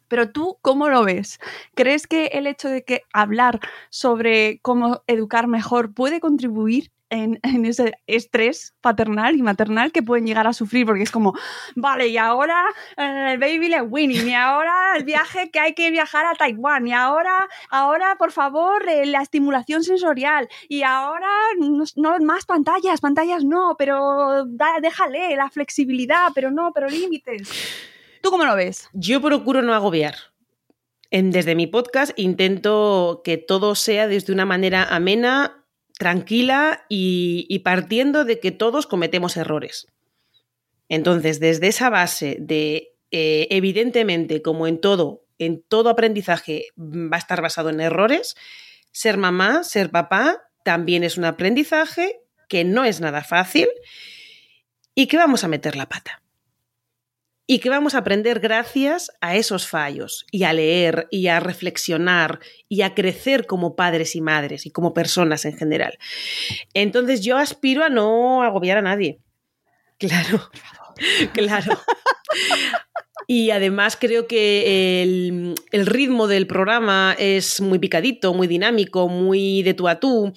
Pero 0.10 0.32
tú, 0.32 0.58
¿cómo 0.62 0.90
lo 0.90 1.06
ves? 1.06 1.40
¿Crees 1.76 2.08
que 2.08 2.26
el 2.34 2.46
hecho 2.46 2.68
de 2.68 2.84
que 2.84 3.04
hablar 3.14 3.62
sobre 3.90 4.60
cómo 4.62 5.02
educar 5.08 5.48
mejor 5.48 5.94
puede 5.94 6.20
contribuir 6.20 6.92
en, 7.44 7.66
ese 7.66 7.94
estrés 8.08 8.76
paternal 8.82 9.36
y 9.36 9.42
maternal 9.42 9.92
que 9.92 10.04
pueden 10.04 10.26
llegar 10.26 10.48
a 10.48 10.54
sufrir, 10.54 10.86
porque 10.86 11.04
es 11.04 11.12
como, 11.12 11.34
vale, 11.76 12.08
y 12.08 12.18
ahora 12.18 12.64
eh, 12.98 13.34
el 13.34 13.40
baby 13.40 13.70
le 13.70 13.82
winning, 13.82 14.30
y 14.30 14.34
ahora 14.36 14.96
el 14.96 15.04
viaje 15.04 15.50
que 15.52 15.60
hay 15.60 15.74
que 15.74 15.92
viajar 15.92 16.26
a 16.26 16.36
Taiwán, 16.36 16.88
y 16.88 16.94
ahora, 16.94 17.50
ahora, 17.70 18.16
por 18.18 18.32
favor, 18.32 18.88
eh, 18.88 19.06
la 19.06 19.22
estimulación 19.22 19.84
sensorial, 19.84 20.48
y 20.68 20.84
ahora 20.84 21.30
no, 21.58 22.20
más 22.20 22.46
pantallas, 22.46 23.02
pantallas 23.02 23.44
no, 23.44 23.76
pero 23.78 24.46
déjale 24.82 25.36
la 25.36 25.50
flexibilidad, 25.50 26.30
pero 26.36 26.52
no, 26.52 26.72
pero 26.74 26.88
límites. 26.88 27.50
¿Tú 28.22 28.30
cómo 28.30 28.46
lo 28.46 28.56
ves? 28.56 28.90
Yo 28.94 29.22
procuro 29.22 29.62
no 29.62 29.74
agobiar. 29.74 30.16
Desde 31.12 31.56
mi 31.56 31.66
podcast 31.66 32.12
intento 32.20 33.22
que 33.24 33.38
todo 33.38 33.74
sea 33.74 34.08
desde 34.08 34.32
una 34.32 34.46
manera 34.46 34.84
amena, 34.84 35.59
tranquila 36.00 36.86
y, 36.88 37.60
partiendo 37.60 38.24
de 38.24 38.40
que 38.40 38.52
todos 38.52 38.88
cometemos 38.88 39.36
errores. 39.36 39.88
Entonces, 40.88 41.42
desde 41.42 41.68
esa 41.68 41.90
base 41.90 42.38
de, 42.40 42.96
eh, 43.12 43.48
evidentemente, 43.52 44.42
como 44.42 44.66
en 44.66 44.80
todo, 44.80 45.26
en 45.40 45.62
todo 45.62 45.90
aprendizaje 45.90 46.68
va 46.78 47.18
a 47.18 47.20
estar 47.20 47.42
basado 47.42 47.70
en 47.70 47.82
errores, 47.82 48.36
ser 48.94 49.18
mamá, 49.18 49.66
ser 49.66 49.92
papá, 49.92 50.42
también 50.64 51.04
es 51.04 51.18
un 51.18 51.26
aprendizaje 51.26 52.22
que 52.48 52.64
no 52.64 52.86
es 52.86 53.02
nada 53.02 53.22
fácil 53.22 53.68
y 54.96 55.08
que 55.08 55.18
vamos 55.18 55.44
a 55.44 55.50
meter 55.50 55.76
la 55.76 55.90
pata 55.90 56.22
y 57.52 57.58
que 57.58 57.72
vamos 57.72 57.96
a 57.96 57.98
aprender 57.98 58.40
gracias 58.40 59.12
a 59.22 59.36
esos 59.36 59.66
fallos 59.68 60.28
y 60.30 60.44
a 60.44 60.54
leer 60.54 61.08
y 61.10 61.30
a 61.30 61.40
reflexionar 61.40 62.40
y 62.68 62.84
a 62.84 62.94
crecer 62.94 63.48
como 63.48 63.76
padres 63.76 64.16
y 64.16 64.22
madres 64.22 64.68
y 64.68 64.70
como 64.70 64.94
personas 64.94 65.46
en 65.46 65.58
general. 65.58 65.98
Entonces 66.76 67.22
yo 67.22 67.38
aspiro 67.38 67.84
a 67.84 67.90
no 67.90 68.44
agobiar 68.44 68.78
a 68.78 68.84
nadie. 68.84 69.18
Claro, 69.98 70.48
claro. 71.34 71.80
Y 73.26 73.50
además 73.50 73.98
creo 74.00 74.28
que 74.28 75.02
el, 75.02 75.56
el, 75.72 75.88
ritmo 75.88 76.28
del 76.28 76.46
programa 76.46 77.16
es 77.18 77.62
muy 77.62 77.80
picadito, 77.80 78.36
muy 78.36 78.46
dinámico, 78.46 79.08
muy 79.08 79.64
de 79.64 79.74
tú 79.74 79.88
a 79.88 80.00
tú. 80.00 80.34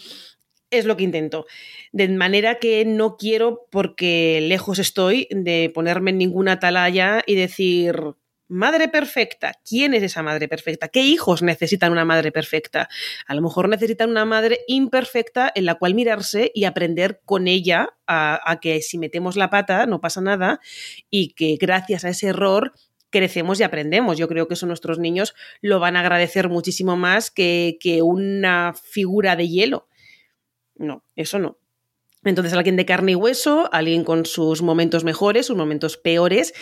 Es 0.72 0.86
lo 0.86 0.96
que 0.96 1.04
intento. 1.04 1.44
De 1.92 2.08
manera 2.08 2.58
que 2.58 2.86
no 2.86 3.18
quiero, 3.18 3.68
porque 3.70 4.40
lejos 4.40 4.78
estoy, 4.78 5.28
de 5.30 5.70
ponerme 5.72 6.12
en 6.12 6.18
ninguna 6.18 6.52
atalaya 6.52 7.22
y 7.26 7.34
decir, 7.34 7.94
madre 8.48 8.88
perfecta, 8.88 9.52
¿quién 9.68 9.92
es 9.92 10.02
esa 10.02 10.22
madre 10.22 10.48
perfecta? 10.48 10.88
¿Qué 10.88 11.02
hijos 11.02 11.42
necesitan 11.42 11.92
una 11.92 12.06
madre 12.06 12.32
perfecta? 12.32 12.88
A 13.26 13.34
lo 13.34 13.42
mejor 13.42 13.68
necesitan 13.68 14.08
una 14.08 14.24
madre 14.24 14.60
imperfecta 14.66 15.52
en 15.54 15.66
la 15.66 15.74
cual 15.74 15.94
mirarse 15.94 16.50
y 16.54 16.64
aprender 16.64 17.20
con 17.26 17.48
ella 17.48 17.90
a, 18.06 18.58
que 18.62 18.80
si 18.80 18.96
metemos 18.96 19.36
la 19.36 19.50
pata 19.50 19.84
no 19.84 20.00
pasa 20.00 20.22
nada 20.22 20.58
y 21.10 21.34
que 21.34 21.58
gracias 21.60 22.06
a 22.06 22.08
ese 22.08 22.28
error 22.28 22.72
crecemos 23.10 23.60
y 23.60 23.62
aprendemos. 23.62 24.16
Yo 24.16 24.26
creo 24.26 24.48
que 24.48 24.54
eso 24.54 24.64
nuestros 24.64 24.98
niños 24.98 25.34
lo 25.60 25.80
van 25.80 25.96
a 25.96 26.00
agradecer 26.00 26.48
muchísimo 26.48 26.96
más 26.96 27.30
que, 27.30 27.76
que 27.78 28.00
una 28.00 28.72
figura 28.72 29.36
de 29.36 29.48
hielo. 29.48 29.86
No, 30.76 31.04
eso 31.16 31.38
no. 31.38 31.58
Entonces, 32.24 32.52
alguien 32.52 32.76
de 32.76 32.86
carne 32.86 33.12
y 33.12 33.14
hueso, 33.16 33.68
alguien 33.72 34.04
con 34.04 34.26
sus 34.26 34.62
momentos 34.62 35.02
mejores, 35.02 35.46
sus 35.46 35.56
momentos 35.56 35.96
peores, 35.96 36.54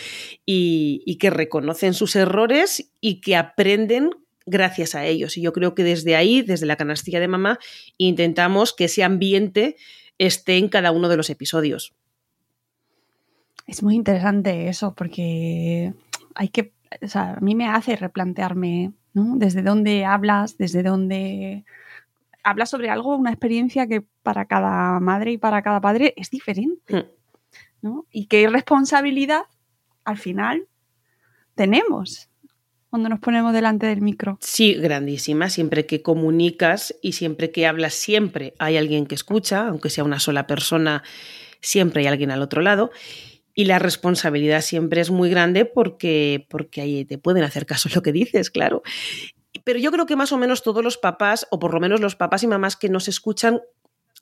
y, 0.45 1.17
que 1.19 1.29
reconocen 1.29 1.93
sus 1.93 2.15
errores 2.15 2.91
y 2.99 3.21
que 3.21 3.35
aprenden 3.35 4.09
gracias 4.47 4.95
a 4.95 5.05
ellos. 5.05 5.37
Y 5.37 5.41
yo 5.41 5.53
creo 5.53 5.75
que 5.75 5.83
desde 5.83 6.15
ahí, 6.15 6.41
desde 6.41 6.65
la 6.65 6.77
canastilla 6.77 7.19
de 7.19 7.27
mamá, 7.27 7.59
intentamos 7.97 8.73
que 8.73 8.85
ese 8.85 9.03
ambiente 9.03 9.75
esté 10.17 10.57
en 10.57 10.67
cada 10.67 10.91
uno 10.91 11.09
de 11.09 11.17
los 11.17 11.29
episodios. 11.29 11.93
Es 13.67 13.83
muy 13.83 13.95
interesante 13.95 14.67
eso, 14.67 14.95
porque 14.95 15.93
hay 16.33 16.49
que, 16.49 16.73
o 17.03 17.07
sea, 17.07 17.35
a 17.35 17.39
mí 17.39 17.53
me 17.53 17.67
hace 17.67 17.95
replantearme, 17.95 18.93
¿no? 19.13 19.35
Desde 19.37 19.61
dónde 19.61 20.05
hablas, 20.05 20.57
desde 20.57 20.81
dónde 20.81 21.65
habla 22.43 22.65
sobre 22.65 22.89
algo, 22.89 23.15
una 23.15 23.31
experiencia 23.31 23.87
que 23.87 24.03
para 24.23 24.45
cada 24.45 24.99
madre 24.99 25.31
y 25.31 25.37
para 25.37 25.61
cada 25.61 25.81
padre 25.81 26.13
es 26.17 26.29
diferente. 26.29 26.95
Hmm. 26.95 27.21
¿no? 27.81 28.05
Y 28.11 28.27
qué 28.27 28.47
responsabilidad 28.47 29.43
al 30.03 30.17
final 30.17 30.67
tenemos 31.55 32.29
cuando 32.89 33.07
nos 33.07 33.19
ponemos 33.19 33.53
delante 33.53 33.87
del 33.87 34.01
micro. 34.01 34.37
Sí, 34.41 34.73
grandísima. 34.73 35.49
Siempre 35.49 35.85
que 35.85 36.01
comunicas 36.01 36.93
y 37.01 37.13
siempre 37.13 37.51
que 37.51 37.65
hablas, 37.65 37.93
siempre 37.93 38.53
hay 38.59 38.75
alguien 38.75 39.05
que 39.05 39.15
escucha, 39.15 39.67
aunque 39.67 39.89
sea 39.89 40.03
una 40.03 40.19
sola 40.19 40.45
persona, 40.45 41.01
siempre 41.61 42.01
hay 42.01 42.07
alguien 42.07 42.31
al 42.31 42.41
otro 42.41 42.61
lado. 42.61 42.91
Y 43.53 43.65
la 43.65 43.79
responsabilidad 43.79 44.61
siempre 44.61 44.99
es 44.99 45.09
muy 45.09 45.29
grande 45.29 45.63
porque, 45.63 46.45
porque 46.49 46.81
ahí 46.81 47.05
te 47.05 47.17
pueden 47.17 47.43
hacer 47.43 47.65
caso 47.65 47.89
lo 47.95 48.01
que 48.01 48.11
dices, 48.11 48.49
claro. 48.49 48.83
Pero 49.63 49.79
yo 49.79 49.91
creo 49.91 50.05
que 50.05 50.15
más 50.15 50.31
o 50.31 50.37
menos 50.37 50.63
todos 50.63 50.83
los 50.83 50.97
papás, 50.97 51.47
o 51.51 51.59
por 51.59 51.73
lo 51.73 51.79
menos 51.79 51.99
los 51.99 52.15
papás 52.15 52.43
y 52.43 52.47
mamás 52.47 52.75
que 52.75 52.89
nos 52.89 53.07
escuchan, 53.07 53.61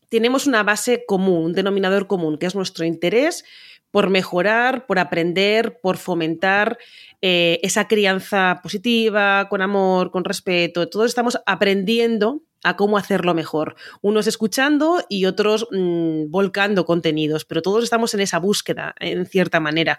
tenemos 0.10 0.48
una 0.48 0.64
base 0.64 1.04
común, 1.08 1.46
un 1.46 1.54
denominador 1.54 2.08
común, 2.08 2.38
que 2.38 2.48
es 2.48 2.56
nuestro 2.56 2.86
interés 2.86 3.46
por 3.92 4.10
mejorar, 4.10 4.86
por 4.86 5.00
aprender, 5.00 5.80
por 5.82 5.98
fomentar 5.98 6.78
eh, 7.22 7.60
esa 7.64 7.88
crianza 7.88 8.60
positiva, 8.62 9.48
con 9.50 9.62
amor, 9.62 10.12
con 10.12 10.24
respeto. 10.24 10.90
Todos 10.90 11.08
estamos 11.08 11.40
aprendiendo 11.46 12.42
a 12.64 12.76
cómo 12.76 12.98
hacerlo 12.98 13.34
mejor. 13.34 13.76
Unos 14.02 14.28
escuchando 14.28 15.04
y 15.10 15.26
otros 15.26 15.68
mm, 15.72 16.30
volcando 16.30 16.86
contenidos, 16.86 17.46
pero 17.46 17.62
todos 17.62 17.84
estamos 17.84 18.14
en 18.14 18.20
esa 18.20 18.40
búsqueda, 18.40 18.96
en 19.00 19.26
cierta 19.26 19.60
manera. 19.60 19.98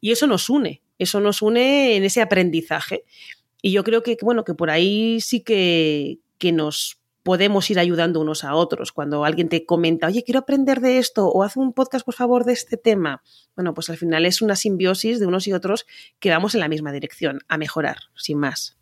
Y 0.00 0.12
eso 0.12 0.26
nos 0.26 0.48
une, 0.48 0.82
eso 0.98 1.20
nos 1.20 1.42
une 1.42 1.96
en 1.96 2.04
ese 2.04 2.20
aprendizaje. 2.20 3.04
Y 3.62 3.72
yo 3.72 3.84
creo 3.84 4.02
que, 4.02 4.16
bueno, 4.22 4.44
que 4.44 4.54
por 4.54 4.70
ahí 4.70 5.20
sí 5.20 5.40
que, 5.40 6.18
que 6.38 6.52
nos 6.52 7.00
podemos 7.22 7.70
ir 7.70 7.78
ayudando 7.78 8.20
unos 8.20 8.44
a 8.44 8.54
otros. 8.54 8.92
Cuando 8.92 9.24
alguien 9.24 9.48
te 9.48 9.64
comenta, 9.64 10.06
oye, 10.06 10.24
quiero 10.24 10.40
aprender 10.40 10.80
de 10.80 10.98
esto 10.98 11.28
o 11.28 11.42
haz 11.42 11.56
un 11.56 11.72
podcast, 11.72 12.04
por 12.04 12.14
favor, 12.14 12.44
de 12.44 12.52
este 12.52 12.76
tema. 12.76 13.22
Bueno, 13.54 13.74
pues 13.74 13.90
al 13.90 13.96
final 13.96 14.26
es 14.26 14.42
una 14.42 14.56
simbiosis 14.56 15.20
de 15.20 15.26
unos 15.26 15.46
y 15.46 15.52
otros 15.52 15.86
que 16.18 16.30
vamos 16.30 16.54
en 16.54 16.60
la 16.60 16.68
misma 16.68 16.92
dirección, 16.92 17.40
a 17.48 17.58
mejorar, 17.58 17.96
sin 18.16 18.38
más. 18.38 18.78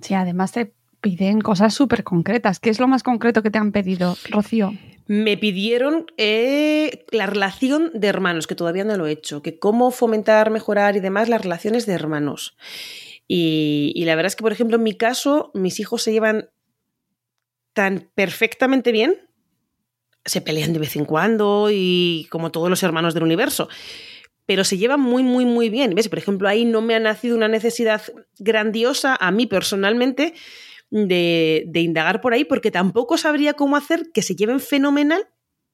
Sí, 0.00 0.14
además 0.14 0.52
te 0.52 0.72
piden 1.00 1.40
cosas 1.40 1.74
súper 1.74 2.04
concretas. 2.04 2.58
¿Qué 2.58 2.70
es 2.70 2.80
lo 2.80 2.88
más 2.88 3.02
concreto 3.02 3.42
que 3.42 3.50
te 3.50 3.58
han 3.58 3.72
pedido, 3.72 4.16
Rocío? 4.30 4.74
Me 5.06 5.36
pidieron 5.36 6.06
eh, 6.18 7.04
la 7.10 7.26
relación 7.26 7.90
de 7.94 8.06
hermanos, 8.06 8.46
que 8.46 8.54
todavía 8.54 8.84
no 8.84 8.96
lo 8.96 9.06
he 9.06 9.12
hecho, 9.12 9.42
que 9.42 9.58
cómo 9.58 9.90
fomentar, 9.90 10.50
mejorar 10.50 10.96
y 10.96 11.00
demás 11.00 11.28
las 11.28 11.42
relaciones 11.42 11.86
de 11.86 11.94
hermanos. 11.94 12.56
Y, 13.32 14.02
la 14.06 14.16
verdad 14.16 14.26
es 14.26 14.34
que, 14.34 14.42
por 14.42 14.50
ejemplo, 14.50 14.76
en 14.76 14.82
mi 14.82 14.96
caso, 14.96 15.52
mis 15.54 15.78
hijos 15.78 16.02
se 16.02 16.10
llevan 16.10 16.50
tan 17.74 18.10
perfectamente 18.16 18.90
bien, 18.90 19.14
se 20.24 20.40
pelean 20.40 20.72
de 20.72 20.80
vez 20.80 20.96
en 20.96 21.04
cuando 21.04 21.68
y 21.70 22.26
como 22.32 22.50
todos 22.50 22.68
los 22.68 22.82
hermanos 22.82 23.14
del 23.14 23.22
universo, 23.22 23.68
pero 24.46 24.64
se 24.64 24.78
llevan 24.78 25.00
muy, 25.00 25.22
muy, 25.22 25.44
muy 25.44 25.70
bien. 25.70 25.94
¿Ves? 25.94 26.08
Por 26.08 26.18
ejemplo, 26.18 26.48
ahí 26.48 26.64
no 26.64 26.80
me 26.80 26.96
ha 26.96 26.98
nacido 26.98 27.36
una 27.36 27.46
necesidad 27.46 28.02
grandiosa 28.40 29.14
a 29.14 29.30
mí 29.30 29.46
personalmente 29.46 30.34
de, 30.90 31.62
de 31.68 31.80
indagar 31.82 32.20
por 32.20 32.32
ahí, 32.32 32.44
porque 32.44 32.72
tampoco 32.72 33.16
sabría 33.16 33.52
cómo 33.52 33.76
hacer 33.76 34.10
que 34.12 34.22
se 34.22 34.34
lleven 34.34 34.58
fenomenal. 34.58 35.28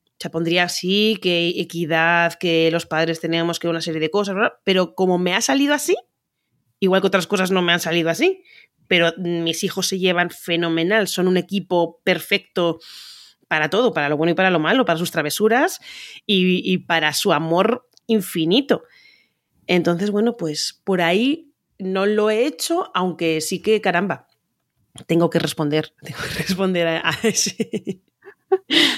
O 0.05 0.19
sea, 0.21 0.31
pondría 0.31 0.64
así, 0.64 1.19
que 1.23 1.55
equidad, 1.57 2.35
que 2.35 2.71
los 2.71 2.85
padres 2.85 3.19
teníamos 3.19 3.59
que 3.59 3.69
una 3.69 3.81
serie 3.81 4.01
de 4.01 4.11
cosas, 4.11 4.37
pero 4.62 4.95
como 4.95 5.16
me 5.16 5.33
ha 5.35 5.40
salido 5.40 5.73
así, 5.73 5.97
igual 6.81 7.01
que 7.01 7.07
otras 7.07 7.27
cosas 7.27 7.51
no 7.51 7.62
me 7.62 7.73
han 7.73 7.81
salido 7.81 8.11
así, 8.11 8.43
pero 8.89 9.12
mis 9.19 9.65
hijos 9.65 9.87
se 9.87 9.99
llevan 9.99 10.31
fenomenal, 10.31 11.09
son 11.09 11.29
un 11.29 11.37
equipo 11.37 12.01
perfecto 12.05 12.79
para 13.49 13.71
todo, 13.71 13.93
para 13.93 14.09
lo 14.09 14.17
bueno 14.17 14.33
y 14.33 14.35
para 14.35 14.51
lo 14.51 14.59
malo, 14.59 14.85
para 14.85 14.99
sus 14.99 15.11
travesuras 15.11 15.81
y, 16.27 16.79
para 16.79 17.12
su 17.12 17.33
amor 17.33 17.89
infinito. 18.07 18.85
Entonces, 19.67 20.11
bueno, 20.11 20.37
pues 20.37 20.81
por 20.85 21.01
ahí 21.01 21.53
no 21.79 22.07
lo 22.07 22.31
he 22.31 22.47
hecho, 22.47 22.91
aunque 22.95 23.41
sí 23.41 23.61
que, 23.61 23.81
caramba, 23.81 24.29
tengo 25.07 25.31
que 25.31 25.39
responder, 25.39 25.93
tengo 26.03 26.19
que 26.23 26.43
responder 26.43 26.87
a, 26.89 27.09
a 27.09 27.19
ese. 27.23 28.03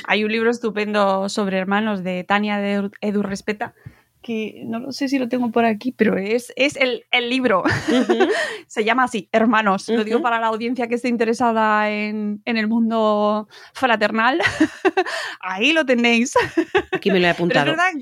Hay 0.05 0.25
un 0.25 0.33
libro 0.33 0.51
estupendo 0.51 1.29
sobre 1.29 1.59
hermanos 1.59 2.05
de 2.05 2.25
Tania 2.25 2.59
de 2.59 2.91
Edu 3.01 3.23
Respeta, 3.23 3.75
que 4.23 4.63
no 4.67 4.79
lo 4.81 4.93
sé 4.93 5.09
si 5.09 5.19
lo 5.19 5.29
tengo 5.29 5.51
por 5.51 5.65
aquí, 5.65 5.93
pero 5.93 6.17
es, 6.19 6.53
es 6.57 6.77
el, 6.77 7.05
el 7.13 7.31
libro. 7.31 7.63
Se 8.67 8.85
llama 8.85 9.05
así, 9.05 9.29
Hermanos. 9.33 9.89
Lo 9.89 10.05
digo 10.05 10.21
para 10.21 10.41
la 10.41 10.49
audiencia 10.49 10.89
que 10.89 10.97
esté 10.97 11.09
interesada 11.09 11.91
en, 11.91 12.43
en 12.45 12.57
el 12.57 12.69
mundo 12.69 13.49
fraternal. 13.73 14.41
Ahí 15.41 15.73
lo 15.73 15.87
tenéis. 15.87 16.35
Aquí 16.93 17.11
me 17.11 17.21
lo 17.21 17.27
he 17.29 17.31
Pero 17.31 17.31
es 17.31 17.37
apuntado. 17.37 17.67
verdad, 17.67 17.93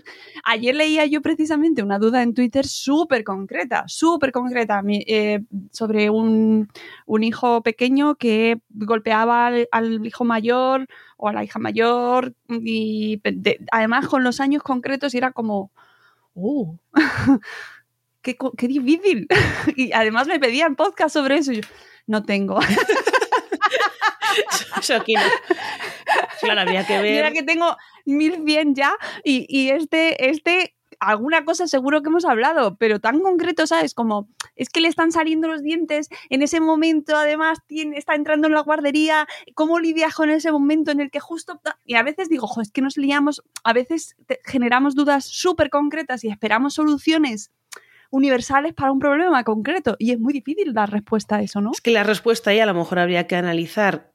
ayer 0.45 0.75
leía 0.75 1.07
yo 1.07 1.23
precisamente 1.23 1.83
una 1.83 1.99
duda 1.99 2.23
en 2.23 2.35
Twitter 2.35 2.67
súper 2.67 3.23
concreta, 3.23 3.85
súper 3.87 4.33
concreta, 4.33 4.83
eh, 4.89 5.41
sobre 5.71 6.11
un, 6.11 6.69
un 7.07 7.25
hijo 7.25 7.63
pequeño 7.63 8.17
que 8.17 8.59
golpeaba 8.71 9.47
al, 9.49 9.69
al 9.71 10.05
hijo 10.07 10.25
mayor 10.25 10.87
o 11.17 11.29
a 11.29 11.33
la 11.33 11.45
hija 11.45 11.59
mayor 11.59 12.35
y 12.49 13.21
de- 13.23 13.61
además 13.71 14.07
con 14.09 14.25
los 14.25 14.41
años 14.41 14.63
concretos 14.63 15.15
y 15.15 15.19
era 15.19 15.33
como, 15.33 15.71
¡uh! 16.37 16.77
Qué, 18.23 18.37
qué 18.59 18.67
difícil. 18.69 19.29
Y 19.77 19.93
además 19.93 20.27
me 20.27 20.41
pedían 20.41 20.75
podcast 20.77 21.13
sobre 21.13 21.39
eso. 21.39 21.53
y 21.53 21.61
yo, 21.61 21.69
no 22.07 22.23
tengo. 22.25 22.59
Eso 24.79 24.97
aquí 24.97 25.15
no. 25.15 25.21
Claro, 26.41 26.61
habría 26.61 26.87
que 26.87 26.99
Mira 27.01 27.23
ver. 27.23 27.33
que 27.33 27.43
tengo 27.43 27.77
1100 28.05 28.75
ya 28.75 28.93
y, 29.25 29.47
y 29.49 29.71
este, 29.71 30.29
este, 30.31 30.76
alguna 31.01 31.45
cosa 31.45 31.67
seguro 31.67 32.03
que 32.03 32.09
hemos 32.09 32.25
hablado, 32.25 32.77
pero 32.77 33.01
tan 33.01 33.21
concreto, 33.21 33.67
¿sabes? 33.67 33.95
Como 33.95 34.29
es 34.55 34.69
que 34.69 34.81
le 34.81 34.89
están 34.89 35.13
saliendo 35.13 35.49
los 35.49 35.63
dientes, 35.63 36.09
en 36.31 36.43
ese 36.43 36.61
momento 36.61 37.17
además 37.17 37.59
tiene, 37.67 37.97
está 37.99 38.15
entrando 38.15 38.47
en 38.49 38.55
la 38.55 38.61
guardería, 38.61 39.27
¿cómo 39.55 39.79
lidias 39.79 40.15
con 40.15 40.31
ese 40.31 40.53
momento 40.53 40.91
en 40.91 41.01
el 41.01 41.11
que 41.11 41.21
justo... 41.21 41.61
Y 41.85 41.95
a 41.95 42.03
veces 42.03 42.29
digo, 42.29 42.47
jo, 42.47 42.61
es 42.61 42.71
que 42.71 42.83
nos 42.83 42.97
liamos, 42.97 43.43
a 43.65 43.73
veces 43.73 44.17
generamos 44.45 44.95
dudas 44.95 45.25
súper 45.25 45.71
concretas 45.71 46.25
y 46.25 46.29
esperamos 46.29 46.75
soluciones 46.75 47.51
universales 48.11 48.73
para 48.73 48.93
un 48.93 48.99
problema 48.99 49.45
concreto 49.45 49.97
y 49.99 50.13
es 50.13 50.19
muy 50.19 50.33
difícil 50.33 50.73
dar 50.73 50.91
respuesta 50.91 51.37
a 51.37 51.43
eso, 51.43 51.61
¿no? 51.61 51.73
Es 51.73 51.81
que 51.81 51.91
la 51.91 52.05
respuesta 52.05 52.51
ahí 52.51 52.61
a 52.61 52.67
lo 52.67 52.75
mejor 52.75 52.99
habría 52.99 53.27
que 53.27 53.37
analizar 53.37 54.13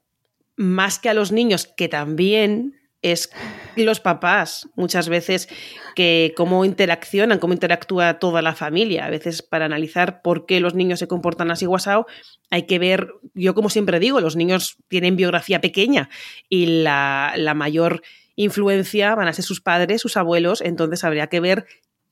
más 0.56 0.98
que 0.98 1.08
a 1.08 1.14
los 1.14 1.32
niños, 1.32 1.66
que 1.66 1.88
también 1.88 2.74
es 3.02 3.30
los 3.76 4.00
papás, 4.00 4.68
muchas 4.76 5.08
veces, 5.08 5.48
que 5.94 6.32
cómo 6.36 6.64
interaccionan, 6.64 7.38
cómo 7.38 7.52
interactúa 7.52 8.18
toda 8.18 8.42
la 8.42 8.54
familia. 8.54 9.04
A 9.04 9.10
veces 9.10 9.42
para 9.42 9.66
analizar 9.66 10.22
por 10.22 10.46
qué 10.46 10.60
los 10.60 10.74
niños 10.74 11.00
se 11.00 11.08
comportan 11.08 11.50
así 11.50 11.66
guasao, 11.66 12.06
hay 12.50 12.62
que 12.62 12.78
ver, 12.78 13.12
yo 13.34 13.54
como 13.54 13.70
siempre 13.70 13.98
digo, 13.98 14.20
los 14.20 14.36
niños 14.36 14.76
tienen 14.88 15.16
biografía 15.16 15.60
pequeña 15.60 16.08
y 16.48 16.82
la, 16.82 17.34
la 17.36 17.54
mayor 17.54 18.02
influencia 18.36 19.14
van 19.14 19.28
a 19.28 19.32
ser 19.32 19.44
sus 19.44 19.60
padres, 19.60 20.00
sus 20.00 20.16
abuelos, 20.16 20.60
entonces 20.60 21.04
habría 21.04 21.26
que 21.26 21.40
ver 21.40 21.66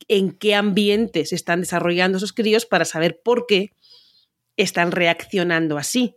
en 0.08 0.32
qué 0.32 0.54
ambiente 0.54 1.24
se 1.24 1.34
están 1.34 1.60
desarrollando 1.60 2.18
esos 2.18 2.32
críos 2.32 2.66
para 2.66 2.84
saber 2.84 3.20
por 3.22 3.46
qué 3.46 3.72
están 4.56 4.92
reaccionando 4.92 5.78
así. 5.78 6.16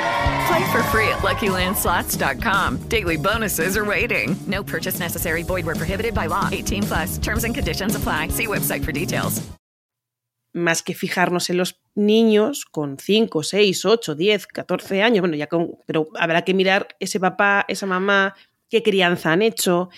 Play 0.51 0.71
for 0.71 0.83
free 0.91 1.07
at 1.07 1.19
LuckyLandSlots.com. 1.23 2.89
Daily 2.89 3.15
bonuses 3.15 3.77
are 3.77 3.85
waiting. 3.85 4.35
No 4.47 4.63
purchase 4.63 4.99
necessary. 4.99 5.43
Void 5.43 5.65
where 5.65 5.77
prohibited 5.77 6.13
by 6.13 6.27
law. 6.27 6.49
18 6.51 6.83
plus. 6.83 7.17
Terms 7.19 7.45
and 7.45 7.55
conditions 7.55 7.95
apply. 7.95 8.29
See 8.29 8.47
website 8.47 8.83
for 8.83 8.91
details. 8.91 9.41
Más 10.53 10.83
que 10.83 10.93
fijarnos 10.93 11.49
en 11.49 11.55
los 11.55 11.79
niños 11.95 12.65
con 12.65 12.97
5, 12.99 13.43
6, 13.43 13.85
8, 13.85 14.15
10, 14.15 14.47
14 14.47 15.01
años, 15.01 15.21
bueno, 15.21 15.37
ya 15.37 15.47
con, 15.47 15.77
pero 15.85 16.09
habrá 16.19 16.41
que 16.41 16.53
mirar 16.53 16.89
ese 16.99 17.21
papá, 17.21 17.63
esa 17.69 17.85
mamá, 17.85 18.35
qué 18.69 18.83
crianza 18.83 19.31
han 19.31 19.43
hecho, 19.43 19.89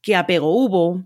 qué 0.00 0.16
apego 0.16 0.56
hubo, 0.56 1.04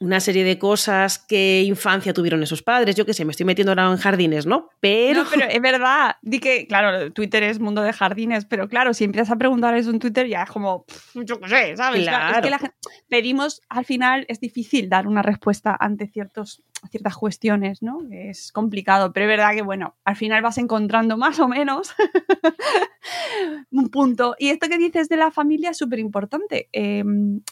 una 0.00 0.20
serie 0.20 0.44
de 0.44 0.58
cosas, 0.58 1.18
qué 1.18 1.62
infancia 1.62 2.12
tuvieron 2.12 2.42
esos 2.42 2.62
padres, 2.62 2.96
yo 2.96 3.06
qué 3.06 3.14
sé, 3.14 3.24
me 3.24 3.30
estoy 3.30 3.46
metiendo 3.46 3.72
ahora 3.72 3.90
en 3.90 3.96
jardines, 3.96 4.46
¿no? 4.46 4.68
Pero, 4.80 5.24
No, 5.24 5.30
pero 5.30 5.46
es 5.48 5.60
verdad. 5.60 6.16
Di 6.22 6.38
que, 6.38 6.66
claro, 6.66 7.12
Twitter 7.12 7.42
es 7.42 7.60
mundo 7.60 7.82
de 7.82 7.92
jardines, 7.92 8.44
pero 8.44 8.68
claro, 8.68 8.94
si 8.94 9.04
empiezas 9.04 9.30
a 9.30 9.36
preguntar 9.36 9.74
eso 9.76 9.90
en 9.90 9.98
Twitter, 9.98 10.26
ya 10.26 10.42
es 10.44 10.50
como, 10.50 10.84
pff, 10.84 11.16
yo 11.24 11.40
qué 11.40 11.48
sé, 11.48 11.76
¿sabes? 11.76 12.02
Claro. 12.02 12.36
Es 12.36 12.42
que 12.42 12.50
la 12.50 12.58
gen- 12.58 12.72
pedimos, 13.08 13.62
al 13.68 13.84
final 13.84 14.24
es 14.28 14.40
difícil 14.40 14.88
dar 14.88 15.06
una 15.06 15.22
respuesta 15.22 15.76
ante 15.78 16.06
ciertos, 16.08 16.62
ciertas 16.90 17.16
cuestiones, 17.16 17.82
¿no? 17.82 17.98
Es 18.10 18.52
complicado, 18.52 19.12
pero 19.12 19.24
es 19.24 19.28
verdad 19.28 19.54
que, 19.54 19.62
bueno, 19.62 19.96
al 20.04 20.16
final 20.16 20.42
vas 20.42 20.58
encontrando 20.58 21.16
más 21.16 21.38
o 21.40 21.48
menos 21.48 21.94
un 23.70 23.88
punto. 23.90 24.34
Y 24.38 24.48
esto 24.48 24.68
que 24.68 24.78
dices 24.78 25.08
de 25.08 25.16
la 25.16 25.30
familia 25.30 25.70
es 25.70 25.78
súper 25.78 25.98
importante 25.98 26.68
eh, 26.72 27.04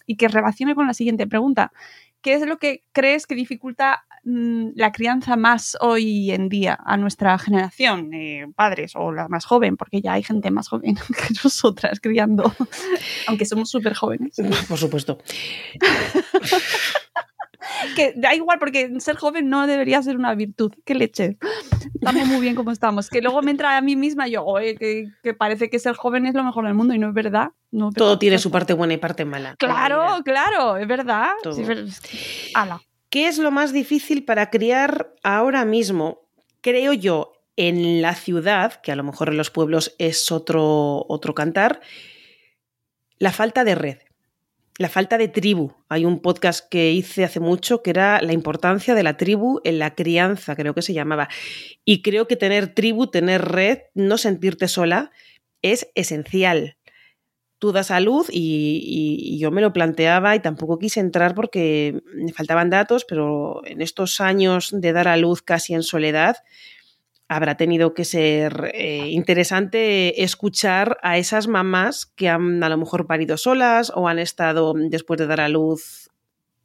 y 0.07 0.17
que 0.17 0.29
relacione 0.29 0.75
con 0.75 0.87
la 0.87 0.95
siguiente 0.95 1.27
pregunta. 1.27 1.73
¿Qué 2.25 2.33
es 2.33 2.47
lo 2.47 2.57
que 2.57 2.83
crees 2.93 3.27
que 3.27 3.35
dificulta 3.35 4.07
mm, 4.25 4.69
la 4.77 4.93
crianza 4.93 5.37
más 5.37 5.77
hoy 5.83 6.31
en 6.31 6.49
día 6.49 6.79
a 6.83 6.97
nuestra 6.97 7.39
generación, 7.39 8.15
eh, 8.15 8.47
padres 8.57 8.93
o 8.97 9.13
la 9.13 9.29
más 9.29 9.45
joven? 9.45 9.77
Porque 9.77 10.01
ya 10.01 10.15
hay 10.15 10.23
gente 10.23 10.51
más 10.51 10.69
joven 10.69 10.95
que 11.07 11.35
nosotras 11.45 12.01
criando, 12.01 12.51
aunque 13.29 13.45
somos 13.45 13.69
súper 13.69 13.93
jóvenes. 13.93 14.37
Por 14.67 14.79
supuesto. 14.79 15.19
que 17.97 18.13
da 18.17 18.35
igual, 18.35 18.59
porque 18.59 19.01
ser 19.01 19.17
joven 19.17 19.49
no 19.49 19.67
debería 19.67 20.03
ser 20.03 20.17
una 20.17 20.35
virtud. 20.35 20.73
¡Qué 20.85 20.95
leche! 20.95 21.39
Estamos 21.95 22.27
muy 22.27 22.41
bien 22.41 22.55
como 22.55 22.71
estamos. 22.71 23.09
Que 23.09 23.23
luego 23.23 23.43
me 23.43 23.51
entra 23.51 23.77
a 23.77 23.81
mí 23.81 23.97
misma 23.97 24.29
yo, 24.29 24.45
oye, 24.45 24.77
que, 24.77 25.09
que, 25.23 25.35
parece 25.35 25.71
que 25.71 25.79
ser 25.79 25.95
joven 25.95 26.27
es 26.27 26.35
lo 26.35 26.45
mejor 26.45 26.65
del 26.65 26.75
mundo 26.75 26.95
y 26.95 26.99
no 26.99 27.09
es 27.09 27.15
verdad. 27.15 27.51
No, 27.71 27.91
Todo 27.91 28.19
tiene 28.19 28.39
su 28.39 28.51
parte 28.51 28.73
buena 28.73 28.95
y 28.95 28.99
parte 28.99 29.25
mala. 29.25 29.57
Claro, 29.57 30.23
claro, 30.25 30.77
es 30.77 30.87
verdad. 30.87 31.31
Todo. 31.43 31.55
Sí, 31.55 31.65
pero... 31.67 31.83
Ala. 32.55 32.83
¿Qué 33.11 33.29
es 33.29 33.39
lo 33.39 33.51
más 33.51 33.73
difícil 33.73 34.25
para 34.25 34.51
criar 34.51 35.15
ahora 35.23 35.65
mismo? 35.65 36.29
Creo 36.61 36.93
yo, 36.93 37.33
en 37.57 38.03
la 38.03 38.15
ciudad, 38.15 38.81
que 38.81 38.93
a 38.93 38.97
lo 38.97 39.05
mejor 39.05 39.29
en 39.29 39.37
los 39.37 39.51
pueblos 39.51 39.95
es 39.99 40.33
otro, 40.33 41.05
otro 41.09 41.35
cantar, 41.35 41.81
la 43.19 43.33
falta 43.33 43.65
de 43.65 43.75
red 43.75 43.99
la 44.79 44.89
falta 44.89 45.19
de 45.19 45.29
tribu. 45.29 45.73
Hay 45.89 46.05
un 46.05 46.21
podcast 46.21 46.69
que 46.69 46.93
hice 46.93 47.25
hace 47.25 47.41
mucho 47.41 47.83
que 47.83 47.91
era 47.91 48.21
la 48.23 48.33
importancia 48.33 48.95
de 48.95 49.03
la 49.03 49.17
tribu 49.17 49.61
en 49.65 49.79
la 49.79 49.95
crianza, 49.95 50.57
creo 50.57 50.75
que 50.75 50.83
se 50.83 50.95
llamaba. 50.95 51.29
Y 51.85 52.03
creo 52.03 52.27
que 52.27 52.37
tener 52.37 52.75
tribu, 52.75 53.07
tener 53.07 53.43
red, 53.43 53.79
no 53.95 54.19
sentirte 54.19 54.69
sola, 54.69 55.13
es 55.63 55.89
esencial. 55.95 56.77
Tú 57.59 57.73
das 57.73 57.91
a 57.91 58.01
luz 58.01 58.29
y, 58.31 58.83
y, 58.85 59.35
y, 59.35 59.39
yo 59.39 59.51
me 59.51 59.63
lo 59.63 59.73
planteaba 59.73 60.35
y 60.37 60.41
tampoco 60.41 60.79
quise 60.79 61.01
entrar 61.01 61.35
porque 61.35 62.03
me 62.13 62.33
faltaban 62.33 62.69
datos, 62.69 63.07
pero 63.09 63.65
en 63.65 63.81
estos 63.81 64.21
años 64.21 64.71
de 64.73 64.93
dar 64.93 65.09
a 65.09 65.17
luz 65.17 65.41
casi 65.41 65.73
en 65.73 65.83
soledad, 65.83 66.37
habrá 67.29 67.57
tenido 67.57 67.95
que 67.95 68.05
ser 68.05 68.71
eh, 68.75 69.09
interesante 69.09 70.23
escuchar 70.23 70.99
a 71.03 71.19
esas 71.19 71.49
mamás 71.49 72.07
que 72.07 72.29
han 72.29 72.63
a 72.63 72.69
lo 72.69 72.77
mejor 72.77 73.07
parido 73.07 73.37
solas 73.37 73.91
o 73.95 74.09
han 74.09 74.19
estado 74.19 74.75
después 74.77 75.19
de 75.19 75.27
dar 75.27 75.41
a 75.41 75.49
luz 75.49 76.11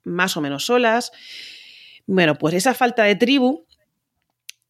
más 0.03 0.35
o 0.37 0.41
menos 0.41 0.65
solas. 0.65 1.11
Bueno, 2.05 2.37
pues 2.37 2.53
esa 2.53 2.73
falta 2.73 3.03
de 3.03 3.15
tribu 3.15 3.65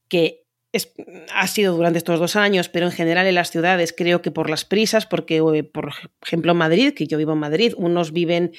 que 0.08 0.44
es, 0.72 0.94
ha 1.34 1.48
sido 1.48 1.76
durante 1.76 1.98
estos 1.98 2.20
dos 2.20 2.36
años, 2.36 2.70
pero 2.70 2.86
en 2.86 2.92
general 2.92 3.26
en 3.26 3.36
las 3.36 3.50
ciudades 3.50 3.94
creo 3.96 4.22
que 4.22 4.32
por 4.32 4.50
las 4.50 4.66
prisas, 4.66 5.06
porque 5.06 5.38
eh, 5.38 5.64
por 5.64 5.94
ejemplo 6.22 6.52
en 6.52 6.58
Madrid, 6.58 6.94
que 6.94 7.08
yo 7.08 7.18
vivo 7.18 7.34
en 7.34 7.40
Madrid, 7.40 7.74
unos 7.78 8.14
viven 8.14 8.52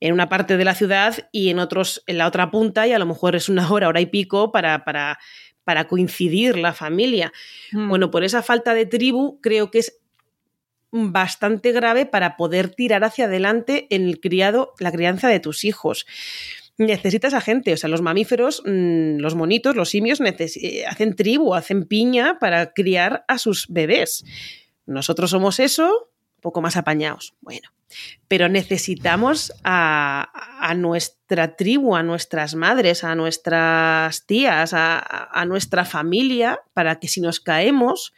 en 0.00 0.12
una 0.12 0.28
parte 0.28 0.56
de 0.56 0.64
la 0.64 0.74
ciudad 0.74 1.28
y 1.30 1.50
en 1.50 1.60
otros 1.60 2.02
en 2.08 2.18
la 2.18 2.26
otra 2.26 2.50
punta 2.50 2.88
y 2.88 2.92
a 2.92 2.98
lo 2.98 3.06
mejor 3.06 3.36
es 3.36 3.48
una 3.48 3.70
hora, 3.70 3.86
hora 3.86 4.00
y 4.00 4.06
pico 4.06 4.50
para, 4.50 4.84
para 4.84 5.20
para 5.64 5.88
coincidir 5.88 6.56
la 6.56 6.72
familia. 6.72 7.32
Mm. 7.72 7.88
Bueno, 7.88 8.10
por 8.10 8.24
esa 8.24 8.42
falta 8.42 8.74
de 8.74 8.86
tribu 8.86 9.40
creo 9.40 9.70
que 9.70 9.80
es 9.80 9.98
bastante 10.90 11.72
grave 11.72 12.06
para 12.06 12.36
poder 12.36 12.68
tirar 12.68 13.02
hacia 13.04 13.24
adelante 13.24 13.86
en 13.90 14.08
el 14.08 14.20
criado, 14.20 14.74
la 14.78 14.92
crianza 14.92 15.28
de 15.28 15.40
tus 15.40 15.64
hijos. 15.64 16.06
Necesitas 16.78 17.34
a 17.34 17.40
gente, 17.40 17.72
o 17.72 17.76
sea, 17.76 17.88
los 17.88 18.02
mamíferos, 18.02 18.62
mmm, 18.64 19.16
los 19.18 19.34
monitos, 19.34 19.76
los 19.76 19.88
simios 19.90 20.20
hacen 20.86 21.16
tribu, 21.16 21.54
hacen 21.54 21.84
piña 21.84 22.38
para 22.38 22.72
criar 22.72 23.24
a 23.28 23.38
sus 23.38 23.66
bebés. 23.68 24.24
Nosotros 24.86 25.30
somos 25.30 25.60
eso, 25.60 26.10
poco 26.40 26.60
más 26.60 26.76
apañados. 26.76 27.34
Bueno, 27.40 27.70
pero 28.28 28.48
necesitamos 28.48 29.52
a, 29.64 30.30
nuestra 30.76 31.56
tribu, 31.56 31.96
a 31.96 32.02
nuestras 32.02 32.54
madres, 32.54 33.04
a 33.04 33.14
nuestras 33.14 34.26
tías, 34.26 34.74
a, 34.74 35.28
a, 35.32 35.44
nuestra 35.44 35.84
familia, 35.84 36.60
para 36.72 36.98
que 36.98 37.08
si 37.08 37.20
nos 37.20 37.40
caemos 37.40 38.12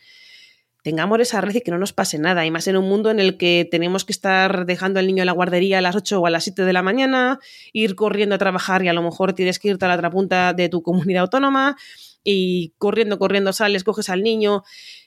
tengamos 0.85 1.19
esa 1.19 1.41
red 1.41 1.57
y 1.57 1.61
que 1.63 1.71
no 1.71 1.79
nos 1.79 1.95
pase 1.95 2.19
nada. 2.19 2.45
Y 2.45 2.51
más 2.51 2.69
en 2.69 2.77
un 2.77 2.87
mundo 2.87 3.11
en 3.11 3.19
el 3.19 3.39
que 3.39 3.67
tenemos 3.69 4.05
que 4.05 4.13
estar 4.13 4.67
dejando 4.67 5.01
al 5.01 5.07
niño 5.07 5.23
en 5.23 5.27
la 5.27 5.33
guardería 5.33 5.79
a 5.79 5.81
las 5.81 5.97
8 5.97 6.21
o 6.21 6.27
a 6.27 6.31
las 6.31 6.45
7 6.45 6.63
de 6.63 6.73
la 6.75 6.83
mañana, 6.83 7.41
ir 7.73 7.95
corriendo 7.95 8.35
a 8.35 8.39
trabajar 8.39 8.85
y 8.85 8.89
a 8.89 8.93
lo 8.93 9.03
mejor 9.03 9.33
tienes 9.33 9.59
que 9.59 9.69
irte 9.69 9.87
a 9.87 9.89
la 9.89 9.95
otra 9.95 10.11
punta 10.11 10.53
de 10.53 10.69
tu 10.69 10.83
comunidad 10.83 11.23
autónoma 11.23 11.77
y 12.23 12.75
corriendo, 12.77 13.19
corriendo 13.19 13.55
sales, 13.55 13.83
coges 13.83 14.11
al 14.11 14.23
niño. 14.23 14.63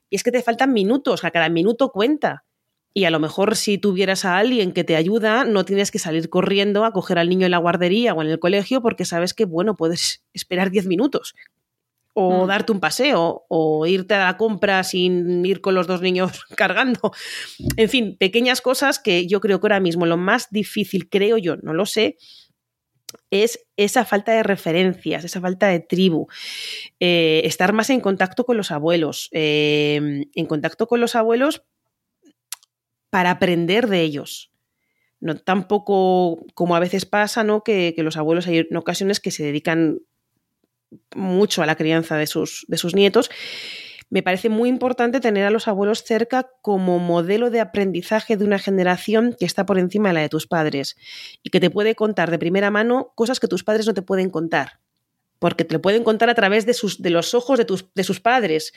Y 0.10 0.16
es 0.16 0.24
que 0.24 0.32
te 0.32 0.42
faltan 0.42 0.74
minutos, 0.74 1.24
a 1.24 1.30
cada 1.30 1.48
minuto 1.48 1.92
cuenta. 1.92 2.47
Y 2.98 3.06
a 3.06 3.12
lo 3.12 3.20
mejor 3.20 3.56
si 3.56 3.78
tuvieras 3.78 4.26
a 4.26 4.40
alguien 4.40 4.72
que 4.72 4.84
te 4.84 4.96
ayuda, 4.96 5.46
no 5.46 5.66
tienes 5.66 5.92
que 5.92 6.00
salir 6.00 6.32
corriendo 6.32 6.84
a 6.84 6.94
coger 6.94 7.20
al 7.20 7.30
niño 7.30 7.46
en 7.46 7.52
la 7.52 7.60
guardería 7.60 8.16
o 8.16 8.24
en 8.24 8.28
el 8.28 8.40
colegio 8.40 8.82
porque 8.82 9.06
sabes 9.06 9.36
que, 9.36 9.46
bueno, 9.46 9.76
puedes 9.76 10.24
esperar 10.34 10.72
10 10.72 10.88
minutos. 10.88 11.36
O 12.16 12.46
mm. 12.46 12.48
darte 12.48 12.72
un 12.72 12.80
paseo, 12.80 13.46
o 13.50 13.86
irte 13.86 14.16
a 14.16 14.26
la 14.26 14.38
compra 14.38 14.84
sin 14.84 15.46
ir 15.46 15.62
con 15.62 15.76
los 15.76 15.86
dos 15.86 16.02
niños 16.02 16.44
cargando. 16.58 17.12
En 17.76 17.88
fin, 17.88 18.18
pequeñas 18.18 18.62
cosas 18.62 18.98
que 18.98 19.28
yo 19.28 19.42
creo 19.42 19.60
que 19.60 19.68
ahora 19.68 19.80
mismo 19.80 20.08
lo 20.08 20.18
más 20.18 20.48
difícil, 20.50 21.08
creo 21.08 21.38
yo, 21.38 21.56
no 21.58 21.76
lo 21.76 21.86
sé, 21.86 22.18
es 23.30 23.64
esa 23.76 24.06
falta 24.06 24.32
de 24.32 24.42
referencias, 24.42 25.24
esa 25.24 25.40
falta 25.40 25.68
de 25.68 25.82
tribu, 25.82 26.26
eh, 27.00 27.44
estar 27.44 27.74
más 27.74 27.92
en 27.92 28.02
contacto 28.02 28.44
con 28.44 28.58
los 28.58 28.72
abuelos, 28.72 29.30
eh, 29.34 30.26
en 30.34 30.46
contacto 30.48 30.88
con 30.88 31.00
los 31.00 31.16
abuelos 31.16 31.62
para 33.10 33.32
aprender 33.32 33.88
de 33.88 34.02
ellos. 34.02 34.52
No 35.20 35.36
tampoco 35.36 36.46
como 36.54 36.76
a 36.76 36.80
veces 36.80 37.06
pasa, 37.06 37.44
¿no? 37.44 37.64
Que, 37.64 37.94
los 37.98 38.18
abuelos 38.18 38.48
hay 38.48 38.60
en 38.70 38.78
ocasiones 38.78 39.20
que 39.20 39.32
se 39.32 39.44
dedican 39.44 40.00
mucho 41.16 41.64
a 41.64 41.66
la 41.66 41.76
crianza 41.76 42.18
de 42.18 42.28
sus, 42.28 42.66
de 42.68 42.78
sus 42.78 42.96
nietos. 42.96 43.30
Me 44.10 44.24
parece 44.24 44.48
muy 44.48 44.70
importante 44.70 45.20
tener 45.20 45.46
a 45.46 45.50
los 45.50 45.68
abuelos 45.68 46.04
cerca 46.04 46.50
como 46.62 46.98
modelo 47.00 47.50
de 47.50 47.60
aprendizaje 47.60 48.38
de 48.38 48.46
una 48.46 48.60
generación 48.60 49.36
que 49.38 49.46
está 49.46 49.66
por 49.66 49.80
encima 49.80 50.10
de 50.10 50.14
la 50.14 50.22
de 50.22 50.30
tus 50.30 50.48
padres 50.48 50.96
y 51.44 51.50
que 51.50 51.60
te 51.60 51.70
puede 51.70 51.96
contar 51.96 52.32
de 52.32 52.40
primera 52.40 52.72
mano 52.72 53.12
cosas 53.16 53.40
que 53.40 53.48
tus 53.48 53.66
padres 53.66 53.86
no 53.86 53.94
te 53.94 54.02
pueden 54.02 54.30
contar, 54.30 54.80
porque 55.40 55.66
te 55.66 55.74
lo 55.74 55.82
pueden 55.82 56.06
contar 56.06 56.30
a 56.30 56.36
través 56.36 56.66
de, 56.66 56.74
sus, 56.74 57.02
de 57.02 57.10
los 57.10 57.34
ojos 57.34 57.58
de, 57.58 57.66
tus, 57.66 57.94
de 57.96 58.04
sus 58.06 58.22
padres, 58.22 58.72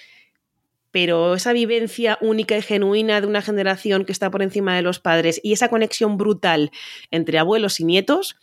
pero 0.90 1.34
esa 1.34 1.52
vivencia 1.52 2.18
única 2.20 2.56
y 2.56 2.62
genuina 2.62 3.20
de 3.20 3.26
una 3.26 3.42
generación 3.42 4.04
que 4.04 4.12
está 4.12 4.30
por 4.30 4.42
encima 4.42 4.76
de 4.76 4.82
los 4.82 4.98
padres 4.98 5.40
y 5.42 5.52
esa 5.52 5.68
conexión 5.68 6.16
brutal 6.16 6.70
entre 7.10 7.38
abuelos 7.38 7.80
y 7.80 7.84
nietos, 7.84 8.36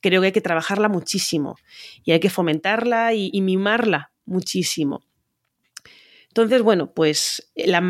creo 0.00 0.20
que 0.20 0.26
hay 0.26 0.32
que 0.32 0.40
trabajarla 0.40 0.88
muchísimo 0.88 1.56
y 2.04 2.12
hay 2.12 2.20
que 2.20 2.30
fomentarla 2.30 3.14
y, 3.14 3.40
mimarla 3.40 4.12
muchísimo. 4.24 5.02
Entonces, 6.28 6.62
bueno, 6.62 6.92
pues 6.92 7.50
la, 7.56 7.82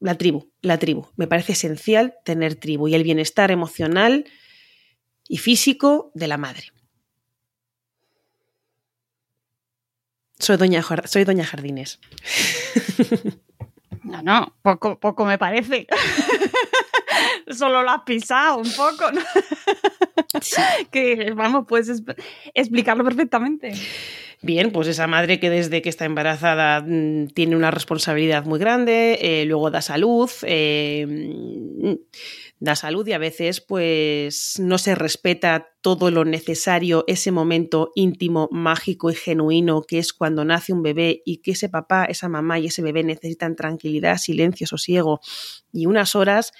la, 0.00 0.14
tribu, 0.16 0.50
la 0.60 0.78
tribu. 0.78 1.06
Me 1.16 1.26
parece 1.26 1.52
esencial 1.52 2.14
tener 2.24 2.56
tribu 2.56 2.88
y 2.88 2.94
el 2.94 3.04
bienestar 3.04 3.50
emocional 3.50 4.24
y 5.28 5.38
físico 5.38 6.10
de 6.14 6.28
la 6.28 6.36
madre. 6.36 6.72
Soy 10.38 10.56
doña, 10.56 10.82
soy 11.04 11.24
doña 11.24 11.44
Jardines. 11.44 11.98
No, 14.06 14.22
no, 14.22 14.54
poco, 14.62 15.00
poco 15.00 15.24
me 15.24 15.36
parece. 15.36 15.86
Solo 17.50 17.82
lo 17.82 17.90
has 17.90 18.02
pisado 18.02 18.58
un 18.58 18.70
poco. 18.72 19.10
¿no? 19.12 19.20
Sí. 20.40 20.62
Que, 20.92 21.32
vamos, 21.34 21.64
puedes 21.66 22.02
explicarlo 22.54 23.02
perfectamente. 23.02 23.72
Bien, 24.42 24.70
pues 24.70 24.86
esa 24.86 25.06
madre 25.06 25.40
que 25.40 25.50
desde 25.50 25.82
que 25.82 25.88
está 25.88 26.04
embarazada 26.04 26.82
mmm, 26.86 27.26
tiene 27.28 27.56
una 27.56 27.70
responsabilidad 27.70 28.44
muy 28.44 28.60
grande, 28.60 29.18
eh, 29.20 29.44
luego 29.44 29.70
da 29.70 29.80
salud, 29.80 30.30
eh, 30.42 31.98
da 32.58 32.74
salud 32.74 33.06
y 33.06 33.12
a 33.12 33.18
veces 33.18 33.60
pues 33.60 34.58
no 34.58 34.78
se 34.78 34.94
respeta 34.94 35.68
todo 35.82 36.10
lo 36.10 36.24
necesario, 36.24 37.04
ese 37.06 37.30
momento 37.30 37.92
íntimo, 37.94 38.48
mágico 38.50 39.10
y 39.10 39.14
genuino 39.14 39.82
que 39.82 39.98
es 39.98 40.12
cuando 40.12 40.44
nace 40.44 40.72
un 40.72 40.82
bebé 40.82 41.22
y 41.26 41.38
que 41.38 41.52
ese 41.52 41.68
papá, 41.68 42.06
esa 42.06 42.28
mamá 42.28 42.58
y 42.58 42.66
ese 42.66 42.82
bebé 42.82 43.04
necesitan 43.04 43.56
tranquilidad, 43.56 44.16
silencio, 44.16 44.66
sosiego 44.66 45.20
y 45.72 45.86
unas 45.86 46.14
horas 46.14 46.52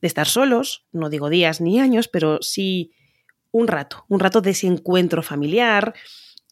de 0.00 0.06
estar 0.06 0.28
solos, 0.28 0.86
no 0.92 1.10
digo 1.10 1.28
días 1.28 1.60
ni 1.60 1.80
años, 1.80 2.06
pero 2.08 2.38
sí 2.40 2.92
un 3.50 3.66
rato, 3.66 4.04
un 4.08 4.20
rato 4.20 4.40
de 4.40 4.50
ese 4.50 4.66
encuentro 4.66 5.22
familiar, 5.22 5.94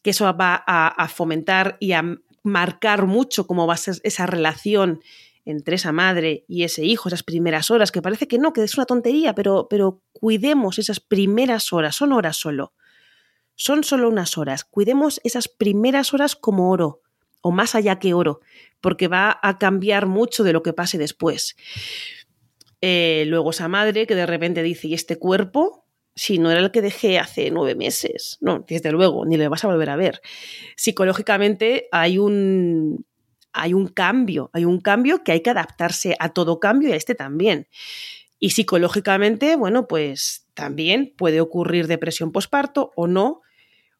que 0.01 0.09
eso 0.09 0.25
va 0.35 0.63
a, 0.67 0.87
a, 0.87 1.07
fomentar 1.07 1.77
y 1.79 1.93
a 1.93 2.03
marcar 2.43 3.05
mucho 3.05 3.47
cómo 3.47 3.67
va 3.67 3.75
a 3.75 3.77
ser 3.77 3.95
esa 4.03 4.25
relación 4.25 5.01
entre 5.45 5.75
esa 5.75 5.91
madre 5.91 6.43
y 6.47 6.63
ese 6.63 6.83
hijo, 6.83 7.07
esas 7.07 7.23
primeras 7.23 7.69
horas, 7.71 7.91
que 7.91 8.01
parece 8.01 8.27
que 8.27 8.39
no, 8.39 8.51
que 8.51 8.63
es 8.63 8.75
una 8.75 8.85
tontería, 8.85 9.35
pero, 9.35 9.67
pero 9.69 10.01
cuidemos 10.11 10.79
esas 10.79 10.99
primeras 10.99 11.71
horas, 11.71 11.95
son 11.95 12.11
horas 12.11 12.35
solo, 12.35 12.73
son 13.55 13.83
solo 13.83 14.09
unas 14.09 14.37
horas, 14.37 14.65
cuidemos 14.65 15.21
esas 15.23 15.47
primeras 15.47 16.13
horas 16.13 16.35
como 16.35 16.71
oro, 16.71 17.01
o 17.41 17.51
más 17.51 17.75
allá 17.75 17.99
que 17.99 18.15
oro, 18.15 18.41
porque 18.81 19.07
va 19.07 19.39
a 19.41 19.59
cambiar 19.59 20.07
mucho 20.07 20.43
de 20.43 20.51
lo 20.51 20.63
que 20.63 20.73
pase 20.73 20.97
después. 20.97 21.55
Eh, 22.81 23.25
luego 23.27 23.51
esa 23.51 23.67
madre 23.67 24.07
que 24.07 24.15
de 24.15 24.25
repente 24.25 24.63
dice, 24.63 24.87
¿y 24.87 24.93
este 24.95 25.17
cuerpo? 25.17 25.85
Si 26.15 26.39
no 26.39 26.49
era 26.49 26.61
el 26.61 26.71
que 26.71 26.81
dejé 26.81 27.19
hace 27.19 27.51
nueve 27.51 27.75
meses. 27.75 28.37
No, 28.41 28.65
desde 28.67 28.91
luego, 28.91 29.25
ni 29.25 29.37
le 29.37 29.47
vas 29.47 29.63
a 29.63 29.67
volver 29.67 29.89
a 29.89 29.95
ver. 29.95 30.21
Psicológicamente 30.75 31.87
hay 31.91 32.17
un, 32.17 33.05
hay 33.55 33.73
un 33.73 33.87
cambio, 33.87 34.49
hay 34.53 34.65
un 34.65 34.79
cambio 34.79 35.23
que 35.23 35.31
hay 35.31 35.41
que 35.41 35.49
adaptarse 35.49 36.15
a 36.19 36.29
todo 36.29 36.59
cambio 36.59 36.89
y 36.89 36.91
a 36.91 36.95
este 36.95 37.15
también. 37.15 37.67
Y 38.37 38.51
psicológicamente, 38.51 39.55
bueno, 39.55 39.87
pues 39.87 40.45
también 40.53 41.13
puede 41.17 41.39
ocurrir 41.39 41.87
depresión 41.87 42.31
posparto 42.31 42.91
o 42.95 43.07
no, 43.07 43.41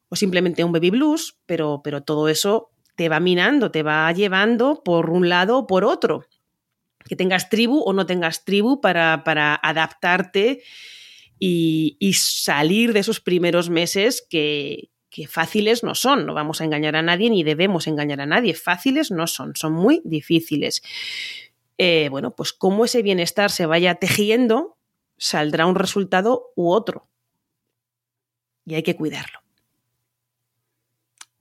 o 0.10 0.16
simplemente 0.16 0.64
un 0.64 0.74
baby 0.74 0.90
blues, 0.90 1.38
pero, 1.46 1.82
pero 1.84 2.04
todo 2.04 2.28
eso 2.28 2.70
te 2.96 3.10
va 3.10 3.20
minando, 3.20 3.72
te 3.72 3.82
va 3.82 4.12
llevando 4.12 4.84
por 4.84 5.10
un 5.10 5.30
lado 5.30 5.60
o 5.60 5.68
por 5.68 5.86
otro. 5.86 6.26
Que 7.08 7.16
tengas 7.16 7.50
tribu 7.50 7.80
o 7.80 7.94
no 7.94 8.06
tengas 8.06 8.44
tribu 8.44 8.82
para, 8.82 9.24
para 9.24 9.56
adaptarte 9.56 10.64
y, 11.40 11.98
y, 12.00 12.14
salir 12.14 12.94
de 12.94 13.00
esos 13.02 13.20
primeros 13.20 13.70
meses 13.70 14.26
que, 14.30 14.90
que 15.16 15.28
fáciles 15.28 15.82
no 15.82 15.96
son. 15.96 16.26
No 16.26 16.34
vamos 16.34 16.60
a 16.60 16.66
engañar 16.66 16.98
a 16.98 17.02
nadie 17.02 17.30
ni 17.30 17.46
debemos 17.46 17.88
engañar 17.88 18.20
a 18.20 18.26
nadie. 18.26 18.54
Fáciles 18.54 19.12
no 19.12 19.28
son, 19.28 19.56
son 19.56 19.72
muy 19.72 20.02
difíciles. 20.04 20.84
Eh, 21.78 22.10
bueno, 22.10 22.36
pues 22.36 22.52
como 22.52 22.84
ese 22.84 23.02
bienestar 23.02 23.50
se 23.50 23.66
vaya 23.66 23.96
tejiendo, 23.96 24.78
saldrá 25.18 25.68
un 25.68 25.76
resultado 25.76 26.52
u 26.58 26.70
otro. 26.70 27.08
Y 28.66 28.76
hay 28.76 28.84
que 28.84 28.98
cuidarlo. 28.98 29.40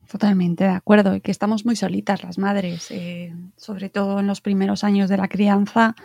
Totalmente 0.09 0.62
de 0.62 0.70
acuerdo, 0.70 1.16
y 1.16 1.20
que 1.20 1.33
estamos 1.33 1.64
muy 1.64 1.75
solitas 1.75 2.22
las 2.22 2.39
madres, 2.39 2.93
eh, 2.93 3.35
sobre 3.57 3.89
todo 3.89 4.20
en 4.20 4.29
los 4.29 4.41
primeros 4.41 4.85
años 4.85 5.11
de 5.11 5.16
la 5.16 5.27
crianza. 5.27 5.97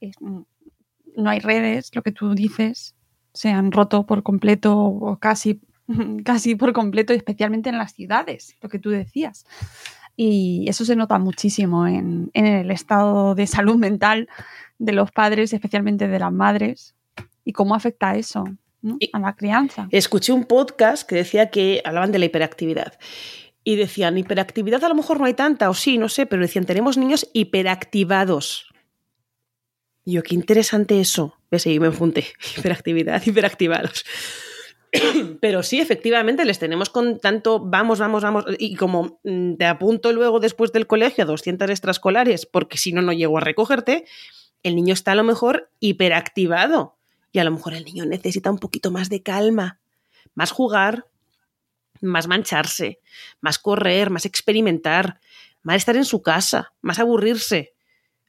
Eh, 0.00 0.10
no 0.20 1.30
hay 1.30 1.38
redes, 1.38 1.94
lo 1.94 2.02
que 2.02 2.10
tú 2.10 2.34
dices, 2.34 2.96
se 3.32 3.50
han 3.50 3.70
roto 3.70 4.04
por 4.04 4.24
completo 4.24 4.76
o 4.76 5.16
casi, 5.20 5.60
casi 6.24 6.54
por 6.54 6.72
completo, 6.72 7.12
especialmente 7.12 7.68
en 7.68 7.78
las 7.78 7.94
ciudades, 7.94 8.56
lo 8.60 8.68
que 8.68 8.78
tú 8.78 8.90
decías. 8.90 9.46
Y 10.16 10.66
eso 10.68 10.84
se 10.84 10.96
nota 10.96 11.18
muchísimo 11.18 11.86
en, 11.86 12.30
en 12.34 12.46
el 12.46 12.70
estado 12.70 13.34
de 13.34 13.46
salud 13.46 13.76
mental 13.78 14.28
de 14.78 14.92
los 14.92 15.10
padres, 15.10 15.52
especialmente 15.52 16.08
de 16.08 16.18
las 16.18 16.32
madres, 16.32 16.94
y 17.44 17.52
cómo 17.52 17.74
afecta 17.74 18.16
eso 18.16 18.44
a 19.12 19.18
la 19.18 19.34
crianza. 19.34 19.88
Escuché 19.90 20.32
un 20.32 20.44
podcast 20.44 21.08
que 21.08 21.16
decía 21.16 21.50
que 21.50 21.82
hablaban 21.84 22.12
de 22.12 22.18
la 22.18 22.26
hiperactividad. 22.26 22.98
Y 23.64 23.76
decían, 23.76 24.16
hiperactividad 24.16 24.82
a 24.84 24.88
lo 24.88 24.94
mejor 24.94 25.18
no 25.18 25.26
hay 25.26 25.34
tanta, 25.34 25.68
o 25.68 25.74
sí, 25.74 25.98
no 25.98 26.08
sé, 26.08 26.26
pero 26.26 26.42
decían, 26.42 26.64
tenemos 26.64 26.96
niños 26.96 27.28
hiperactivados. 27.32 28.66
Y 30.04 30.12
yo, 30.12 30.22
qué 30.22 30.34
interesante 30.34 31.00
eso. 31.00 31.34
Ves, 31.50 31.66
ahí 31.66 31.78
me. 31.80 31.88
Hiperactividad, 32.56 33.22
hiperactivados. 33.26 34.04
Pero 35.40 35.62
sí, 35.62 35.80
efectivamente, 35.80 36.44
les 36.44 36.58
tenemos 36.58 36.90
con 36.90 37.18
tanto 37.18 37.60
vamos, 37.60 37.98
vamos, 37.98 38.22
vamos, 38.22 38.44
y 38.58 38.74
como 38.76 39.20
mm, 39.24 39.54
te 39.54 39.66
apunto 39.66 40.12
luego 40.12 40.40
después 40.40 40.72
del 40.72 40.86
colegio 40.86 41.24
a 41.24 41.26
200 41.26 41.70
extraescolares, 41.70 42.46
porque 42.46 42.78
si 42.78 42.92
no, 42.92 43.02
no 43.02 43.12
llego 43.12 43.38
a 43.38 43.42
recogerte, 43.42 44.04
el 44.62 44.74
niño 44.74 44.94
está 44.94 45.12
a 45.12 45.16
lo 45.16 45.24
mejor 45.24 45.70
hiperactivado. 45.80 46.96
Y 47.30 47.40
a 47.40 47.44
lo 47.44 47.50
mejor 47.50 47.74
el 47.74 47.84
niño 47.84 48.06
necesita 48.06 48.50
un 48.50 48.58
poquito 48.58 48.90
más 48.90 49.10
de 49.10 49.22
calma, 49.22 49.80
más 50.34 50.50
jugar, 50.50 51.06
más 52.00 52.26
mancharse, 52.26 53.00
más 53.40 53.58
correr, 53.58 54.10
más 54.10 54.24
experimentar, 54.24 55.20
más 55.62 55.76
estar 55.76 55.96
en 55.96 56.04
su 56.04 56.22
casa, 56.22 56.72
más 56.80 56.98
aburrirse, 56.98 57.74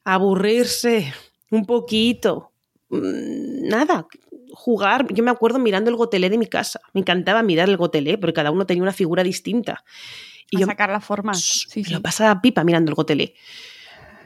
aburrirse 0.04 1.14
un 1.50 1.66
poquito. 1.66 2.52
Mm, 2.90 3.68
nada, 3.70 4.08
jugar. 4.54 5.12
Yo 5.14 5.24
me 5.24 5.32
acuerdo 5.32 5.60
mirando 5.60 5.90
el 5.90 5.96
gotelé 5.96 6.30
de 6.30 6.38
mi 6.38 6.48
casa. 6.48 6.82
Me 6.94 7.02
encantaba 7.02 7.44
mirar 7.44 7.70
el 7.70 7.78
gotelé 7.78 8.18
porque 8.18 8.34
cada 8.34 8.52
uno 8.52 8.66
tenía 8.66 8.84
una 8.84 8.94
figura 8.94 9.24
distinta. 9.24 9.84
Y 10.52 10.58
a 10.58 10.60
yo, 10.62 10.66
sacar 10.66 10.90
la 10.90 11.02
forma. 11.02 11.34
Sí, 11.34 11.84
lo 11.86 12.02
pasaba 12.02 12.42
pipa 12.42 12.64
mirando 12.64 12.90
el 12.90 12.96
gotelé. 12.96 13.36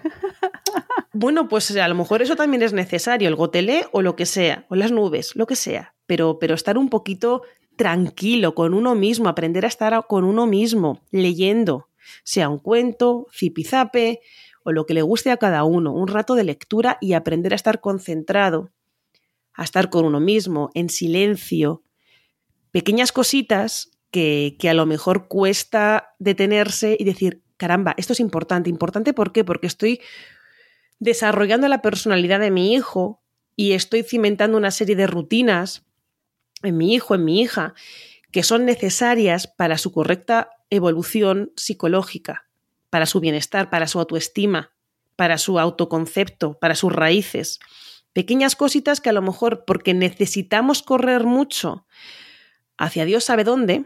bueno, 1.14 1.48
pues 1.48 1.76
a 1.76 1.88
lo 1.88 1.96
mejor 1.96 2.22
eso 2.22 2.36
también 2.36 2.64
es 2.64 2.74
necesario, 2.74 3.28
el 3.28 3.36
gotelé 3.36 3.88
o 3.92 4.02
lo 4.02 4.16
que 4.16 4.26
sea, 4.26 4.66
o 4.70 4.76
las 4.76 4.92
nubes, 4.92 5.36
lo 5.36 5.48
que 5.48 5.56
sea, 5.56 5.96
pero, 6.06 6.40
pero 6.40 6.56
estar 6.56 6.78
un 6.78 6.90
poquito 6.90 7.44
tranquilo 7.76 8.54
con 8.54 8.74
uno 8.74 8.96
mismo, 8.96 9.30
aprender 9.30 9.66
a 9.66 9.68
estar 9.68 10.06
con 10.08 10.24
uno 10.24 10.46
mismo, 10.46 11.02
leyendo, 11.12 11.90
sea 12.24 12.50
un 12.50 12.60
cuento, 12.60 13.28
zipizape 13.34 14.22
o 14.64 14.72
lo 14.72 14.86
que 14.86 14.94
le 14.94 15.02
guste 15.02 15.32
a 15.32 15.38
cada 15.38 15.64
uno, 15.64 15.94
un 15.94 16.08
rato 16.08 16.36
de 16.36 16.44
lectura 16.44 16.98
y 17.02 17.14
aprender 17.14 17.54
a 17.54 17.56
estar 17.56 17.82
concentrado, 17.82 18.72
a 19.54 19.64
estar 19.64 19.90
con 19.90 20.06
uno 20.06 20.20
mismo, 20.20 20.72
en 20.74 20.90
silencio, 20.90 21.84
pequeñas 22.72 23.12
cositas 23.12 23.92
que, 24.12 24.56
que 24.60 24.70
a 24.70 24.74
lo 24.74 24.86
mejor 24.86 25.28
cuesta 25.28 26.16
detenerse 26.20 26.96
y 27.00 27.04
decir, 27.04 27.44
caramba, 27.58 27.94
esto 27.98 28.14
es 28.14 28.20
importante. 28.20 28.70
¿Importante 28.70 29.14
por 29.14 29.32
qué? 29.32 29.44
Porque 29.44 29.68
estoy 29.68 30.02
desarrollando 31.00 31.68
la 31.68 31.82
personalidad 31.82 32.40
de 32.40 32.52
mi 32.52 32.74
hijo 32.74 33.22
y 33.56 33.74
estoy 33.74 34.04
cimentando 34.04 34.58
una 34.58 34.72
serie 34.72 34.96
de 34.96 35.08
rutinas 35.08 35.86
en 36.64 36.78
mi 36.78 36.94
hijo, 36.94 37.16
en 37.16 37.26
mi 37.26 37.42
hija, 37.42 37.74
que 38.32 38.44
son 38.44 38.66
necesarias 38.66 39.48
para 39.48 39.78
su 39.78 39.92
correcta 39.92 40.50
evolución 40.70 41.52
psicológica, 41.56 42.48
para 42.90 43.06
su 43.06 43.20
bienestar, 43.20 43.70
para 43.70 43.88
su 43.88 44.00
autoestima, 44.00 44.72
para 45.16 45.38
su 45.38 45.60
autoconcepto, 45.60 46.58
para 46.60 46.74
sus 46.76 46.92
raíces. 46.92 47.60
Pequeñas 48.14 48.56
cositas 48.56 49.02
que 49.02 49.10
a 49.10 49.14
lo 49.14 49.22
mejor 49.22 49.66
porque 49.66 49.94
necesitamos 49.94 50.84
correr 50.84 51.24
mucho 51.24 51.88
hacia 52.78 53.06
Dios 53.06 53.24
sabe 53.24 53.44
dónde, 53.44 53.86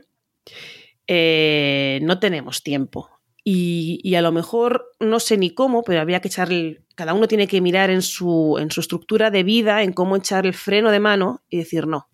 eh, 1.08 2.00
no 2.04 2.20
tenemos 2.20 2.64
tiempo. 2.64 3.10
Y, 3.50 4.14
a 4.16 4.22
lo 4.22 4.34
mejor 4.34 4.92
no 5.00 5.22
sé 5.22 5.38
ni 5.38 5.52
cómo, 5.52 5.82
pero 5.84 6.02
habría 6.02 6.20
que 6.20 6.28
echarle, 6.28 6.84
cada 6.96 7.14
uno 7.14 7.30
tiene 7.30 7.48
que 7.48 7.62
mirar 7.62 7.90
en 7.90 8.02
su, 8.02 8.58
en 8.60 8.72
su 8.72 8.82
estructura 8.82 9.32
de 9.32 9.44
vida, 9.44 9.84
en 9.84 9.94
cómo 9.94 10.18
echar 10.18 10.46
el 10.46 10.54
freno 10.54 10.92
de 10.92 11.00
mano 11.00 11.44
y 11.50 11.58
decir, 11.58 11.88
no, 11.88 12.10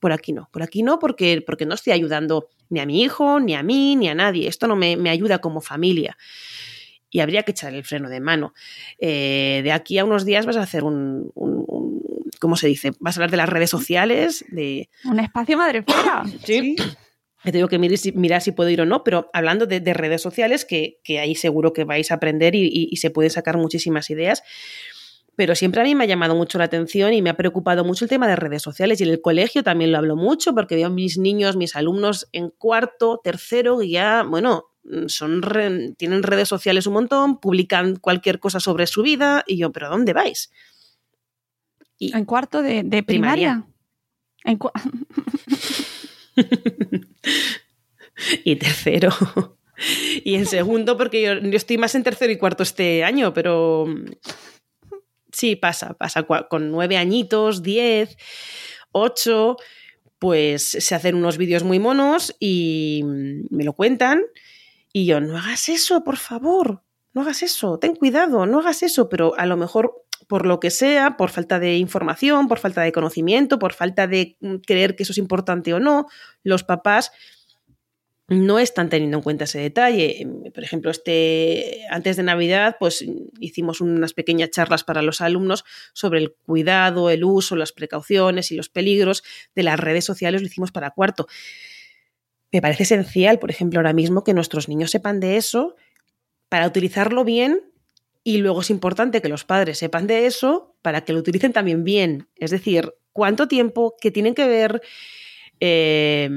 por 0.00 0.12
aquí 0.12 0.32
no, 0.32 0.48
por 0.52 0.64
aquí 0.64 0.82
no, 0.82 0.98
porque, 0.98 1.44
porque 1.46 1.64
no 1.64 1.74
estoy 1.74 1.92
ayudando 1.92 2.48
ni 2.70 2.80
a 2.80 2.86
mi 2.86 3.02
hijo, 3.02 3.38
ni 3.38 3.54
a 3.54 3.62
mí, 3.62 3.94
ni 3.94 4.08
a 4.08 4.16
nadie. 4.16 4.48
Esto 4.48 4.66
no 4.66 4.74
me, 4.74 4.96
me 4.96 5.10
ayuda 5.10 5.38
como 5.38 5.60
familia. 5.60 6.16
Y 7.14 7.20
habría 7.20 7.44
que 7.44 7.52
echar 7.52 7.72
el 7.72 7.84
freno 7.84 8.08
de 8.08 8.18
mano. 8.18 8.54
Eh, 8.98 9.60
de 9.62 9.70
aquí 9.70 9.98
a 9.98 10.04
unos 10.04 10.24
días 10.24 10.46
vas 10.46 10.56
a 10.56 10.62
hacer 10.62 10.82
un, 10.82 11.30
un, 11.36 11.64
un, 11.68 12.02
¿cómo 12.40 12.56
se 12.56 12.66
dice? 12.66 12.90
Vas 12.98 13.16
a 13.16 13.20
hablar 13.20 13.30
de 13.30 13.36
las 13.36 13.48
redes 13.48 13.70
sociales, 13.70 14.44
de... 14.48 14.88
Un 15.04 15.20
espacio 15.20 15.56
madre 15.56 15.84
fuera. 15.84 16.24
sí. 16.44 16.74
sí 16.76 16.84
te 17.44 17.52
digo 17.52 17.68
que 17.68 17.78
mirar 17.78 17.98
si, 17.98 18.10
mirar 18.10 18.42
si 18.42 18.50
puedo 18.50 18.68
ir 18.68 18.80
o 18.80 18.84
no, 18.84 19.04
pero 19.04 19.30
hablando 19.32 19.66
de, 19.66 19.78
de 19.78 19.94
redes 19.94 20.22
sociales, 20.22 20.64
que, 20.64 20.98
que, 21.04 21.20
ahí 21.20 21.36
seguro 21.36 21.72
que 21.72 21.84
vais 21.84 22.10
a 22.10 22.14
aprender 22.14 22.56
y, 22.56 22.64
y, 22.64 22.88
y, 22.90 22.96
se 22.96 23.10
pueden 23.10 23.30
sacar 23.30 23.58
muchísimas 23.58 24.10
ideas. 24.10 24.42
Pero 25.36 25.54
siempre 25.54 25.82
a 25.82 25.84
mí 25.84 25.94
me 25.94 26.02
ha 26.02 26.08
llamado 26.08 26.34
mucho 26.34 26.58
la 26.58 26.64
atención 26.64 27.12
y 27.12 27.22
me 27.22 27.30
ha 27.30 27.36
preocupado 27.36 27.84
mucho 27.84 28.06
el 28.06 28.08
tema 28.08 28.26
de 28.26 28.34
redes 28.34 28.62
sociales. 28.62 29.00
Y 29.00 29.04
en 29.04 29.10
el 29.10 29.20
colegio 29.20 29.62
también 29.62 29.92
lo 29.92 29.98
hablo 29.98 30.16
mucho 30.16 30.52
porque 30.52 30.74
veo 30.74 30.88
a 30.88 30.90
mis 30.90 31.16
niños, 31.16 31.56
mis 31.56 31.76
alumnos 31.76 32.28
en 32.32 32.50
cuarto, 32.50 33.20
tercero, 33.22 33.82
y 33.82 33.90
ya, 33.92 34.24
bueno, 34.24 34.73
son 35.06 35.42
re, 35.42 35.94
tienen 35.96 36.22
redes 36.22 36.48
sociales 36.48 36.86
un 36.86 36.94
montón, 36.94 37.40
publican 37.40 37.96
cualquier 37.96 38.38
cosa 38.38 38.60
sobre 38.60 38.86
su 38.86 39.02
vida, 39.02 39.44
y 39.46 39.56
yo, 39.56 39.72
¿pero 39.72 39.88
dónde 39.88 40.12
vais? 40.12 40.50
Y 41.98 42.14
en 42.16 42.24
cuarto 42.24 42.62
de, 42.62 42.82
de 42.82 43.02
primaria. 43.02 43.64
primaria. 43.64 43.74
En 44.44 44.58
y 48.44 48.56
tercero. 48.56 49.10
Y 50.22 50.34
en 50.34 50.46
segundo, 50.46 50.96
porque 50.96 51.22
yo, 51.22 51.34
yo, 51.34 51.56
estoy 51.56 51.78
más 51.78 51.94
en 51.94 52.02
tercero 52.02 52.32
y 52.32 52.36
cuarto 52.36 52.62
este 52.62 53.04
año, 53.04 53.32
pero 53.32 53.86
sí, 55.32 55.56
pasa, 55.56 55.94
pasa 55.94 56.22
con 56.24 56.70
nueve 56.70 56.96
añitos, 56.96 57.62
diez, 57.62 58.16
ocho, 58.92 59.56
pues 60.18 60.62
se 60.62 60.94
hacen 60.94 61.16
unos 61.16 61.38
vídeos 61.38 61.64
muy 61.64 61.78
monos 61.78 62.34
y 62.38 63.02
me 63.50 63.64
lo 63.64 63.72
cuentan. 63.72 64.22
Y 64.96 65.06
yo, 65.06 65.20
no 65.20 65.36
hagas 65.36 65.68
eso, 65.68 66.04
por 66.04 66.16
favor, 66.16 66.84
no 67.14 67.22
hagas 67.22 67.42
eso, 67.42 67.80
ten 67.80 67.96
cuidado, 67.96 68.46
no 68.46 68.60
hagas 68.60 68.84
eso, 68.84 69.08
pero 69.08 69.36
a 69.36 69.44
lo 69.44 69.56
mejor 69.56 70.04
por 70.28 70.46
lo 70.46 70.60
que 70.60 70.70
sea, 70.70 71.16
por 71.16 71.30
falta 71.30 71.58
de 71.58 71.78
información, 71.78 72.46
por 72.46 72.60
falta 72.60 72.80
de 72.82 72.92
conocimiento, 72.92 73.58
por 73.58 73.72
falta 73.72 74.06
de 74.06 74.38
creer 74.64 74.94
que 74.94 75.02
eso 75.02 75.10
es 75.10 75.18
importante 75.18 75.74
o 75.74 75.80
no, 75.80 76.06
los 76.44 76.62
papás 76.62 77.10
no 78.28 78.60
están 78.60 78.88
teniendo 78.88 79.16
en 79.16 79.24
cuenta 79.24 79.44
ese 79.44 79.58
detalle. 79.58 80.26
Por 80.54 80.62
ejemplo, 80.62 80.92
este, 80.92 81.80
antes 81.90 82.16
de 82.16 82.22
Navidad, 82.22 82.76
pues 82.78 83.04
hicimos 83.40 83.80
unas 83.80 84.14
pequeñas 84.14 84.50
charlas 84.50 84.84
para 84.84 85.02
los 85.02 85.20
alumnos 85.20 85.64
sobre 85.92 86.20
el 86.20 86.36
cuidado, 86.46 87.10
el 87.10 87.24
uso, 87.24 87.56
las 87.56 87.72
precauciones 87.72 88.52
y 88.52 88.56
los 88.56 88.68
peligros 88.68 89.24
de 89.56 89.64
las 89.64 89.80
redes 89.80 90.04
sociales. 90.04 90.40
Lo 90.40 90.46
hicimos 90.46 90.70
para 90.70 90.92
cuarto. 90.92 91.26
Me 92.54 92.62
parece 92.62 92.84
esencial, 92.84 93.40
por 93.40 93.50
ejemplo, 93.50 93.80
ahora 93.80 93.92
mismo 93.92 94.22
que 94.22 94.32
nuestros 94.32 94.68
niños 94.68 94.92
sepan 94.92 95.18
de 95.18 95.36
eso, 95.36 95.74
para 96.48 96.68
utilizarlo 96.68 97.24
bien 97.24 97.72
y 98.22 98.36
luego 98.36 98.60
es 98.60 98.70
importante 98.70 99.20
que 99.20 99.28
los 99.28 99.44
padres 99.44 99.76
sepan 99.78 100.06
de 100.06 100.26
eso 100.26 100.76
para 100.80 101.00
que 101.00 101.12
lo 101.12 101.18
utilicen 101.18 101.52
también 101.52 101.82
bien. 101.82 102.28
Es 102.36 102.52
decir, 102.52 102.94
cuánto 103.12 103.48
tiempo, 103.48 103.96
que 104.00 104.12
tienen 104.12 104.36
que 104.36 104.46
ver, 104.46 104.82
eh, 105.58 106.30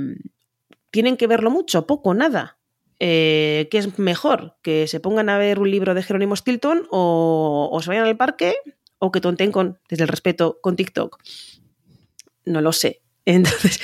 tienen 0.90 1.18
que 1.18 1.28
verlo 1.28 1.52
mucho, 1.52 1.86
poco, 1.86 2.16
nada. 2.16 2.58
Eh, 3.00 3.68
¿Qué 3.70 3.78
es 3.78 4.00
mejor? 4.00 4.58
¿Que 4.64 4.88
se 4.88 5.00
pongan 5.00 5.30
a 5.30 5.38
ver 5.38 5.60
un 5.60 5.70
libro 5.70 5.94
de 5.94 6.02
Jerónimo 6.02 6.36
Stilton 6.36 6.88
o, 6.90 7.70
o 7.72 7.82
se 7.84 7.92
vayan 7.92 8.06
al 8.06 8.18
parque 8.18 8.56
o 8.98 9.12
que 9.12 9.22
tonten 9.22 9.52
con, 9.52 9.78
desde 9.88 10.06
el 10.06 10.10
respeto, 10.10 10.58
con 10.64 10.78
TikTok? 10.78 11.20
No 12.46 12.62
lo 12.62 12.72
sé. 12.72 13.04
Entonces, 13.28 13.82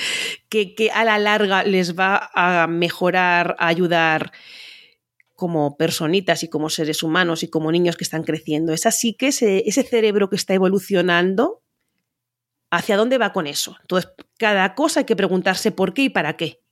que, 0.48 0.90
a 0.94 1.04
la 1.04 1.18
larga 1.18 1.64
les 1.64 1.98
va 1.98 2.30
a 2.32 2.66
mejorar, 2.66 3.56
a 3.58 3.68
ayudar 3.68 4.32
como 5.34 5.76
personitas 5.76 6.42
y 6.42 6.48
como 6.48 6.70
seres 6.70 7.02
humanos 7.02 7.42
y 7.42 7.48
como 7.48 7.70
niños 7.70 7.98
que 7.98 8.04
están 8.04 8.22
creciendo. 8.22 8.72
Es 8.72 8.86
así 8.86 9.12
que 9.12 9.26
ese, 9.26 9.62
ese 9.66 9.82
cerebro 9.82 10.30
que 10.30 10.36
está 10.36 10.54
evolucionando, 10.54 11.62
¿hacia 12.70 12.96
dónde 12.96 13.18
va 13.18 13.34
con 13.34 13.46
eso? 13.46 13.76
Entonces, 13.82 14.10
cada 14.38 14.74
cosa 14.74 15.00
hay 15.00 15.06
que 15.06 15.14
preguntarse 15.14 15.72
por 15.72 15.92
qué 15.92 16.04
y 16.04 16.08
para 16.08 16.38
qué. 16.38 16.62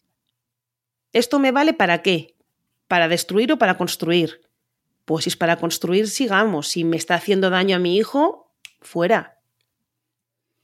¿Esto 1.12 1.38
me 1.38 1.52
vale 1.52 1.74
para 1.74 2.00
qué? 2.00 2.36
¿Para 2.88 3.06
destruir 3.06 3.52
o 3.52 3.58
para 3.58 3.76
construir? 3.76 4.40
Pues 5.04 5.24
si 5.24 5.28
es 5.28 5.36
para 5.36 5.56
construir, 5.56 6.08
sigamos. 6.08 6.68
Si 6.68 6.84
me 6.84 6.96
está 6.96 7.16
haciendo 7.16 7.50
daño 7.50 7.76
a 7.76 7.80
mi 7.80 7.98
hijo, 7.98 8.50
fuera. 8.80 9.40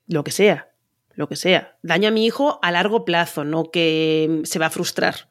Lo 0.07 0.25
que 0.25 0.31
sea, 0.31 0.68
lo 1.19 1.29
que 1.29 1.35
sea. 1.35 1.77
Daño 1.83 2.09
a 2.09 2.13
mi 2.13 2.25
hijo 2.25 2.61
a 2.63 2.71
largo 2.71 3.05
plazo, 3.05 3.43
no 3.43 3.73
que 3.73 4.41
se 4.45 4.61
va 4.61 4.67
a 4.67 4.71
frustrar 4.71 5.29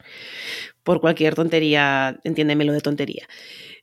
por 0.83 0.99
cualquier 0.99 1.33
tontería, 1.33 2.19
entiéndemelo 2.25 2.73
de 2.73 2.81
tontería. 2.81 3.25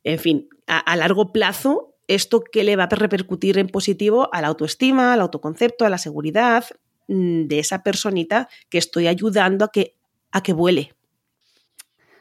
En 0.04 0.18
fin, 0.18 0.48
a, 0.66 0.78
a 0.80 0.96
largo 0.96 1.32
plazo, 1.32 1.94
¿esto 2.06 2.44
qué 2.44 2.62
le 2.62 2.76
va 2.76 2.84
a 2.84 2.94
repercutir 2.94 3.56
en 3.56 3.68
positivo 3.68 4.28
a 4.34 4.42
la 4.42 4.48
autoestima, 4.48 5.14
al 5.14 5.22
autoconcepto, 5.22 5.86
a 5.86 5.88
la 5.88 5.96
seguridad 5.96 6.66
mm, 7.08 7.46
de 7.46 7.58
esa 7.58 7.82
personita 7.82 8.50
que 8.68 8.76
estoy 8.76 9.06
ayudando 9.06 9.64
a 9.64 9.72
que, 9.72 9.96
a 10.30 10.42
que 10.42 10.52
vuele? 10.52 10.92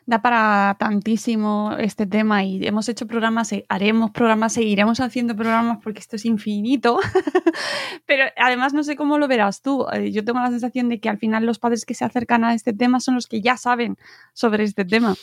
Da 0.06 0.22
para 0.22 0.76
tantísimo 0.80 1.76
este 1.80 2.06
tema 2.06 2.44
y 2.44 2.66
hemos 2.66 2.90
hecho 2.90 3.08
programas, 3.08 3.52
eh, 3.54 3.66
haremos 3.70 4.12
programas, 4.12 4.54
seguiremos 4.54 5.00
haciendo 5.00 5.36
programas 5.36 5.80
porque 5.84 6.00
esto 6.00 6.16
es 6.16 6.26
infinito. 6.26 7.00
Pero 8.06 8.26
además 8.38 8.74
no 8.74 8.84
sé 8.84 8.96
cómo 8.96 9.18
lo 9.18 9.28
verás 9.28 9.62
tú. 9.62 9.86
Eh, 9.94 10.12
yo 10.12 10.26
tengo 10.26 10.40
la 10.40 10.50
sensación 10.50 10.90
de 10.90 11.00
que 11.00 11.10
al 11.10 11.18
final 11.18 11.46
los 11.46 11.60
padres 11.60 11.86
que 11.86 11.94
se 11.94 12.06
acercan 12.06 12.44
a 12.44 12.54
este 12.54 12.74
tema 12.74 13.00
son 13.00 13.16
los 13.16 13.28
que 13.28 13.42
ya 13.42 13.58
saben 13.58 13.98
sobre 14.34 14.64
este 14.64 14.86
tema. 14.86 15.16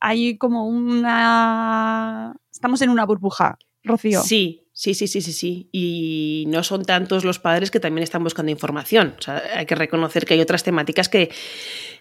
Hay 0.00 0.36
como 0.36 0.66
una... 0.66 2.34
Estamos 2.50 2.82
en 2.82 2.90
una 2.90 3.06
burbuja, 3.06 3.58
Rocío. 3.84 4.22
Sí, 4.22 4.68
Sí, 4.78 4.94
sí, 4.94 5.08
sí, 5.08 5.20
sí, 5.22 5.32
sí. 5.32 5.68
Y 5.72 6.44
no 6.46 6.62
son 6.62 6.84
tantos 6.84 7.24
los 7.24 7.40
padres 7.40 7.72
que 7.72 7.80
también 7.80 8.04
están 8.04 8.22
buscando 8.22 8.52
información. 8.52 9.16
Hay 9.56 9.66
que 9.66 9.74
reconocer 9.74 10.24
que 10.24 10.34
hay 10.34 10.40
otras 10.40 10.62
temáticas 10.62 11.08
que, 11.08 11.32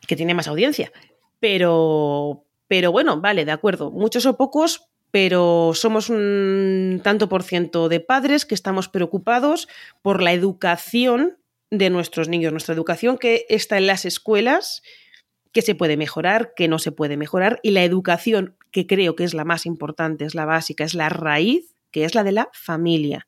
que 0.06 0.16
tienen 0.16 0.38
más 0.38 0.48
audiencia. 0.48 0.92
Pero, 1.40 2.46
pero 2.68 2.92
bueno, 2.92 3.22
vale, 3.22 3.46
de 3.46 3.52
acuerdo. 3.52 3.92
Muchos 3.92 4.26
o 4.26 4.38
pocos, 4.38 4.90
pero 5.12 5.72
somos 5.74 6.10
un 6.10 7.02
tanto 7.04 7.30
por 7.30 7.44
ciento 7.44 7.90
de 7.90 8.00
padres 8.00 8.46
que 8.46 8.56
estamos 8.56 8.90
preocupados 8.90 9.68
por 10.02 10.22
la 10.22 10.34
educación 10.34 11.38
de 11.70 11.90
nuestros 11.90 12.30
niños, 12.30 12.52
nuestra 12.52 12.76
educación 12.76 13.18
que 13.18 13.46
está 13.50 13.78
en 13.78 13.88
las 13.88 14.06
escuelas, 14.06 14.82
que 15.52 15.62
se 15.62 15.76
puede 15.76 15.98
mejorar, 15.98 16.54
que 16.56 16.68
no 16.68 16.80
se 16.80 16.92
puede 16.92 17.18
mejorar, 17.18 17.60
y 17.64 17.72
la 17.72 17.84
educación, 17.84 18.56
que 18.72 18.88
creo 18.88 19.16
que 19.16 19.24
es 19.24 19.34
la 19.34 19.46
más 19.46 19.66
importante, 19.66 20.26
es 20.26 20.36
la 20.36 20.46
básica, 20.46 20.84
es 20.84 20.94
la 20.94 21.10
raíz, 21.10 21.76
que 21.92 22.06
es 22.06 22.16
la 22.16 22.24
de 22.24 22.32
la 22.32 22.50
familia. 22.54 23.28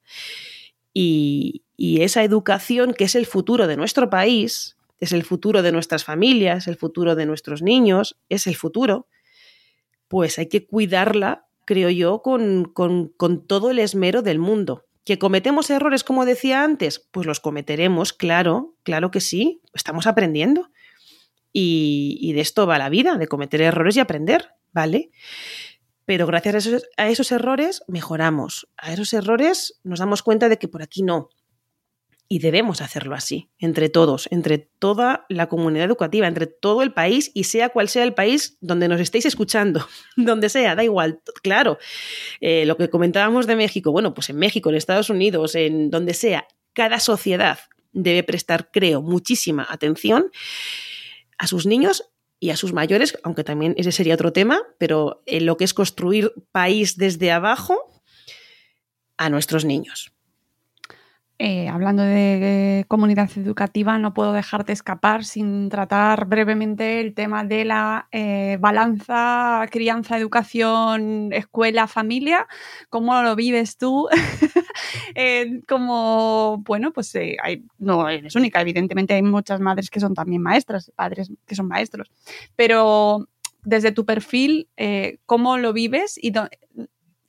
Y, 0.94 1.64
y 1.76 2.02
esa 2.02 2.24
educación, 2.24 2.94
que 2.94 3.06
es 3.06 3.16
el 3.16 3.26
futuro 3.26 3.68
de 3.68 3.78
nuestro 3.78 4.10
país, 4.10 4.78
es 5.00 5.12
el 5.12 5.24
futuro 5.24 5.62
de 5.62 5.72
nuestras 5.72 6.04
familias, 6.04 6.68
el 6.68 6.76
futuro 6.76 7.16
de 7.16 7.26
nuestros 7.26 7.62
niños, 7.62 8.20
es 8.30 8.48
el 8.48 8.56
futuro, 8.56 9.08
pues 10.08 10.40
hay 10.40 10.48
que 10.48 10.66
cuidarla, 10.66 11.48
creo 11.66 11.90
yo, 11.90 12.22
con, 12.22 12.66
con, 12.66 13.10
con 13.10 13.46
todo 13.46 13.72
el 13.72 13.80
esmero 13.80 14.22
del 14.22 14.40
mundo. 14.40 14.86
¿Que 15.06 15.18
cometemos 15.18 15.70
errores, 15.70 16.04
como 16.04 16.26
decía 16.26 16.64
antes? 16.64 17.08
Pues 17.12 17.26
los 17.26 17.40
cometeremos, 17.40 18.14
claro, 18.14 18.76
claro 18.84 19.10
que 19.12 19.22
sí, 19.22 19.62
estamos 19.74 20.06
aprendiendo. 20.06 20.70
Y, 21.52 22.32
de 22.34 22.42
esto 22.42 22.68
va 22.68 22.78
la 22.78 22.90
vida, 22.90 23.18
de 23.18 23.28
cometer 23.28 23.62
errores 23.62 23.98
y 23.98 24.00
aprender, 24.00 24.50
¿vale? 24.72 25.10
Pero 26.06 26.28
gracias 26.28 26.70
a 26.98 27.10
esos 27.10 27.32
errores 27.32 27.84
mejoramos. 27.88 28.68
A 28.78 28.94
esos 28.94 29.14
errores 29.14 29.80
nos 29.84 30.00
damos 30.00 30.22
cuenta 30.22 30.48
de 30.48 30.58
que 30.58 30.68
por 30.68 30.84
aquí 30.84 31.02
no, 31.02 31.30
y 32.32 32.40
debemos 32.40 32.82
hacerlo 32.82 33.16
así, 33.16 33.50
entre 33.58 33.90
todos, 33.90 34.28
entre 34.32 34.60
toda 34.60 35.26
la 35.30 35.50
comunidad 35.50 35.86
educativa, 35.86 36.28
entre 36.28 36.46
todo 36.46 36.84
el 36.84 36.94
país 36.94 37.32
y 37.34 37.46
sea 37.46 37.70
cual 37.70 37.90
sea 37.90 38.04
el 38.04 38.14
país 38.14 38.58
donde 38.62 38.88
nos 38.88 39.02
estéis 39.02 39.26
escuchando, 39.26 39.86
donde 40.16 40.48
sea, 40.50 40.76
da 40.76 40.84
igual, 40.84 41.22
claro. 41.42 41.80
Eh, 42.40 42.68
lo 42.68 42.78
que 42.78 42.92
comentábamos 42.92 43.48
de 43.48 43.56
México, 43.56 43.92
bueno, 43.92 44.14
pues 44.14 44.30
en 44.30 44.38
México, 44.38 44.70
en 44.70 44.76
Estados 44.76 45.10
Unidos, 45.10 45.56
en 45.56 45.90
donde 45.90 46.14
sea, 46.14 46.48
cada 46.74 47.00
sociedad 47.00 47.58
debe 47.94 48.22
prestar, 48.22 48.70
creo, 48.72 49.02
muchísima 49.02 49.66
atención 49.68 50.30
a 51.40 51.48
sus 51.48 51.66
niños 51.66 52.12
y 52.40 52.52
a 52.52 52.58
sus 52.58 52.74
mayores, 52.74 53.18
aunque 53.24 53.44
también 53.44 53.74
ese 53.76 53.92
sería 53.92 54.14
otro 54.14 54.32
tema, 54.34 54.62
pero 54.78 55.24
en 55.26 55.48
lo 55.48 55.58
que 55.58 55.64
es 55.64 55.74
construir 55.74 56.32
país 56.52 56.96
desde 56.96 57.32
abajo 57.32 58.04
a 59.18 59.32
nuestros 59.32 59.66
niños. 59.66 60.14
Eh, 61.42 61.70
hablando 61.70 62.04
de, 62.04 62.84
comunidad 62.90 63.30
educativa, 63.38 63.98
no 63.98 64.14
puedo 64.14 64.34
dejarte 64.34 64.74
escapar 64.74 65.24
sin 65.24 65.70
tratar 65.70 66.26
brevemente 66.26 67.00
el 67.00 67.14
tema 67.14 67.46
de 67.46 67.64
la 67.64 68.10
eh, 68.12 68.58
balanza 68.60 69.66
crianza, 69.72 70.18
educación, 70.18 71.32
escuela, 71.32 71.88
familia. 71.88 72.46
¿Cómo 72.90 73.22
lo 73.22 73.38
vives 73.38 73.78
tú? 73.78 74.10
eh, 75.16 75.62
como, 75.66 76.62
bueno, 76.66 76.92
pues 76.92 77.14
no 77.78 78.10
eres 78.10 78.36
única, 78.36 78.60
evidentemente 78.60 79.14
hay 79.14 79.24
muchas 79.24 79.62
madres 79.62 79.90
que 79.90 80.02
son 80.02 80.14
también 80.14 80.42
maestras, 80.42 80.92
padres 80.94 81.32
que 81.46 81.56
son 81.56 81.70
maestros, 81.70 82.12
pero 82.58 83.30
desde 83.64 83.94
tu 83.94 84.06
perfil, 84.06 84.68
¿cómo 85.26 85.58
lo 85.58 85.72
vives 85.72 86.20
y 86.22 86.34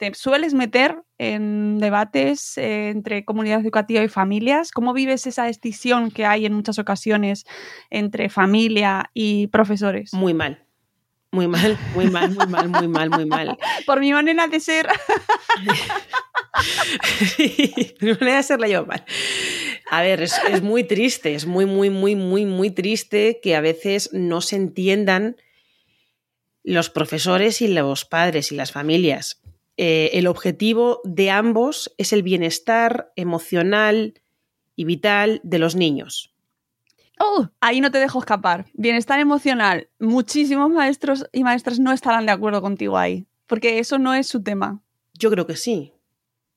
te 0.01 0.13
sueles 0.15 0.55
meter 0.55 1.03
en 1.19 1.79
debates 1.79 2.57
eh, 2.57 2.89
entre 2.89 3.27
comunidad 3.27 3.61
educativa 3.61 4.03
y 4.03 4.09
familias. 4.09 4.73
¿Cómo 4.73 4.95
vives 4.95 5.27
esa 5.27 5.51
escisión 5.51 6.11
que 6.11 6.25
hay 6.25 6.47
en 6.47 6.55
muchas 6.55 6.79
ocasiones 6.79 7.45
entre 7.91 8.31
familia 8.31 9.11
y 9.13 9.49
profesores? 9.49 10.15
Muy 10.15 10.33
mal. 10.33 10.65
Muy 11.33 11.49
mal, 11.49 11.79
muy 11.95 12.09
mal, 12.09 12.31
muy 12.31 12.47
mal, 12.47 12.69
muy 12.71 12.89
mal, 12.89 13.11
muy 13.11 13.27
mal. 13.27 13.59
Por 13.87 14.01
mi 14.01 14.11
manera 14.11 14.49
de 14.49 14.59
ser. 14.59 14.89
mi 18.01 18.13
manera 18.13 18.39
de 18.39 18.43
ser 18.43 18.59
la 18.59 18.69
llevo 18.69 18.87
mal. 18.87 19.05
A 19.91 20.01
ver, 20.01 20.23
es, 20.23 20.41
es 20.49 20.63
muy 20.63 20.85
triste, 20.85 21.35
es 21.35 21.45
muy, 21.45 21.67
muy, 21.67 21.91
muy, 21.91 22.17
muy, 22.17 22.47
muy 22.47 22.71
triste 22.71 23.39
que 23.43 23.55
a 23.55 23.61
veces 23.61 24.09
no 24.15 24.41
se 24.41 24.57
entiendan 24.57 25.37
los 26.65 26.89
profesores 26.89 27.61
y 27.61 27.69
los 27.69 28.07
padres 28.07 28.51
y 28.51 28.57
las 28.57 28.73
familias 28.73 29.43
eh, 29.83 30.19
el 30.19 30.27
objetivo 30.27 31.01
de 31.05 31.31
ambos 31.31 31.91
es 31.97 32.13
el 32.13 32.23
bienestar 32.23 33.15
emocional 33.17 34.13
y 34.77 34.85
vital 34.85 35.41
de 35.43 35.59
los 35.59 35.75
niños. 35.75 36.35
Oh, 37.19 37.49
ahí 37.61 37.81
no 37.81 37.91
te 37.91 37.97
dejo 37.97 38.19
escapar. 38.19 38.67
Bienestar 38.75 39.21
emocional. 39.21 39.89
Muchísimos 39.99 40.69
maestros 40.69 41.25
y 41.33 41.45
maestras 41.45 41.79
no 41.79 41.93
estarán 41.93 42.27
de 42.27 42.33
acuerdo 42.33 42.61
contigo 42.61 42.99
ahí, 42.99 43.27
porque 43.47 43.79
eso 43.79 43.97
no 43.97 44.13
es 44.13 44.27
su 44.27 44.43
tema. 44.43 44.83
Yo 45.15 45.31
creo 45.31 45.47
que 45.47 45.57
sí. 45.57 45.95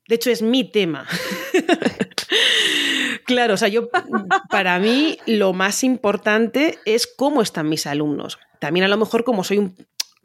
De 0.10 0.16
hecho, 0.16 0.30
es 0.30 0.42
mi 0.42 0.70
tema. 0.70 1.08
claro, 3.26 3.54
o 3.54 3.58
sea, 3.58 3.70
yo, 3.70 3.88
para 4.50 4.80
mí, 4.80 5.18
lo 5.28 5.54
más 5.54 5.86
importante 5.86 6.78
es 6.84 7.08
cómo 7.08 7.42
están 7.42 7.70
mis 7.70 7.88
alumnos. 7.88 8.38
También 8.60 8.84
a 8.84 8.90
lo 8.90 8.98
mejor 8.98 9.24
como 9.24 9.46
soy 9.46 9.60
un 9.60 9.78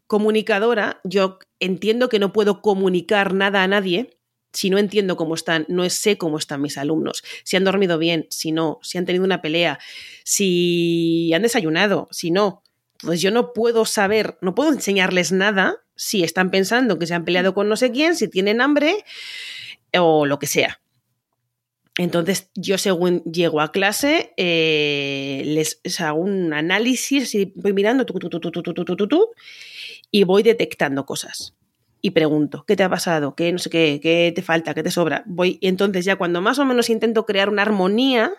comunicadora, 0.08 1.00
yo 1.04 1.38
entiendo 1.60 2.08
que 2.08 2.18
no 2.18 2.32
puedo 2.32 2.60
comunicar 2.62 3.34
nada 3.34 3.62
a 3.62 3.68
nadie 3.68 4.18
si 4.52 4.70
no 4.70 4.78
entiendo 4.78 5.16
cómo 5.16 5.34
están, 5.34 5.66
no 5.68 5.88
sé 5.90 6.16
cómo 6.16 6.38
están 6.38 6.62
mis 6.62 6.78
alumnos, 6.78 7.22
si 7.44 7.56
han 7.56 7.64
dormido 7.64 7.98
bien, 7.98 8.26
si 8.30 8.50
no, 8.50 8.78
si 8.82 8.98
han 8.98 9.04
tenido 9.04 9.24
una 9.24 9.42
pelea, 9.42 9.78
si 10.24 11.30
han 11.34 11.42
desayunado, 11.42 12.08
si 12.10 12.30
no. 12.30 12.62
Pues 13.00 13.20
yo 13.20 13.30
no 13.30 13.52
puedo 13.52 13.84
saber, 13.84 14.38
no 14.40 14.54
puedo 14.54 14.72
enseñarles 14.72 15.30
nada 15.30 15.76
si 15.94 16.24
están 16.24 16.50
pensando 16.50 16.98
que 16.98 17.06
se 17.06 17.14
han 17.14 17.24
peleado 17.24 17.54
con 17.54 17.68
no 17.68 17.76
sé 17.76 17.92
quién, 17.92 18.16
si 18.16 18.26
tienen 18.26 18.60
hambre 18.60 19.04
o 19.96 20.26
lo 20.26 20.38
que 20.38 20.46
sea. 20.46 20.80
Entonces, 21.98 22.50
yo 22.54 22.78
según 22.78 23.22
llego 23.24 23.60
a 23.60 23.72
clase, 23.72 24.32
eh, 24.36 25.42
les 25.44 26.00
hago 26.00 26.20
un 26.20 26.52
análisis 26.52 27.34
y 27.34 27.52
voy 27.56 27.72
mirando 27.72 28.06
tu, 28.06 28.14
tu, 28.18 28.28
tu, 28.30 29.30
y 30.10 30.24
voy 30.24 30.42
detectando 30.42 31.04
cosas. 31.06 31.54
y 32.00 32.10
pregunto, 32.12 32.64
¿qué 32.66 32.76
te 32.76 32.84
ha 32.84 32.88
pasado? 32.88 33.34
¿Qué 33.34 33.50
no 33.52 33.58
sé 33.58 33.70
qué? 33.70 33.98
¿Qué 34.00 34.32
te 34.34 34.40
falta? 34.42 34.72
¿Qué 34.72 34.82
te 34.84 34.90
sobra? 34.90 35.24
Voy, 35.26 35.58
y 35.60 35.66
entonces 35.66 36.04
ya 36.04 36.14
cuando 36.16 36.40
más 36.40 36.58
o 36.60 36.64
menos 36.64 36.90
intento 36.90 37.26
crear 37.26 37.48
una 37.48 37.62
armonía, 37.62 38.30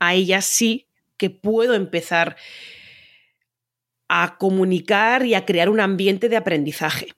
ahí 0.00 0.26
ya 0.26 0.40
sí 0.42 0.88
que 1.16 1.30
puedo 1.30 1.74
empezar 1.74 2.34
a 4.08 4.36
comunicar 4.36 5.24
y 5.24 5.34
a 5.34 5.44
crear 5.46 5.68
un 5.68 5.78
ambiente 5.80 6.28
de 6.28 6.36
aprendizaje. 6.36 7.08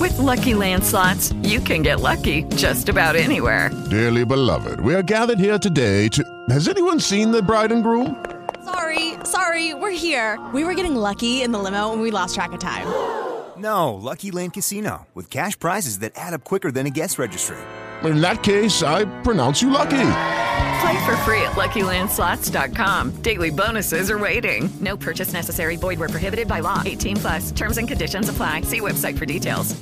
With 0.00 0.18
lucky 0.18 0.54
landslots, 0.54 1.32
you 1.42 1.60
can 1.60 1.82
get 1.82 2.00
lucky 2.00 2.44
just 2.56 2.88
about 2.88 3.16
anywhere. 3.16 3.70
Dearly 3.90 4.24
beloved, 4.24 4.80
we 4.80 4.94
are 4.94 5.02
gathered 5.02 5.38
here 5.38 5.58
today 5.58 6.08
to. 6.08 6.22
Has 6.50 6.68
anyone 6.68 6.98
seen 7.00 7.30
the 7.30 7.42
bride 7.42 7.72
and 7.72 7.82
groom? 7.82 8.16
Sorry, 8.64 9.14
sorry, 9.24 9.74
we're 9.74 9.90
here. 9.90 10.38
We 10.52 10.64
were 10.64 10.74
getting 10.74 10.94
lucky 10.94 11.42
in 11.42 11.52
the 11.52 11.58
limo 11.58 11.92
and 11.92 12.02
we 12.02 12.10
lost 12.10 12.34
track 12.34 12.52
of 12.52 12.60
time. 12.60 12.86
No, 13.58 13.94
Lucky 13.94 14.30
Land 14.30 14.54
Casino, 14.54 15.06
with 15.14 15.30
cash 15.30 15.58
prizes 15.58 15.98
that 16.00 16.12
add 16.16 16.34
up 16.34 16.44
quicker 16.44 16.70
than 16.70 16.86
a 16.86 16.90
guest 16.90 17.18
registry. 17.18 17.56
In 18.04 18.20
that 18.20 18.42
case, 18.42 18.82
I 18.82 19.04
pronounce 19.22 19.60
you 19.60 19.70
lucky. 19.70 20.12
Play 20.80 21.04
for 21.04 21.16
free 21.24 21.42
at 21.42 21.52
LuckyLandSlots.com. 21.56 23.22
Daily 23.22 23.50
bonuses 23.50 24.10
are 24.10 24.18
waiting. 24.18 24.70
No 24.80 24.96
purchase 24.96 25.32
necessary. 25.34 25.76
Void 25.76 25.98
where 25.98 26.08
prohibited 26.08 26.48
by 26.48 26.60
law. 26.60 26.82
18 26.84 27.16
plus. 27.16 27.52
Terms 27.52 27.76
and 27.76 27.86
conditions 27.86 28.28
apply. 28.30 28.62
See 28.62 28.80
website 28.80 29.18
for 29.18 29.26
details. 29.26 29.76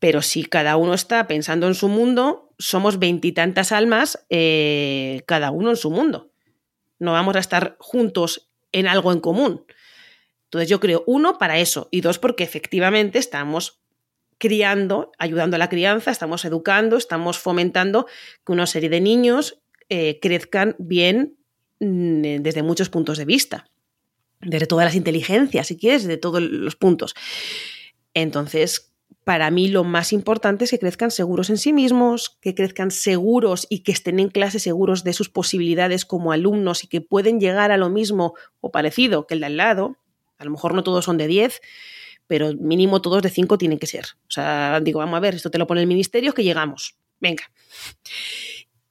Pero 0.00 0.20
si 0.22 0.44
cada 0.44 0.76
uno 0.76 0.94
está 0.94 1.26
pensando 1.26 1.66
en 1.66 1.74
su 1.74 1.88
mundo, 1.88 2.52
somos 2.58 2.98
veintitantas 2.98 3.72
almas, 3.72 4.18
eh, 4.30 5.22
cada 5.26 5.50
uno 5.50 5.70
en 5.70 5.76
su 5.76 5.90
mundo. 5.90 6.30
No 6.98 7.12
vamos 7.12 7.36
a 7.36 7.40
estar 7.40 7.76
juntos 7.78 8.50
en 8.72 8.86
algo 8.86 9.12
en 9.12 9.20
común. 9.20 9.64
Entonces 10.44 10.68
yo 10.68 10.80
creo, 10.80 11.04
uno, 11.06 11.38
para 11.38 11.58
eso, 11.58 11.88
y 11.90 12.00
dos, 12.00 12.18
porque 12.18 12.44
efectivamente 12.44 13.18
estamos 13.18 13.80
criando, 14.38 15.12
ayudando 15.18 15.56
a 15.56 15.58
la 15.58 15.68
crianza, 15.68 16.10
estamos 16.10 16.44
educando, 16.44 16.96
estamos 16.96 17.38
fomentando 17.38 18.06
que 18.46 18.52
una 18.52 18.66
serie 18.66 18.88
de 18.88 19.00
niños 19.00 19.60
eh, 19.88 20.18
crezcan 20.20 20.76
bien 20.78 21.36
mm, 21.80 22.40
desde 22.40 22.62
muchos 22.62 22.88
puntos 22.88 23.18
de 23.18 23.24
vista, 23.24 23.68
desde 24.40 24.66
todas 24.66 24.86
las 24.86 24.94
inteligencias, 24.94 25.66
si 25.66 25.76
quieres, 25.76 26.04
de 26.04 26.16
todos 26.16 26.40
los 26.40 26.76
puntos. 26.76 27.14
Entonces, 28.14 28.87
para 29.28 29.50
mí 29.50 29.68
lo 29.68 29.84
más 29.84 30.14
importante 30.14 30.64
es 30.64 30.70
que 30.70 30.78
crezcan 30.78 31.10
seguros 31.10 31.50
en 31.50 31.58
sí 31.58 31.74
mismos, 31.74 32.38
que 32.40 32.54
crezcan 32.54 32.90
seguros 32.90 33.66
y 33.68 33.80
que 33.80 33.92
estén 33.92 34.20
en 34.20 34.28
clase 34.28 34.58
seguros 34.58 35.04
de 35.04 35.12
sus 35.12 35.28
posibilidades 35.28 36.06
como 36.06 36.32
alumnos 36.32 36.82
y 36.82 36.86
que 36.86 37.02
pueden 37.02 37.38
llegar 37.38 37.70
a 37.70 37.76
lo 37.76 37.90
mismo 37.90 38.34
o 38.62 38.70
parecido 38.70 39.26
que 39.26 39.34
el 39.34 39.40
de 39.40 39.46
al 39.46 39.58
lado. 39.58 39.98
A 40.38 40.44
lo 40.46 40.50
mejor 40.50 40.72
no 40.72 40.82
todos 40.82 41.04
son 41.04 41.18
de 41.18 41.26
10, 41.26 41.60
pero 42.26 42.54
mínimo 42.54 43.02
todos 43.02 43.20
de 43.22 43.28
5 43.28 43.58
tienen 43.58 43.78
que 43.78 43.86
ser. 43.86 44.06
O 44.28 44.30
sea, 44.30 44.80
digo, 44.80 45.00
vamos 45.00 45.18
a 45.18 45.20
ver, 45.20 45.34
esto 45.34 45.50
te 45.50 45.58
lo 45.58 45.66
pone 45.66 45.82
el 45.82 45.86
ministerio, 45.86 46.32
que 46.32 46.44
llegamos. 46.44 46.96
Venga. 47.20 47.50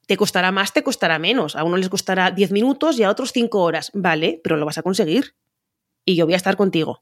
Te 0.06 0.18
costará 0.18 0.52
más, 0.52 0.72
te 0.72 0.84
costará 0.84 1.18
menos. 1.18 1.56
A 1.56 1.64
uno 1.64 1.78
les 1.78 1.90
costará 1.90 2.30
10 2.30 2.52
minutos 2.52 3.00
y 3.00 3.04
a 3.04 3.10
otros 3.10 3.32
5 3.32 3.60
horas. 3.60 3.90
Vale, 3.96 4.40
pero 4.44 4.58
lo 4.58 4.66
vas 4.66 4.78
a 4.78 4.84
conseguir. 4.84 5.36
Y 6.06 6.16
yo 6.16 6.26
voy 6.26 6.34
a 6.34 6.38
estar 6.38 6.58
contigo. 6.58 7.02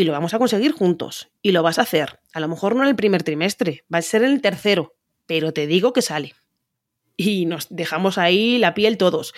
Y 0.00 0.04
lo 0.04 0.12
vamos 0.12 0.32
a 0.32 0.38
conseguir 0.38 0.72
juntos. 0.72 1.28
Y 1.42 1.52
lo 1.52 1.62
vas 1.62 1.78
a 1.78 1.82
hacer. 1.82 2.20
A 2.32 2.40
lo 2.40 2.48
mejor 2.48 2.74
no 2.74 2.84
en 2.84 2.88
el 2.88 2.96
primer 2.96 3.22
trimestre, 3.22 3.84
va 3.92 3.98
a 3.98 4.02
ser 4.02 4.22
en 4.22 4.30
el 4.32 4.40
tercero. 4.40 4.94
Pero 5.26 5.52
te 5.52 5.66
digo 5.66 5.92
que 5.92 6.00
sale. 6.00 6.32
Y 7.18 7.44
nos 7.44 7.66
dejamos 7.68 8.16
ahí 8.16 8.56
la 8.56 8.72
piel 8.72 8.96
todos. 8.96 9.34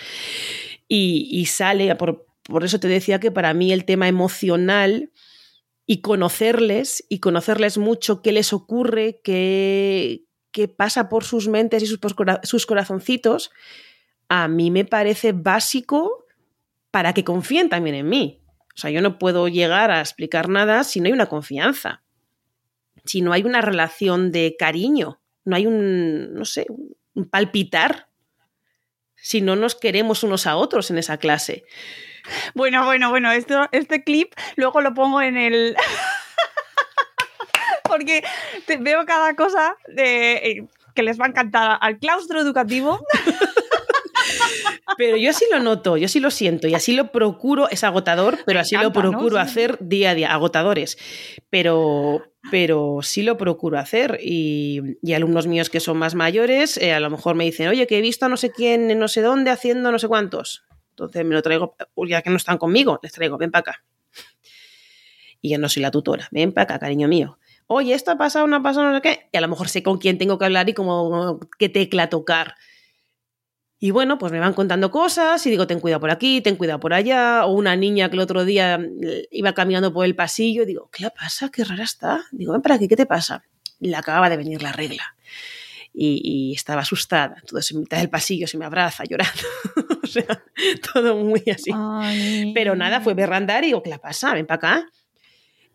Y, 0.87 1.45
sale, 1.47 1.93
por, 1.95 2.25
por 2.43 2.63
eso 2.63 2.79
te 2.79 2.87
decía 2.87 3.19
que 3.19 3.29
para 3.29 3.53
mí 3.53 3.73
el 3.73 3.83
tema 3.83 4.07
emocional 4.07 5.11
y 5.85 5.99
conocerles 5.99 7.03
y 7.09 7.19
conocerles 7.19 7.77
mucho 7.77 8.21
qué 8.21 8.31
les 8.31 8.53
ocurre, 8.53 9.19
qué, 9.21 10.23
qué 10.53 10.69
pasa 10.69 11.09
por 11.09 11.25
sus 11.25 11.49
mentes 11.49 11.83
y 11.83 11.87
sus, 11.87 11.99
sus 12.43 12.65
corazoncitos, 12.65 13.51
a 14.29 14.47
mí 14.47 14.71
me 14.71 14.85
parece 14.85 15.33
básico 15.33 16.23
para 16.89 17.13
que 17.13 17.25
confíen 17.25 17.67
también 17.67 17.97
en 17.97 18.07
mí. 18.07 18.42
O 18.75 18.79
sea, 18.79 18.89
yo 18.89 19.01
no 19.01 19.19
puedo 19.19 19.47
llegar 19.47 19.91
a 19.91 19.99
explicar 19.99 20.49
nada 20.49 20.83
si 20.83 20.99
no 20.99 21.07
hay 21.07 21.13
una 21.13 21.27
confianza, 21.27 22.01
si 23.05 23.21
no 23.21 23.33
hay 23.33 23.43
una 23.43 23.61
relación 23.61 24.31
de 24.31 24.55
cariño, 24.57 25.21
no 25.45 25.55
hay 25.55 25.67
un, 25.67 26.33
no 26.33 26.45
sé, 26.45 26.65
un 27.13 27.29
palpitar, 27.29 28.09
si 29.15 29.41
no 29.41 29.55
nos 29.55 29.75
queremos 29.75 30.23
unos 30.23 30.47
a 30.47 30.55
otros 30.55 30.89
en 30.91 30.97
esa 30.97 31.17
clase. 31.17 31.63
Bueno, 32.53 32.85
bueno, 32.85 33.09
bueno, 33.09 33.31
esto, 33.31 33.67
este 33.71 34.03
clip 34.03 34.33
luego 34.55 34.81
lo 34.81 34.93
pongo 34.93 35.21
en 35.21 35.37
el... 35.37 35.75
Porque 37.83 38.23
te 38.65 38.77
veo 38.77 39.05
cada 39.05 39.35
cosa 39.35 39.75
de, 39.87 40.33
eh, 40.33 40.67
que 40.95 41.03
les 41.03 41.19
va 41.19 41.25
a 41.25 41.29
encantar 41.29 41.77
al 41.79 41.99
claustro 41.99 42.39
educativo. 42.39 43.05
Pero 44.97 45.17
yo 45.17 45.29
así 45.29 45.45
lo 45.51 45.59
noto, 45.59 45.97
yo 45.97 46.07
sí 46.07 46.19
lo 46.19 46.31
siento 46.31 46.67
y 46.67 46.73
así 46.73 46.93
lo 46.93 47.11
procuro, 47.11 47.69
es 47.69 47.83
agotador, 47.83 48.39
pero 48.45 48.59
así 48.59 48.75
encanta, 48.75 48.99
lo 49.01 49.09
procuro 49.11 49.35
Sí. 49.37 49.41
hacer 49.41 49.77
día 49.79 50.11
a 50.11 50.15
día, 50.15 50.31
agotadores, 50.33 50.97
pero, 51.49 52.23
pero 52.51 52.99
sí 53.01 53.23
lo 53.23 53.37
procuro 53.37 53.79
hacer 53.79 54.19
y, 54.21 54.97
y 55.01 55.13
alumnos 55.13 55.47
míos 55.47 55.69
que 55.69 55.79
son 55.79 55.97
más 55.97 56.15
mayores 56.15 56.77
eh, 56.77 56.93
a 56.93 56.99
lo 56.99 57.09
mejor 57.09 57.35
me 57.35 57.43
dicen, 57.45 57.67
oye, 57.69 57.87
que 57.87 57.97
he 57.97 58.01
visto 58.01 58.25
a 58.25 58.29
no 58.29 58.37
sé 58.37 58.51
quién, 58.51 58.91
en 58.91 58.99
no 58.99 59.07
sé 59.07 59.21
dónde, 59.21 59.49
haciendo 59.51 59.91
no 59.91 59.99
sé 59.99 60.07
cuántos. 60.07 60.63
Entonces 60.91 61.25
me 61.25 61.33
lo 61.33 61.41
traigo, 61.41 61.75
ya 62.07 62.21
que 62.21 62.29
no 62.29 62.37
están 62.37 62.57
conmigo, 62.59 62.99
les 63.01 63.11
traigo, 63.13 63.37
ven 63.37 63.49
para 63.51 63.61
acá. 63.61 63.83
Y 65.41 65.49
yo 65.51 65.57
no 65.59 65.67
soy 65.69 65.81
la 65.81 65.91
tutora, 65.91 66.27
ven 66.31 66.51
para 66.53 66.63
acá, 66.65 66.79
cariño 66.79 67.07
mío. 67.07 67.39
Oye, 67.67 67.93
esto 67.93 68.11
ha 68.11 68.17
pasado, 68.17 68.45
no 68.47 68.57
ha 68.57 68.61
pasado, 68.61 68.89
no 68.89 68.95
sé 68.95 69.01
qué. 69.01 69.29
Y 69.31 69.37
a 69.37 69.41
lo 69.41 69.47
mejor 69.47 69.69
sé 69.69 69.81
con 69.83 69.97
quién 69.97 70.17
tengo 70.17 70.37
que 70.37 70.45
hablar 70.45 70.69
y 70.69 70.73
cómo, 70.73 71.39
qué 71.57 71.69
tecla 71.69 72.09
tocar. 72.09 72.55
Y 73.83 73.91
bueno, 73.91 74.17
pues 74.17 74.31
me 74.31 74.39
van 74.39 74.53
contando 74.53 74.89
cosas 74.91 75.45
y 75.45 75.49
digo, 75.49 75.67
ten 75.67 75.81
cuidado 75.81 75.99
por 75.99 76.09
aquí, 76.09 76.39
ten 76.39 76.55
cuidado 76.55 76.79
por 76.79 76.93
allá. 76.93 77.45
O 77.45 77.51
una 77.51 77.75
niña 77.75 78.07
que 78.07 78.15
el 78.15 78.21
otro 78.21 78.45
día 78.45 78.75
eh, 78.75 79.27
iba 79.29 79.53
caminando 79.53 79.91
por 79.91 80.05
el 80.05 80.15
pasillo 80.15 80.65
digo, 80.65 80.89
¿qué 80.89 81.03
le 81.03 81.09
pasa? 81.11 81.49
Qué 81.49 81.65
rara 81.65 81.83
está. 81.83 82.23
Digo, 82.31 82.53
ven 82.53 82.61
para 82.61 82.75
aquí, 82.75 82.87
¿qué 82.87 82.95
te 82.95 83.05
pasa? 83.05 83.43
Le 83.81 83.93
acababa 83.97 84.29
de 84.29 84.37
venir 84.37 84.61
la 84.61 84.71
regla. 84.71 85.03
Y, 85.93 86.21
y 86.23 86.53
estaba 86.53 86.83
asustada. 86.83 87.35
Entonces, 87.41 87.71
en 87.71 87.81
mitad 87.81 87.97
del 87.97 88.09
pasillo 88.09 88.47
se 88.47 88.57
me 88.57 88.63
abraza 88.63 89.03
llorando. 89.03 89.41
o 90.01 90.07
sea, 90.07 90.41
todo 90.93 91.17
muy 91.17 91.43
así. 91.53 91.73
Pero 92.53 92.77
nada, 92.77 93.01
fue 93.01 93.15
berrandar 93.15 93.65
y 93.65 93.67
digo, 93.67 93.83
¿qué 93.83 93.89
le 93.89 93.99
pasa? 93.99 94.33
Ven 94.33 94.45
para 94.45 94.55
acá. 94.55 94.89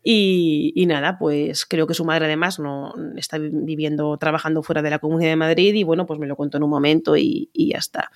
Y, 0.03 0.85
nada, 0.87 1.19
pues 1.19 1.67
creo 1.67 1.87
que 1.87 1.95
su 1.95 2.05
madre 2.05 2.27
además 2.27 2.59
no 2.59 2.95
está 3.17 3.39
viviendo, 3.39 4.17
trabajando 4.17 4.63
fuera 4.63 4.81
de 4.83 4.91
la 4.91 4.99
Comunidad 4.99 5.31
de 5.31 5.37
Madrid 5.37 5.75
y 5.75 5.83
bueno, 5.83 6.07
pues 6.07 6.19
me 6.19 6.27
lo 6.27 6.37
contó 6.37 6.57
en 6.57 6.63
un 6.63 6.71
momento 6.71 7.17
y, 7.17 7.51
y 7.53 7.73
ya 7.73 7.79
está. 7.79 8.11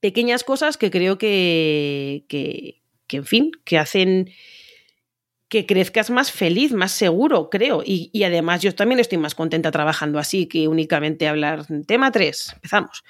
Pequeñas 0.00 0.44
cosas 0.44 0.76
que 0.78 0.90
creo 0.90 1.18
que, 1.18 2.24
que, 2.28 2.80
que, 3.06 3.16
en 3.18 3.24
fin, 3.24 3.50
que 3.64 3.78
hacen 3.78 4.30
que 5.48 5.66
crezcas 5.66 6.10
más 6.10 6.30
feliz, 6.30 6.72
más 6.72 6.92
seguro, 6.92 7.50
creo. 7.50 7.82
Y, 7.84 8.08
y, 8.12 8.22
además 8.22 8.62
yo 8.62 8.74
también 8.74 9.00
estoy 9.00 9.18
más 9.18 9.34
contenta 9.34 9.72
trabajando 9.72 10.18
así 10.18 10.46
que 10.46 10.68
únicamente 10.68 11.26
hablar. 11.26 11.66
Tema 11.86 12.12
3, 12.12 12.52
empezamos. 12.54 13.02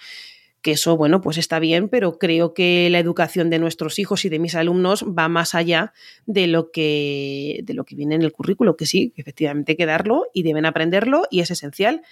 Que 0.63 0.73
eso, 0.73 0.97
bueno, 0.97 1.21
pues 1.21 1.39
está 1.39 1.59
bien, 1.59 1.89
pero 1.89 2.19
creo 2.19 2.53
que 2.53 2.89
la 2.91 2.99
educación 2.99 3.49
de 3.49 3.59
nuestros 3.59 3.99
hijos 3.99 4.25
y 4.25 4.29
de 4.29 4.39
mis 4.39 4.55
alumnos 4.55 5.05
va 5.05 5.29
más 5.29 5.55
allá 5.55 5.93
de 6.27 6.47
lo 6.47 6.71
que, 6.71 7.61
de 7.65 7.75
lo 7.75 7.85
que 7.85 7.97
viene 7.97 8.15
en 8.15 8.23
el 8.23 8.33
currículo, 8.33 8.77
que 8.77 8.87
sí, 8.87 9.15
efectivamente 9.17 9.73
hay 9.73 9.77
que 9.77 9.87
darlo 9.87 10.27
y 10.35 10.43
deben 10.43 10.67
aprenderlo 10.67 11.23
y 11.31 11.41
es 11.41 11.51
esencial. 11.51 12.03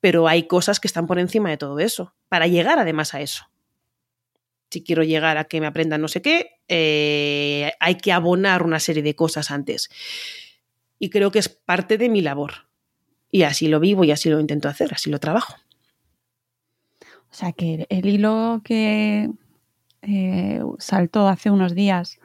Pero 0.00 0.26
hay 0.26 0.48
cosas 0.48 0.80
que 0.80 0.88
están 0.88 1.06
por 1.06 1.20
encima 1.20 1.50
de 1.50 1.56
todo 1.56 1.78
eso, 1.78 2.14
para 2.28 2.48
llegar 2.48 2.78
además 2.78 3.14
a 3.14 3.20
eso 3.20 3.44
si 4.72 4.82
quiero 4.82 5.02
llegar 5.02 5.36
a 5.36 5.44
que 5.44 5.60
me 5.60 5.66
aprendan 5.66 6.00
no 6.00 6.08
sé 6.08 6.22
qué, 6.22 6.58
eh, 6.66 7.72
hay 7.78 7.96
que 7.96 8.10
abonar 8.10 8.62
una 8.62 8.80
serie 8.80 9.02
de 9.02 9.14
cosas 9.14 9.50
antes. 9.50 9.90
Y 10.98 11.10
creo 11.10 11.30
que 11.30 11.40
es 11.40 11.48
parte 11.50 11.98
de 11.98 12.08
mi 12.08 12.22
labor. 12.22 12.68
Y 13.30 13.42
así 13.42 13.68
lo 13.68 13.80
vivo 13.80 14.04
y 14.04 14.10
así 14.10 14.30
lo 14.30 14.40
intento 14.40 14.68
hacer, 14.68 14.94
así 14.94 15.10
lo 15.10 15.18
trabajo. 15.18 15.56
O 17.32 17.34
sea 17.34 17.52
que 17.52 17.86
el 17.88 18.06
hilo 18.06 18.60
que 18.62 19.30
eh, 20.02 20.60
saltó 20.78 21.28
hace 21.28 21.50
unos 21.50 21.74
días 21.74 22.18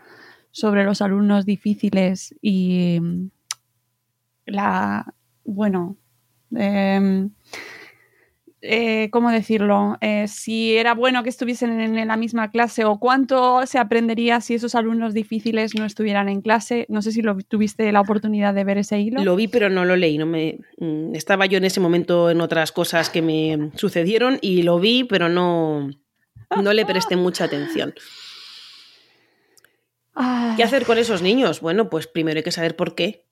sobre 0.51 0.83
los 0.83 1.01
alumnos 1.01 1.45
difíciles 1.45 2.35
y 2.41 2.99
la, 4.45 5.13
bueno, 5.45 5.95
eh, 6.57 7.29
eh, 8.69 9.09
¿cómo 9.11 9.31
decirlo? 9.31 9.97
Eh, 10.01 10.27
si 10.27 10.75
era 10.75 10.93
bueno 10.93 11.23
que 11.23 11.29
estuviesen 11.29 11.79
en, 11.79 11.97
en, 11.97 12.07
la 12.07 12.17
misma 12.17 12.51
clase 12.51 12.85
o 12.85 12.99
cuánto 12.99 13.65
se 13.65 13.79
aprendería 13.79 14.41
si 14.41 14.53
esos 14.53 14.75
alumnos 14.75 15.13
difíciles 15.13 15.75
no 15.75 15.85
estuvieran 15.85 16.29
en 16.29 16.41
clase. 16.41 16.85
No 16.89 17.01
sé 17.01 17.11
si 17.11 17.21
lo, 17.21 17.37
tuviste 17.37 17.91
la 17.91 18.01
oportunidad 18.01 18.53
de 18.53 18.63
ver 18.63 18.77
ese 18.77 18.99
hilo. 18.99 19.23
Lo 19.23 19.35
vi, 19.35 19.47
pero 19.47 19.69
no 19.69 19.85
lo 19.85 19.95
leí. 19.95 20.17
No 20.17 20.25
me, 20.25 20.59
estaba 21.13 21.45
yo 21.45 21.57
en 21.57 21.65
ese 21.65 21.79
momento 21.79 22.29
en 22.29 22.41
otras 22.41 22.71
cosas 22.71 23.09
que 23.09 23.21
me 23.21 23.71
sucedieron 23.75 24.39
y 24.41 24.63
lo 24.63 24.79
vi, 24.79 25.03
pero 25.03 25.29
no, 25.29 25.89
no 26.61 26.73
le 26.73 26.85
presté 26.85 27.15
mucha 27.15 27.45
atención. 27.45 27.93
¿Qué 30.55 30.63
hacer 30.63 30.85
con 30.85 30.97
esos 30.97 31.21
niños? 31.21 31.61
Bueno, 31.61 31.89
pues 31.89 32.07
primero 32.07 32.37
hay 32.37 32.43
que 32.43 32.51
saber 32.51 32.75
por 32.75 32.95
qué. 32.95 33.26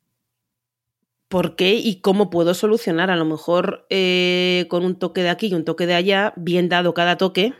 Por 1.27 1.55
qué 1.55 1.75
y 1.75 2.01
cómo 2.01 2.29
puedo 2.29 2.53
solucionar. 2.53 3.09
A 3.11 3.15
lo 3.15 3.25
mejor 3.25 3.85
eh, 3.89 4.65
con 4.69 4.85
un 4.85 4.97
toque 4.97 5.23
de 5.23 5.29
aquí 5.29 5.47
y 5.47 5.53
un 5.53 5.65
toque 5.65 5.85
de 5.87 5.95
allá, 5.95 6.33
bien 6.35 6.69
dado 6.69 6.93
cada 6.93 7.17
toque, 7.17 7.53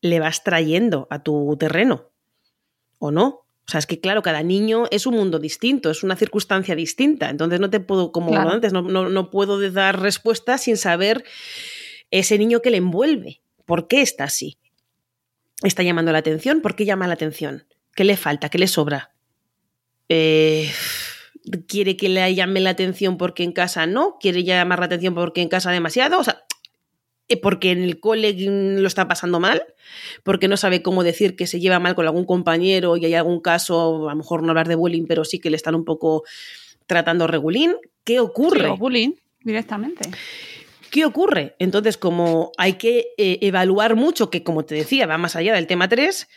le 0.00 0.20
vas 0.20 0.42
trayendo 0.44 1.06
a 1.10 1.22
tu 1.22 1.56
terreno. 1.58 2.10
¿O 2.98 3.10
no? 3.10 3.26
O 3.66 3.70
sea, 3.70 3.78
es 3.78 3.86
que 3.86 4.00
claro, 4.00 4.22
cada 4.22 4.42
niño 4.42 4.84
es 4.90 5.06
un 5.06 5.14
mundo 5.14 5.38
distinto, 5.38 5.90
es 5.90 6.02
una 6.02 6.16
circunstancia 6.16 6.74
distinta. 6.74 7.30
Entonces 7.30 7.60
no 7.60 7.70
te 7.70 7.80
puedo, 7.80 8.12
como 8.12 8.30
Claro. 8.30 8.50
antes, 8.50 8.72
no, 8.72 8.82
no- 8.82 9.08
no 9.08 9.30
puedo 9.30 9.58
dar 9.70 10.00
respuesta 10.00 10.58
sin 10.58 10.76
saber 10.76 11.24
ese 12.10 12.36
niño 12.38 12.60
que 12.60 12.70
le 12.70 12.76
envuelve. 12.78 13.40
¿Por 13.64 13.88
qué 13.88 14.02
está 14.02 14.24
así? 14.24 14.58
¿Está 15.62 15.82
llamando 15.82 16.12
la 16.12 16.18
atención? 16.18 16.60
¿Por 16.60 16.76
qué 16.76 16.84
llama 16.84 17.06
la 17.08 17.14
atención? 17.14 17.66
¿Qué 17.94 18.04
le 18.04 18.16
falta? 18.18 18.50
¿Qué 18.50 18.58
le 18.58 18.66
sobra? 18.66 19.14
Eh, 20.10 20.70
¿Quiere 21.68 21.96
que 21.96 22.08
le 22.08 22.34
llame 22.34 22.60
la 22.60 22.70
atención 22.70 23.18
porque 23.18 23.42
en 23.42 23.52
casa 23.52 23.86
no? 23.86 24.16
¿Quiere 24.18 24.44
llamar 24.44 24.78
la 24.78 24.86
atención 24.86 25.14
porque 25.14 25.42
en 25.42 25.48
casa 25.48 25.70
demasiado? 25.70 26.18
O 26.18 26.24
sea, 26.24 26.44
eh, 27.28 27.38
porque 27.38 27.70
en 27.70 27.82
el 27.82 28.00
cole 28.00 28.32
mm, 28.32 28.80
lo 28.80 28.86
está 28.86 29.08
pasando 29.08 29.40
mal, 29.40 29.62
porque 30.22 30.48
no 30.48 30.56
sabe 30.56 30.82
cómo 30.82 31.02
decir 31.02 31.36
que 31.36 31.46
se 31.46 31.60
lleva 31.60 31.78
mal 31.78 31.94
con 31.94 32.06
algún 32.06 32.26
compañero 32.26 32.96
y 32.96 33.04
hay 33.06 33.14
algún 33.14 33.40
caso, 33.40 34.08
a 34.08 34.12
lo 34.12 34.16
mejor 34.16 34.42
no 34.42 34.50
hablar 34.50 34.68
de 34.68 34.74
bullying, 34.74 35.06
pero 35.06 35.24
sí 35.24 35.38
que 35.38 35.50
le 35.50 35.56
están 35.56 35.74
un 35.74 35.84
poco 35.84 36.24
tratando 36.86 37.26
regulín. 37.26 37.76
¿Qué 38.04 38.20
ocurre? 38.20 38.60
Sí, 38.60 38.66
o 38.66 38.76
bullying 38.76 39.12
directamente. 39.42 40.10
¿Qué 40.90 41.04
ocurre? 41.04 41.56
Entonces, 41.58 41.96
como 41.96 42.52
hay 42.56 42.74
que 42.74 43.08
eh, 43.16 43.38
evaluar 43.40 43.96
mucho, 43.96 44.30
que 44.30 44.42
como 44.42 44.64
te 44.64 44.74
decía, 44.74 45.06
va 45.06 45.18
más 45.18 45.34
allá 45.34 45.54
del 45.54 45.66
tema 45.66 45.88
3, 45.88 46.28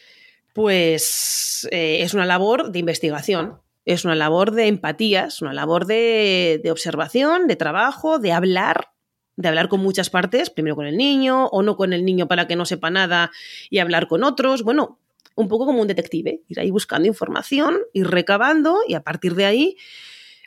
pues 0.53 1.67
eh, 1.71 1.99
es 2.01 2.13
una 2.13 2.25
labor 2.25 2.71
de 2.71 2.79
investigación, 2.79 3.59
es 3.87 4.03
una 4.03 4.15
labor 4.15 4.51
de 4.51 4.67
empatía, 4.67 5.25
es 5.25 5.41
una 5.41 5.53
labor 5.53 5.85
de, 5.85 6.59
de 6.61 6.71
observación, 6.71 7.47
de 7.47 7.55
trabajo, 7.55 8.19
de 8.19 8.33
hablar, 8.33 8.89
de 9.37 9.47
hablar 9.47 9.69
con 9.69 9.79
muchas 9.79 10.09
partes, 10.09 10.49
primero 10.49 10.75
con 10.75 10.85
el 10.85 10.97
niño 10.97 11.47
o 11.47 11.63
no 11.63 11.77
con 11.77 11.93
el 11.93 12.03
niño 12.03 12.27
para 12.27 12.47
que 12.47 12.57
no 12.57 12.65
sepa 12.65 12.89
nada 12.89 13.31
y 13.69 13.79
hablar 13.79 14.09
con 14.09 14.25
otros. 14.25 14.63
Bueno, 14.63 14.99
un 15.35 15.47
poco 15.47 15.65
como 15.65 15.81
un 15.81 15.87
detective, 15.87 16.41
ir 16.49 16.59
ahí 16.59 16.69
buscando 16.69 17.07
información, 17.07 17.77
ir 17.93 18.07
recabando 18.07 18.79
y 18.85 18.93
a 18.93 19.03
partir 19.03 19.35
de 19.35 19.45
ahí 19.45 19.77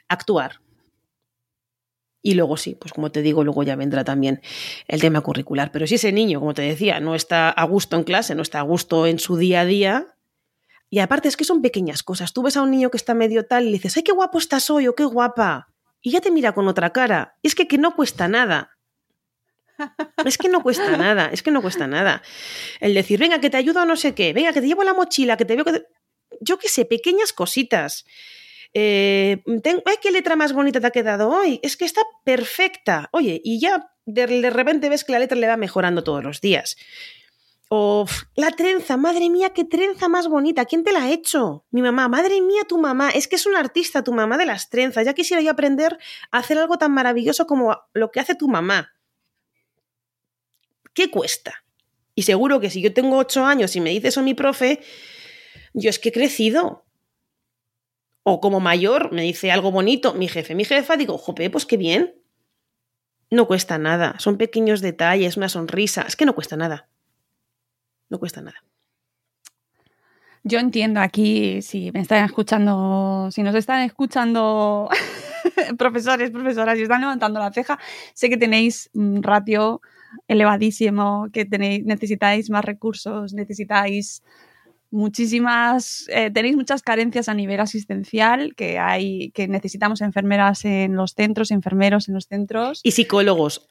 actuar. 0.07 0.61
Y 2.21 2.35
luego 2.35 2.59
sí, 2.59 2.75
pues 2.75 2.93
como 2.93 3.11
te 3.11 3.23
digo, 3.23 3.43
luego 3.43 3.63
ya 3.63 3.75
vendrá 3.75 4.05
también 4.05 4.43
el 4.87 5.01
tema 5.01 5.23
curricular. 5.23 5.73
Pero 5.73 5.87
si 5.87 5.95
ese 5.95 6.13
niño, 6.13 6.41
como 6.41 6.53
te 6.53 6.61
decía, 6.61 7.01
no 7.01 7.15
está 7.15 7.49
a 7.49 7.65
gusto 7.65 7.97
en 7.97 8.05
clase, 8.05 8.35
no 8.35 8.43
está 8.43 8.59
a 8.59 8.65
gusto 8.65 9.07
en 9.07 9.19
su 9.19 9.39
día 9.39 9.63
a 9.63 9.65
día, 9.65 10.15
y 10.91 10.99
aparte 10.99 11.29
es 11.29 11.37
que 11.37 11.45
son 11.45 11.63
pequeñas 11.63 12.03
cosas. 12.03 12.33
Tú 12.33 12.43
ves 12.43 12.57
a 12.57 12.63
un 12.63 12.71
niño 12.71 12.91
que 12.91 12.97
está 12.97 13.15
medio 13.15 13.47
tal 13.47 13.63
y 13.65 13.67
le 13.67 13.73
dices, 13.75 13.97
¡ay, 13.97 14.03
qué 14.03 14.13
guapo 14.13 14.39
estás 14.39 14.69
hoy! 14.71 14.89
o 14.89 14.95
¡qué 14.95 15.05
guapa! 15.05 15.69
Y 16.03 16.11
ya 16.11 16.21
te 16.21 16.31
mira 16.31 16.53
con 16.53 16.67
otra 16.69 16.91
cara. 16.93 17.37
Es 17.43 17.55
que, 17.55 17.69
que 17.69 17.79
no 17.79 17.95
cuesta 17.95 18.27
nada. 18.29 18.77
Es 20.27 20.37
que 20.37 20.49
no 20.51 20.63
cuesta 20.63 20.97
nada, 20.99 21.31
es 21.33 21.43
que 21.43 21.51
no 21.51 21.63
cuesta 21.63 21.87
nada. 21.87 22.23
El 22.81 22.93
decir, 22.93 23.19
venga, 23.19 23.41
que 23.41 23.49
te 23.49 23.57
ayudo 23.57 23.81
a 23.81 23.87
no 23.87 23.97
sé 23.97 24.15
qué, 24.15 24.33
venga, 24.35 24.53
que 24.53 24.61
te 24.61 24.67
llevo 24.67 24.83
la 24.85 24.93
mochila, 24.95 25.37
que 25.39 25.45
te 25.47 25.57
veo 25.57 25.65
que... 25.65 25.73
te-". 25.73 25.87
Yo 26.41 26.59
qué 26.59 26.69
sé, 26.69 26.85
pequeñas 26.85 27.33
cositas. 27.33 28.05
Eh, 28.75 29.43
ten- 29.63 29.83
¡Ay, 29.87 29.97
qué 30.03 30.11
letra 30.13 30.37
más 30.37 30.53
bonita 30.53 30.81
te 30.81 30.87
ha 30.87 30.91
quedado 30.91 31.31
hoy! 31.31 31.61
Es 31.63 31.77
que 31.77 31.85
está 31.87 32.03
perfecta. 32.25 33.09
Oye, 33.13 33.41
y 33.43 33.59
ya 33.61 33.91
de 34.07 34.51
repente 34.51 34.89
ves 34.89 35.05
que 35.05 35.13
la 35.13 35.19
letra 35.19 35.39
le 35.39 35.47
va 35.47 35.57
mejorando 35.57 36.05
todos 36.05 36.23
los 36.23 36.41
días. 36.41 36.77
O 37.73 38.03
"Uf, 38.03 38.25
la 38.35 38.51
trenza, 38.51 38.97
madre 38.97 39.31
mía, 39.31 39.51
qué 39.51 39.65
trenza 39.65 40.09
más 40.09 40.27
bonita. 40.29 40.65
¿Quién 40.65 40.83
te 40.83 40.93
la 40.93 41.05
ha 41.05 41.11
hecho? 41.13 41.65
Mi 41.71 41.83
mamá, 41.83 42.09
madre 42.09 42.41
mía, 42.41 42.63
tu 42.69 42.79
mamá. 42.79 43.11
Es 43.11 43.29
que 43.29 43.37
es 43.37 43.47
una 43.47 43.61
artista, 43.61 44.03
tu 44.03 44.13
mamá 44.13 44.37
de 44.39 44.47
las 44.47 44.71
trenzas. 44.71 45.05
Ya 45.07 45.15
quisiera 45.15 45.41
yo 45.41 45.53
aprender 45.53 45.97
a 46.33 46.39
hacer 46.39 46.59
algo 46.59 46.79
tan 46.79 46.93
maravilloso 46.93 47.47
como 47.47 47.77
lo 47.95 48.11
que 48.11 48.19
hace 48.19 48.35
tu 48.35 48.49
mamá. 48.49 48.91
¿Qué 50.95 51.11
cuesta? 51.11 51.65
Y 52.17 52.23
seguro 52.25 52.61
que 52.61 52.71
si 52.71 52.83
yo 52.83 52.93
tengo 52.93 53.17
ocho 53.19 53.45
años 53.45 53.77
y 53.77 53.81
me 53.81 53.91
dice 53.91 54.09
eso 54.09 54.23
mi 54.23 54.35
profe, 54.35 54.81
yo 55.75 55.91
es 55.91 55.99
que 55.99 56.11
he 56.11 56.13
crecido. 56.13 56.85
O 58.25 58.41
como 58.41 58.61
mayor 58.61 59.13
me 59.13 59.23
dice 59.23 59.53
algo 59.53 59.71
bonito 59.71 60.13
mi 60.15 60.29
jefe, 60.29 60.55
mi 60.55 60.65
jefa, 60.65 60.97
digo, 60.97 61.19
jope, 61.19 61.49
pues 61.51 61.67
qué 61.67 61.77
bien. 61.77 62.17
No 63.31 63.47
cuesta 63.47 63.79
nada, 63.79 64.17
son 64.19 64.37
pequeños 64.39 64.81
detalles, 64.83 65.37
una 65.39 65.49
sonrisa, 65.49 66.03
es 66.03 66.17
que 66.17 66.27
no 66.27 66.35
cuesta 66.35 66.57
nada. 66.57 66.90
No 68.11 68.19
cuesta 68.19 68.43
nada. 68.43 68.63
Yo 70.43 70.59
entiendo 70.59 71.01
aquí, 71.01 71.63
si 71.63 71.93
me 71.93 72.01
están 72.01 72.25
escuchando, 72.25 73.29
si 73.31 73.43
nos 73.43 73.55
están 73.55 73.83
escuchando 73.83 74.89
profesores, 75.79 76.31
profesoras 76.31 76.79
y 76.79 76.83
están 76.83 77.03
levantando 77.03 77.41
la 77.41 77.53
ceja, 77.53 77.79
sé 78.15 78.31
que 78.31 78.37
tenéis 78.37 78.91
un 78.95 79.23
ratio 79.23 79.81
elevadísimo, 80.29 81.29
que 81.33 81.45
tenéis, 81.45 81.85
necesitáis 81.85 82.51
más 82.51 82.65
recursos, 82.65 83.35
necesitáis 83.35 84.23
muchísimas, 84.91 86.07
eh, 86.09 86.31
tenéis 86.31 86.57
muchas 86.57 86.83
carencias 86.83 87.29
a 87.29 87.35
nivel 87.35 87.61
asistencial, 87.61 88.55
que 88.55 88.79
hay, 88.79 89.31
que 89.33 89.47
necesitamos 89.47 90.01
enfermeras 90.01 90.65
en 90.65 90.97
los 90.97 91.13
centros, 91.13 91.51
enfermeros 91.51 92.09
en 92.09 92.15
los 92.15 92.25
centros. 92.25 92.81
Y 92.83 92.93
psicólogos. 92.93 93.69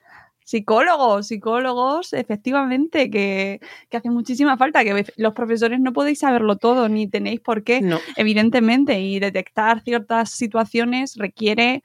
Psicólogos, 0.50 1.28
psicólogos, 1.28 2.12
efectivamente, 2.14 3.12
que, 3.12 3.60
que 3.88 3.97
hace 3.97 4.10
muchísima 4.10 4.58
falta, 4.58 4.84
que 4.84 5.06
los 5.16 5.34
profesores 5.36 5.80
no 5.80 5.93
podéis 5.93 6.18
saberlo 6.18 6.58
todo, 6.58 6.89
ni 6.89 7.08
tenéis 7.08 7.39
por 7.39 7.64
qué, 7.64 7.82
No. 7.82 8.00
evidentemente, 8.16 9.00
y 9.00 9.20
detectar 9.20 9.84
ciertas 9.84 10.32
situaciones 10.32 11.18
requiere 11.18 11.84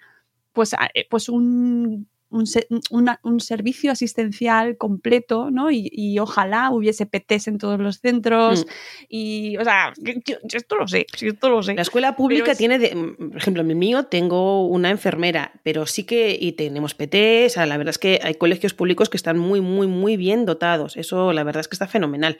pues, 0.54 0.72
eh, 0.94 1.06
pues 1.10 1.28
un, 1.28 2.08
un, 2.34 2.44
una- 2.90 3.20
un 3.22 3.40
servicio 3.40 3.92
asistencial 3.92 4.76
completo, 4.76 5.50
¿no? 5.50 5.70
Y, 5.70 5.88
y 5.92 6.18
ojalá 6.18 6.70
hubiese 6.70 7.06
PTs 7.06 7.48
en 7.48 7.58
todos 7.58 7.78
los 7.80 8.00
centros. 8.00 8.64
Mm. 8.64 8.68
Y, 9.08 9.56
o 9.56 9.64
sea, 9.64 9.92
yo, 9.98 10.36
esto 10.52 10.76
lo 10.76 10.86
sé, 10.88 11.06
yo 11.16 11.28
esto 11.28 11.48
lo 11.48 11.62
sé. 11.62 11.74
La 11.74 11.82
escuela 11.82 12.16
pública 12.16 12.52
es- 12.52 12.58
tiene, 12.58 12.78
de- 12.78 12.94
mm, 12.94 13.28
por 13.30 13.36
ejemplo, 13.36 13.62
en 13.62 13.70
el 13.70 13.76
mío 13.76 14.04
tengo 14.04 14.66
una 14.66 14.90
enfermera, 14.90 15.52
pero 15.62 15.86
sí 15.86 16.04
que, 16.04 16.36
y 16.40 16.52
tenemos 16.52 16.94
PT, 16.94 17.46
o 17.46 17.48
sea, 17.50 17.66
la 17.66 17.76
verdad 17.76 17.90
es 17.90 17.98
que 17.98 18.20
hay 18.22 18.34
colegios 18.34 18.74
públicos 18.74 19.08
que 19.08 19.16
están 19.16 19.38
muy, 19.38 19.60
muy, 19.60 19.86
muy 19.86 20.16
bien 20.16 20.44
dotados. 20.44 20.96
Eso, 20.96 21.32
la 21.32 21.44
verdad 21.44 21.60
es 21.60 21.68
que 21.68 21.74
está 21.74 21.86
fenomenal. 21.86 22.36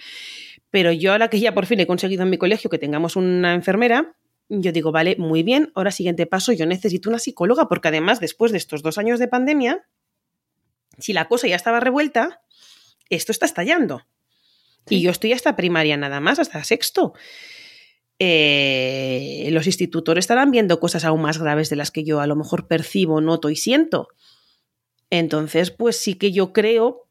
Pero 0.70 0.90
yo 0.90 1.12
ahora 1.12 1.28
que 1.28 1.38
ya 1.38 1.54
por 1.54 1.66
fin 1.66 1.78
he 1.80 1.86
conseguido 1.86 2.24
en 2.24 2.30
mi 2.30 2.36
colegio 2.38 2.68
que 2.68 2.78
tengamos 2.78 3.14
una 3.14 3.54
enfermera, 3.54 4.16
yo 4.48 4.72
digo, 4.72 4.92
vale, 4.92 5.16
muy 5.18 5.42
bien, 5.42 5.72
ahora 5.74 5.90
siguiente 5.90 6.26
paso, 6.26 6.52
yo 6.52 6.66
necesito 6.66 7.08
una 7.08 7.18
psicóloga, 7.18 7.68
porque 7.68 7.88
además, 7.88 8.20
después 8.20 8.52
de 8.52 8.58
estos 8.58 8.82
dos 8.82 8.98
años 8.98 9.18
de 9.18 9.28
pandemia, 9.28 9.86
si 10.98 11.12
la 11.12 11.28
cosa 11.28 11.48
ya 11.48 11.56
estaba 11.56 11.80
revuelta, 11.80 12.42
esto 13.10 13.32
está 13.32 13.46
estallando. 13.46 14.02
Y 14.88 15.00
yo 15.00 15.10
estoy 15.10 15.32
hasta 15.32 15.56
primaria 15.56 15.96
nada 15.96 16.20
más, 16.20 16.38
hasta 16.38 16.62
sexto. 16.62 17.14
Eh, 18.18 19.48
los 19.50 19.66
institutores 19.66 20.24
estarán 20.24 20.50
viendo 20.50 20.78
cosas 20.78 21.04
aún 21.04 21.22
más 21.22 21.38
graves 21.38 21.70
de 21.70 21.76
las 21.76 21.90
que 21.90 22.04
yo 22.04 22.20
a 22.20 22.26
lo 22.26 22.36
mejor 22.36 22.68
percibo, 22.68 23.20
noto 23.20 23.50
y 23.50 23.56
siento. 23.56 24.08
Entonces, 25.10 25.70
pues 25.70 25.96
sí 25.96 26.14
que 26.14 26.32
yo 26.32 26.52
creo, 26.52 27.06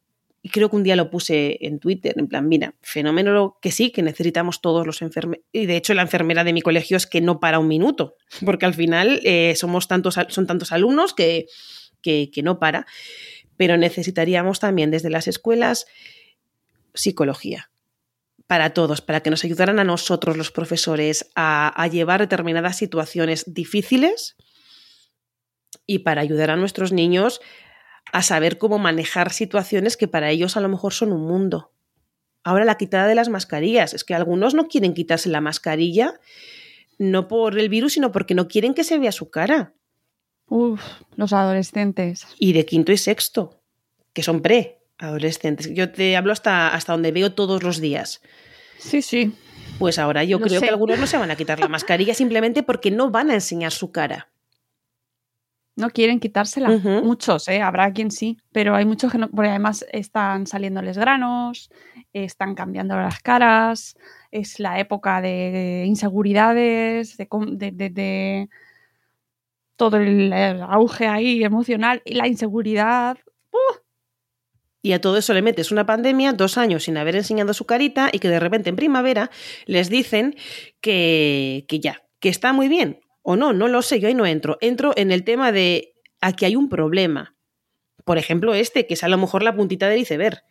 y 0.45 0.49
creo 0.49 0.69
que 0.69 0.75
un 0.75 0.83
día 0.83 0.97
lo 0.97 1.09
puse 1.09 1.57
en 1.61 1.79
Twitter, 1.79 2.15
en 2.17 2.27
plan, 2.27 2.49
mira, 2.49 2.75
fenómeno 2.81 3.57
que 3.61 3.71
sí, 3.71 3.91
que 3.91 4.01
necesitamos 4.01 4.59
todos 4.59 4.85
los 4.85 5.01
enfermeros. 5.01 5.45
Y 5.53 5.67
de 5.67 5.77
hecho, 5.77 5.93
la 5.93 6.01
enfermera 6.01 6.43
de 6.43 6.51
mi 6.51 6.61
colegio 6.61 6.97
es 6.97 7.07
que 7.07 7.21
no 7.21 7.39
para 7.39 7.59
un 7.59 7.69
minuto, 7.69 8.17
porque 8.45 8.65
al 8.65 8.73
final 8.73 9.21
eh, 9.23 9.55
somos 9.55 9.87
tantos, 9.87 10.19
son 10.27 10.45
tantos 10.45 10.73
alumnos 10.73 11.13
que, 11.13 11.47
que, 12.01 12.29
que 12.29 12.43
no 12.43 12.59
para. 12.59 12.85
Pero 13.55 13.77
necesitaríamos 13.77 14.59
también 14.59 14.91
desde 14.91 15.09
las 15.09 15.29
escuelas 15.29 15.85
psicología 16.93 17.71
para 18.45 18.71
todos, 18.71 18.99
para 18.99 19.21
que 19.21 19.29
nos 19.29 19.45
ayudaran 19.45 19.79
a 19.79 19.85
nosotros 19.85 20.35
los 20.35 20.51
profesores 20.51 21.31
a 21.35 21.87
llevar 21.89 22.19
determinadas 22.19 22.77
situaciones 22.77 23.45
difíciles 23.53 24.35
y 25.87 25.99
para 25.99 26.21
ayudar 26.21 26.51
a 26.51 26.55
nuestros 26.55 26.91
niños 26.91 27.39
a 28.13 28.21
saber 28.21 28.59
cómo 28.59 28.77
manejar 28.77 29.33
situaciones 29.33 29.97
que 29.97 30.07
para 30.07 30.29
ellos 30.29 30.55
a 30.55 30.61
lo 30.61 30.69
mejor 30.69 30.93
son 30.93 31.11
un 31.11 31.25
mundo. 31.25 31.73
Ahora 32.43 32.63
la 32.63 32.77
quitada 32.77 33.07
de 33.07 33.15
las 33.15 33.27
mascarillas, 33.27 33.93
es 33.93 34.03
que 34.03 34.13
algunos 34.13 34.53
no 34.53 34.67
quieren 34.67 34.93
quitarse 34.93 35.29
la 35.29 35.41
mascarilla 35.41 36.13
no 36.99 37.27
por 37.27 37.57
el 37.57 37.69
virus, 37.69 37.93
sino 37.93 38.11
porque 38.11 38.35
no 38.35 38.47
quieren 38.47 38.75
que 38.75 38.83
se 38.83 38.99
vea 38.99 39.11
su 39.11 39.31
cara. 39.31 39.73
Uf, 40.47 40.79
los 41.15 41.33
adolescentes. 41.33 42.27
Y 42.37 42.53
de 42.53 42.65
quinto 42.65 42.91
y 42.91 42.97
sexto, 42.97 43.59
que 44.13 44.21
son 44.21 44.41
pre 44.41 44.77
adolescentes. 44.99 45.73
Yo 45.73 45.91
te 45.91 46.15
hablo 46.15 46.31
hasta, 46.33 46.67
hasta 46.67 46.93
donde 46.93 47.11
veo 47.11 47.33
todos 47.33 47.63
los 47.63 47.81
días. 47.81 48.21
Sí, 48.77 49.01
sí. 49.01 49.33
Pues 49.79 49.97
ahora 49.97 50.23
yo 50.23 50.37
Lo 50.37 50.45
creo 50.45 50.59
sé. 50.59 50.67
que 50.67 50.71
algunos 50.71 50.99
no 50.99 51.07
se 51.07 51.17
van 51.17 51.31
a 51.31 51.35
quitar 51.35 51.59
la 51.59 51.67
mascarilla 51.67 52.13
simplemente 52.13 52.61
porque 52.61 52.91
no 52.91 53.09
van 53.09 53.31
a 53.31 53.33
enseñar 53.33 53.71
su 53.71 53.91
cara. 53.91 54.29
No 55.75 55.89
quieren 55.89 56.19
quitársela. 56.19 56.69
Muchos, 57.03 57.47
¿eh? 57.47 57.61
Habrá 57.61 57.91
quien 57.93 58.11
sí, 58.11 58.37
pero 58.51 58.75
hay 58.75 58.85
muchos 58.85 59.11
que 59.11 59.17
no, 59.17 59.29
porque 59.29 59.49
además 59.49 59.85
están 59.91 60.45
saliéndoles 60.45 60.97
granos, 60.99 61.71
están 62.13 62.53
cambiando 62.53 62.95
las 62.95 63.19
caras, 63.21 63.95
es 64.29 64.59
la 64.59 64.79
época 64.79 65.19
de 65.21 65.83
inseguridades, 65.87 67.17
de, 67.17 67.27
de, 67.53 67.71
de- 67.71 67.89
de- 67.89 68.49
todo 69.75 69.97
el, 69.97 70.31
el 70.31 70.61
auge 70.61 71.07
ahí 71.07 71.43
emocional 71.43 72.01
y 72.05 72.13
la 72.13 72.27
inseguridad. 72.27 73.17
¡uh! 73.51 73.77
Y 74.83 74.91
a 74.91 75.01
todo 75.01 75.17
eso 75.17 75.33
le 75.33 75.41
metes 75.41 75.71
una 75.71 75.85
pandemia, 75.85 76.33
dos 76.33 76.57
años 76.57 76.83
sin 76.83 76.97
haber 76.97 77.15
enseñado 77.15 77.53
su 77.53 77.65
carita 77.65 78.09
y 78.11 78.19
que 78.19 78.29
de 78.29 78.39
repente 78.39 78.69
en 78.69 78.75
primavera 78.75 79.31
les 79.65 79.89
dicen 79.89 80.35
que, 80.81 81.65
que 81.67 81.79
ya, 81.79 82.03
que 82.19 82.29
está 82.29 82.53
muy 82.53 82.67
bien. 82.67 82.99
O 83.23 83.35
no, 83.35 83.51
no 83.53 83.67
lo 83.67 83.81
sé, 83.81 83.99
yo 83.99 84.07
ahí 84.07 84.13
no 84.13 84.25
entro. 84.25 84.57
Entro 84.61 84.93
en 84.95 85.11
el 85.11 85.23
tema 85.23 85.51
de 85.51 85.95
aquí 86.21 86.45
hay 86.45 86.55
un 86.55 86.69
problema. 86.69 87.35
Por 88.05 88.17
ejemplo, 88.17 88.53
este, 88.53 88.85
que 88.85 88.93
es 88.93 89.03
a 89.03 89.07
lo 89.07 89.17
mejor 89.17 89.43
la 89.43 89.55
puntita 89.55 89.87
del 89.89 89.99
iceberg. 90.01 90.43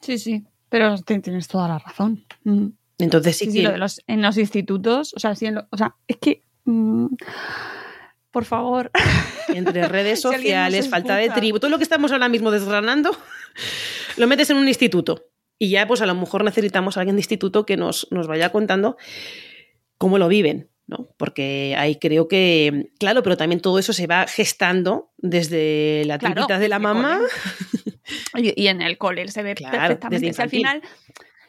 Sí, 0.00 0.18
sí, 0.18 0.44
pero 0.68 0.96
ti- 0.98 1.18
tienes 1.20 1.48
toda 1.48 1.66
la 1.66 1.78
razón. 1.78 2.24
Mm. 2.44 2.66
Entonces 2.98 3.36
sí, 3.38 3.46
Sí, 3.46 3.50
sí, 3.52 3.56
que... 3.58 3.62
lo 3.64 3.70
de 3.72 3.78
los- 3.78 4.02
en 4.06 4.22
los 4.22 4.36
institutos, 4.38 5.14
o 5.16 5.18
sea, 5.20 5.34
sí 5.34 5.46
en 5.46 5.56
lo- 5.56 5.66
o 5.70 5.76
sea, 5.78 5.96
es 6.06 6.18
que, 6.18 6.44
mm, 6.64 7.06
por 8.30 8.44
favor, 8.44 8.90
entre 9.48 9.88
redes 9.88 10.18
Si 10.20 10.22
sociales, 10.28 10.88
falta 10.90 11.16
de 11.16 11.30
tribu, 11.30 11.58
todo 11.58 11.70
lo 11.70 11.78
que 11.78 11.84
estamos 11.84 12.12
ahora 12.12 12.28
mismo 12.28 12.50
desgranando, 12.50 13.16
lo 14.18 14.26
metes 14.26 14.50
en 14.50 14.58
un 14.58 14.68
instituto. 14.68 15.24
Y 15.58 15.70
ya, 15.70 15.86
pues 15.86 16.02
a 16.02 16.06
lo 16.06 16.14
mejor 16.14 16.44
necesitamos 16.44 16.96
a 16.96 17.00
alguien 17.00 17.16
de 17.16 17.20
instituto 17.20 17.64
que 17.64 17.76
nos, 17.76 18.08
nos 18.10 18.26
vaya 18.26 18.50
contando 18.52 18.96
cómo 19.98 20.18
lo 20.18 20.28
viven, 20.28 20.68
¿no? 20.86 21.08
Porque 21.16 21.74
ahí 21.78 21.96
creo 21.96 22.28
que, 22.28 22.90
claro, 22.98 23.22
pero 23.22 23.36
también 23.36 23.60
todo 23.60 23.78
eso 23.78 23.92
se 23.92 24.06
va 24.06 24.26
gestando 24.26 25.10
desde 25.18 26.04
la 26.06 26.18
Claro, 26.18 26.34
tripita 26.34 26.58
de 26.58 26.68
la 26.68 26.78
mamá. 26.78 27.20
y, 28.36 28.60
y 28.62 28.68
en 28.68 28.82
el 28.82 28.98
cole 28.98 29.26
se 29.28 29.42
ve 29.42 29.54
Claro, 29.54 29.78
perfectamente. 29.78 30.26
desde 30.28 30.42
al 30.42 30.50
final 30.50 30.82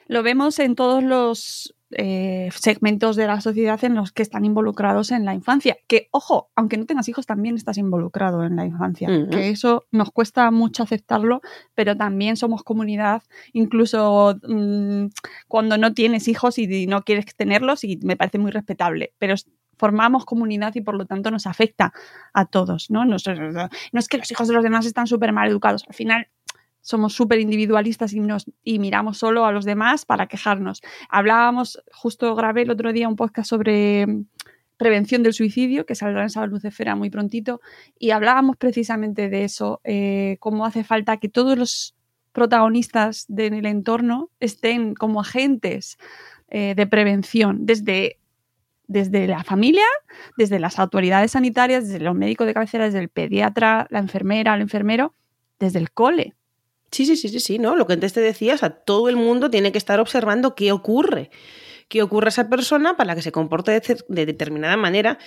lo 0.08 0.24
vemos 0.24 0.60
en 0.60 0.76
todos 0.76 1.04
los 1.04 1.75
eh, 1.92 2.50
segmentos 2.54 3.16
de 3.16 3.28
la 3.28 3.42
sociedad 3.42 3.84
en 3.84 3.96
los 3.96 4.12
que 4.12 4.24
están 4.24 4.44
involucrados 4.46 5.12
en 5.12 5.24
la 5.26 5.34
infancia. 5.34 5.78
Que, 5.88 6.08
ojo, 6.12 6.50
aunque 6.56 6.78
no 6.78 6.86
tengas 6.86 7.08
hijos, 7.10 7.26
también 7.26 7.56
estás 7.56 7.78
involucrado 7.78 8.44
en 8.44 8.56
la 8.56 8.66
infancia. 8.66 9.08
Que 9.30 9.50
eso 9.50 9.86
nos 9.92 10.12
cuesta 10.12 10.50
mucho 10.52 10.84
aceptarlo, 10.84 11.42
pero 11.76 11.96
también 11.96 12.38
somos 12.38 12.64
comunidad, 12.64 13.22
incluso 13.54 14.36
mm, 14.48 15.06
cuando 15.48 15.78
no 15.78 15.94
tienes 15.94 16.28
hijos 16.28 16.58
y 16.58 16.88
no 16.88 17.04
quieres 17.04 17.26
tenerlos, 17.36 17.84
y 17.84 17.98
me 18.04 18.16
parece 18.18 18.38
muy 18.40 18.52
respetable. 18.52 19.14
Pero 19.18 19.36
formamos 19.78 20.24
comunidad 20.26 20.74
y 20.76 20.82
por 20.82 20.96
lo 20.96 21.06
tanto 21.06 21.32
nos 21.32 21.46
afecta 21.48 21.92
a 22.34 22.46
todos, 22.46 22.90
¿no? 22.90 23.04
No, 23.06 23.18
es- 23.18 23.26
no 23.28 24.00
es 24.00 24.08
que 24.08 24.18
los 24.18 24.32
hijos 24.32 24.48
de 24.48 24.54
los 24.54 24.64
demás 24.64 24.86
están 24.86 25.06
súper 25.06 25.34
mal 25.34 25.50
educados. 25.50 25.84
Al 25.88 25.94
final 25.94 26.28
somos 26.86 27.14
súper 27.14 27.40
individualistas 27.40 28.14
y, 28.14 28.20
nos, 28.20 28.46
y 28.64 28.78
miramos 28.78 29.18
solo 29.18 29.46
a 29.46 29.52
los 29.52 29.66
demás 29.66 30.06
para 30.06 30.28
quejarnos. 30.28 30.84
Hablábamos, 31.10 31.82
justo 31.92 32.36
grabé 32.36 32.62
el 32.62 32.70
otro 32.70 32.94
día 32.94 33.10
un 33.10 33.16
podcast 33.16 33.50
sobre 33.50 34.06
mm, 34.06 34.26
prevención 34.78 35.24
del 35.24 35.34
suicidio, 35.34 35.88
que 35.88 35.96
saldrá 35.96 36.22
en 36.22 36.30
Salud 36.30 36.64
Esfera 36.64 36.94
muy 36.96 37.10
prontito, 37.10 37.60
y 37.98 38.12
hablábamos 38.12 38.56
precisamente 38.58 39.30
de 39.30 39.46
eso, 39.46 39.82
eh, 39.84 40.38
cómo 40.40 40.64
hace 40.64 40.84
falta 40.84 41.18
que 41.18 41.28
todos 41.28 41.58
los 41.58 41.96
protagonistas 42.34 43.26
del 43.30 43.66
entorno 43.66 44.30
estén 44.40 44.94
como 44.94 45.22
agentes 45.22 45.98
eh, 46.50 46.76
de 46.76 46.86
prevención, 46.86 47.66
desde, 47.66 48.20
desde 48.86 49.26
la 49.26 49.44
familia, 49.44 49.88
desde 50.38 50.60
las 50.60 50.78
autoridades 50.78 51.32
sanitarias, 51.32 51.88
desde 51.88 52.04
los 52.04 52.14
médicos 52.14 52.46
de 52.46 52.54
cabecera, 52.54 52.86
desde 52.86 53.00
el 53.00 53.10
pediatra, 53.10 53.88
la 53.90 53.98
enfermera, 53.98 54.54
el 54.54 54.62
enfermero, 54.62 55.16
desde 55.58 55.80
el 55.80 55.90
cole. 55.90 56.36
Sí, 56.92 57.06
sí, 57.06 57.16
sí, 57.16 57.30
sí, 57.30 57.40
sí, 57.40 57.60
¿no? 57.60 57.76
Lo 57.76 57.88
que 57.88 57.94
antes 57.94 58.14
te 58.14 58.22
decía, 58.22 58.54
o 58.54 58.58
sea, 58.58 58.70
todo 58.70 59.10
el 59.10 59.16
mundo 59.16 59.50
tiene 59.50 59.72
que 59.72 59.78
estar 59.78 60.00
observando 60.00 60.56
qué 60.56 60.72
ocurre, 60.72 61.30
qué 61.90 62.02
ocurre 62.02 62.28
a 62.28 62.30
esa 62.30 62.50
persona 62.50 62.96
para 62.96 63.16
que 63.16 63.22
se 63.22 63.32
comporte 63.32 63.72
de, 64.08 64.26
determinada 64.26 64.78
manera 64.78 65.18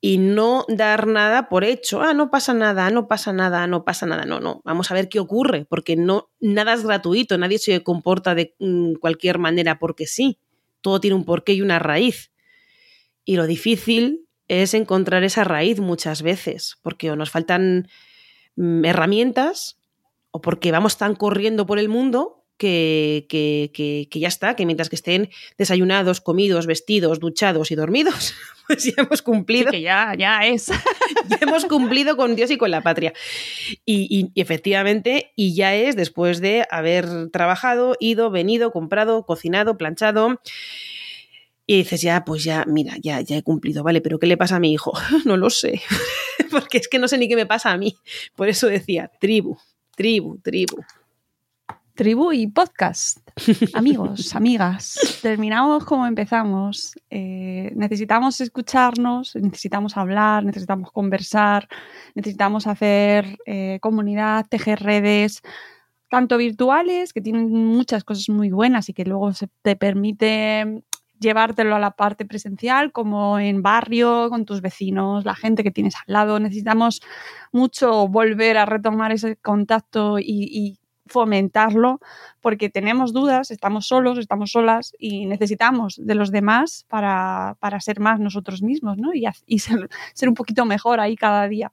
y 0.00 0.18
no 0.18 0.64
dar 0.68 1.06
nada 1.06 1.48
por 1.48 1.64
hecho. 1.64 2.02
Ah, 2.02 2.14
no 2.14 2.30
pasa 2.30 2.54
nada, 2.54 2.90
no 2.90 3.08
pasa 3.08 3.32
nada, 3.32 3.66
no 3.66 3.84
pasa 3.84 4.06
nada. 4.06 4.24
No, 4.24 4.40
no, 4.40 4.60
vamos 4.64 4.90
a 4.90 4.94
ver 4.94 5.08
qué 5.08 5.18
ocurre, 5.18 5.64
porque 5.64 5.96
no, 5.96 6.30
nada 6.38 6.74
es 6.74 6.84
gratuito, 6.84 7.38
nadie 7.38 7.58
se 7.58 7.82
comporta 7.82 8.34
de 8.34 8.54
mm, 8.58 8.94
cualquier 8.94 9.38
manera 9.38 9.78
porque 9.78 10.06
sí. 10.06 10.38
Todo 10.82 11.00
tiene 11.00 11.16
un 11.16 11.24
porqué 11.24 11.54
y 11.54 11.62
una 11.62 11.80
raíz. 11.80 12.30
Y 13.24 13.36
lo 13.36 13.46
difícil 13.46 14.28
es 14.46 14.74
encontrar 14.74 15.24
esa 15.24 15.42
raíz 15.42 15.80
muchas 15.80 16.22
veces, 16.22 16.76
porque 16.82 17.10
o 17.10 17.16
nos 17.16 17.30
faltan 17.30 17.88
mm, 18.54 18.84
herramientas 18.84 19.78
o 20.36 20.40
porque 20.40 20.70
vamos 20.72 20.98
tan 20.98 21.14
corriendo 21.14 21.64
por 21.66 21.78
el 21.78 21.88
mundo 21.88 22.44
que, 22.58 23.26
que, 23.28 23.70
que, 23.74 24.08
que 24.10 24.18
ya 24.20 24.28
está, 24.28 24.56
que 24.56 24.64
mientras 24.66 24.88
que 24.88 24.96
estén 24.96 25.28
desayunados, 25.58 26.20
comidos, 26.20 26.66
vestidos, 26.66 27.20
duchados 27.20 27.70
y 27.70 27.74
dormidos, 27.74 28.34
pues 28.66 28.84
ya 28.84 28.92
hemos 29.02 29.22
cumplido. 29.22 29.70
que 29.70 29.80
ya, 29.82 30.14
ya 30.18 30.40
es. 30.46 30.66
ya 31.28 31.38
hemos 31.40 31.64
cumplido 31.66 32.16
con 32.16 32.34
Dios 32.36 32.50
y 32.50 32.56
con 32.58 32.70
la 32.70 32.80
patria. 32.82 33.12
Y, 33.84 34.06
y- 34.10 34.30
y 34.34 34.40
efectivamente, 34.40 35.32
y 35.36 35.54
ya 35.54 35.74
es 35.74 35.96
después 35.96 36.40
de 36.40 36.66
haber 36.70 37.30
trabajado, 37.30 37.96
ido, 38.00 38.30
venido, 38.30 38.70
comprado, 38.72 39.24
cocinado, 39.26 39.76
planchado. 39.78 40.40
Y 41.66 41.78
dices, 41.78 42.00
ya, 42.00 42.24
pues 42.24 42.44
ya, 42.44 42.64
mira, 42.66 42.94
ya, 43.02 43.20
ya 43.22 43.36
he 43.38 43.42
cumplido, 43.42 43.82
vale, 43.82 44.00
pero 44.00 44.18
¿qué 44.18 44.26
le 44.26 44.36
pasa 44.36 44.56
a 44.56 44.60
mi 44.60 44.72
hijo? 44.72 44.92
No 45.24 45.36
lo 45.36 45.50
sé, 45.50 45.82
porque 46.50 46.78
es 46.78 46.88
que 46.88 46.98
no 46.98 47.08
sé 47.08 47.18
ni 47.18 47.28
qué 47.28 47.36
me 47.36 47.44
pasa 47.46 47.72
a 47.72 47.76
mí. 47.76 47.96
Por 48.36 48.48
eso 48.48 48.66
decía, 48.68 49.10
tribu, 49.20 49.58
tribu, 49.96 50.38
tribu. 50.38 50.84
Tribu 51.94 52.32
y 52.32 52.46
podcast. 52.46 53.18
Amigos, 53.74 54.36
amigas, 54.36 55.18
terminamos 55.22 55.86
como 55.86 56.06
empezamos. 56.06 56.92
Eh, 57.08 57.72
necesitamos 57.74 58.38
escucharnos, 58.42 59.34
necesitamos 59.34 59.96
hablar, 59.96 60.44
necesitamos 60.44 60.92
conversar, 60.92 61.66
necesitamos 62.14 62.66
hacer 62.66 63.38
eh, 63.46 63.78
comunidad, 63.80 64.46
tejer 64.48 64.80
redes, 64.80 65.40
tanto 66.10 66.36
virtuales, 66.36 67.14
que 67.14 67.22
tienen 67.22 67.50
muchas 67.50 68.04
cosas 68.04 68.28
muy 68.28 68.50
buenas 68.50 68.90
y 68.90 68.92
que 68.92 69.06
luego 69.06 69.32
se 69.32 69.48
te 69.62 69.76
permite 69.76 70.82
llevártelo 71.18 71.76
a 71.76 71.78
la 71.78 71.92
parte 71.92 72.24
presencial, 72.24 72.92
como 72.92 73.38
en 73.38 73.62
barrio, 73.62 74.28
con 74.30 74.44
tus 74.44 74.60
vecinos, 74.60 75.24
la 75.24 75.34
gente 75.34 75.62
que 75.62 75.70
tienes 75.70 75.94
al 75.96 76.12
lado. 76.12 76.40
Necesitamos 76.40 77.00
mucho 77.52 78.08
volver 78.08 78.58
a 78.58 78.66
retomar 78.66 79.12
ese 79.12 79.36
contacto 79.36 80.18
y, 80.18 80.78
fomentarlo 81.08 82.00
porque 82.40 82.68
tenemos 82.68 83.12
dudas, 83.12 83.52
estamos 83.52 83.86
solos, 83.86 84.18
estamos 84.18 84.50
solas 84.50 84.92
y 84.98 85.26
necesitamos 85.26 86.00
de 86.02 86.16
los 86.16 86.32
demás 86.32 86.84
para, 86.88 87.56
para 87.60 87.78
ser 87.78 88.00
más 88.00 88.18
nosotros 88.18 88.60
mismos 88.60 88.98
¿no? 88.98 89.10
y, 89.14 89.58
ser, 89.60 89.88
un 90.28 90.34
poquito 90.34 90.64
mejor 90.64 90.98
ahí 90.98 91.14
cada 91.14 91.46
día. 91.46 91.70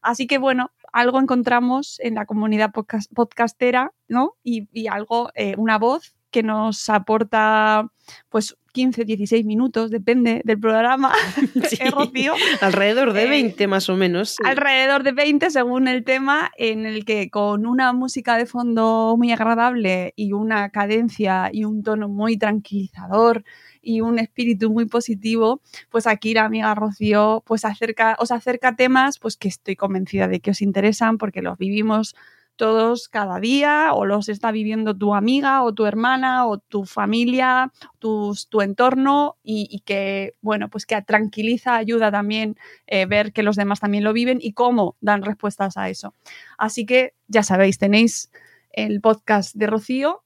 Así 0.00 0.26
que 0.26 0.38
bueno, 0.38 0.70
algo 0.94 1.20
encontramos 1.20 2.00
en 2.00 2.14
la 2.14 2.24
comunidad 2.24 2.70
podcast- 2.72 3.12
podcastera 3.14 3.92
¿no? 4.08 4.36
y, 4.42 4.66
y 4.72 4.86
algo, 4.86 5.30
eh, 5.34 5.56
una 5.58 5.78
voz 5.78 6.16
que 6.30 6.42
nos 6.42 6.88
aporta 6.88 7.86
pues 8.28 8.56
15, 8.72 9.04
16 9.04 9.44
minutos, 9.44 9.90
depende 9.90 10.42
del 10.44 10.60
programa, 10.60 11.12
¿eh, 11.80 11.90
Rocío? 11.90 12.34
Alrededor 12.60 13.12
de 13.12 13.24
Eh, 13.24 13.28
20 13.28 13.66
más 13.66 13.88
o 13.88 13.96
menos. 13.96 14.30
sí. 14.30 14.36
alrededor 14.44 15.02
de 15.02 15.12
20 15.12 15.50
según 15.50 15.88
el 15.88 16.04
tema, 16.04 16.50
en 16.56 16.86
el 16.86 17.04
que 17.04 17.30
con 17.30 17.66
una 17.66 17.92
música 17.92 18.36
de 18.36 18.46
fondo 18.46 19.16
muy 19.18 19.32
agradable 19.32 20.12
y 20.16 20.32
una 20.32 20.70
cadencia 20.70 21.50
y 21.52 21.64
un 21.64 21.82
tono 21.82 22.08
muy 22.08 22.36
tranquilizador 22.36 23.42
y 23.82 24.02
un 24.02 24.18
espíritu 24.18 24.70
muy 24.70 24.84
positivo, 24.86 25.62
pues 25.88 26.06
aquí 26.06 26.34
la 26.34 26.44
amiga 26.44 26.74
Rocío 26.74 27.42
pues 27.46 27.64
acerca, 27.64 28.14
os 28.20 28.30
acerca 28.30 28.76
temas 28.76 29.18
pues 29.18 29.36
que 29.36 29.48
estoy 29.48 29.74
convencida 29.74 30.28
de 30.28 30.38
que 30.40 30.52
os 30.52 30.62
interesan 30.62 31.18
porque 31.18 31.42
los 31.42 31.58
vivimos 31.58 32.14
todos 32.60 33.08
cada 33.08 33.40
día 33.40 33.94
o 33.94 34.04
los 34.04 34.28
está 34.28 34.52
viviendo 34.52 34.94
tu 34.94 35.14
amiga 35.14 35.62
o 35.62 35.72
tu 35.72 35.86
hermana 35.86 36.46
o 36.46 36.58
tu 36.58 36.84
familia, 36.84 37.72
tu 37.98 38.34
entorno 38.60 39.38
y, 39.42 39.66
y 39.70 39.80
que, 39.80 40.34
bueno, 40.42 40.68
pues 40.68 40.84
que 40.84 41.00
tranquiliza, 41.00 41.76
ayuda 41.76 42.12
también 42.12 42.58
eh, 42.86 43.06
ver 43.06 43.32
que 43.32 43.42
los 43.42 43.56
demás 43.56 43.80
también 43.80 44.04
lo 44.04 44.12
viven 44.12 44.40
y 44.42 44.52
cómo 44.52 44.98
dan 45.00 45.22
respuestas 45.22 45.78
a 45.78 45.88
eso. 45.88 46.12
Así 46.58 46.84
que 46.84 47.14
ya 47.28 47.42
sabéis, 47.42 47.78
tenéis 47.78 48.30
el 48.72 49.00
podcast 49.00 49.56
de 49.56 49.66
Rocío, 49.66 50.22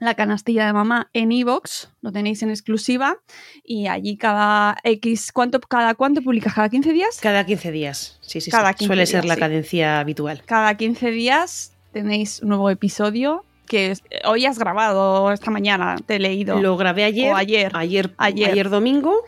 la 0.00 0.14
canastilla 0.14 0.66
de 0.66 0.72
mamá 0.72 1.10
en 1.12 1.30
iVoox, 1.30 1.88
lo 2.00 2.10
tenéis 2.10 2.42
en 2.42 2.50
exclusiva 2.50 3.18
y 3.62 3.86
allí 3.86 4.16
cada 4.16 4.76
X, 4.82 5.30
¿cuánto, 5.32 5.60
cada 5.60 5.94
cuánto 5.94 6.22
publicas? 6.22 6.54
¿Cada 6.54 6.68
15 6.68 6.92
días? 6.92 7.18
Cada 7.20 7.44
15 7.46 7.70
días, 7.70 8.18
sí, 8.22 8.40
sí, 8.40 8.50
Cada 8.50 8.70
sí. 8.72 8.78
15 8.78 8.86
Suele 8.88 9.06
ser 9.06 9.24
la 9.24 9.34
sí. 9.34 9.40
cadencia 9.40 10.00
habitual. 10.00 10.42
Cada 10.46 10.74
15 10.76 11.10
días 11.10 11.72
tenéis 11.92 12.40
un 12.42 12.48
nuevo 12.48 12.70
episodio 12.70 13.44
que 13.66 13.94
hoy 14.24 14.46
has 14.46 14.58
grabado 14.58 15.30
esta 15.32 15.50
mañana, 15.52 15.96
te 16.04 16.16
he 16.16 16.18
leído. 16.18 16.60
Lo 16.60 16.76
grabé 16.76 17.04
ayer, 17.04 17.32
O 17.32 17.36
ayer. 17.36 17.70
ayer, 17.76 18.12
Ayer. 18.16 18.50
ayer 18.50 18.68
domingo. 18.70 19.22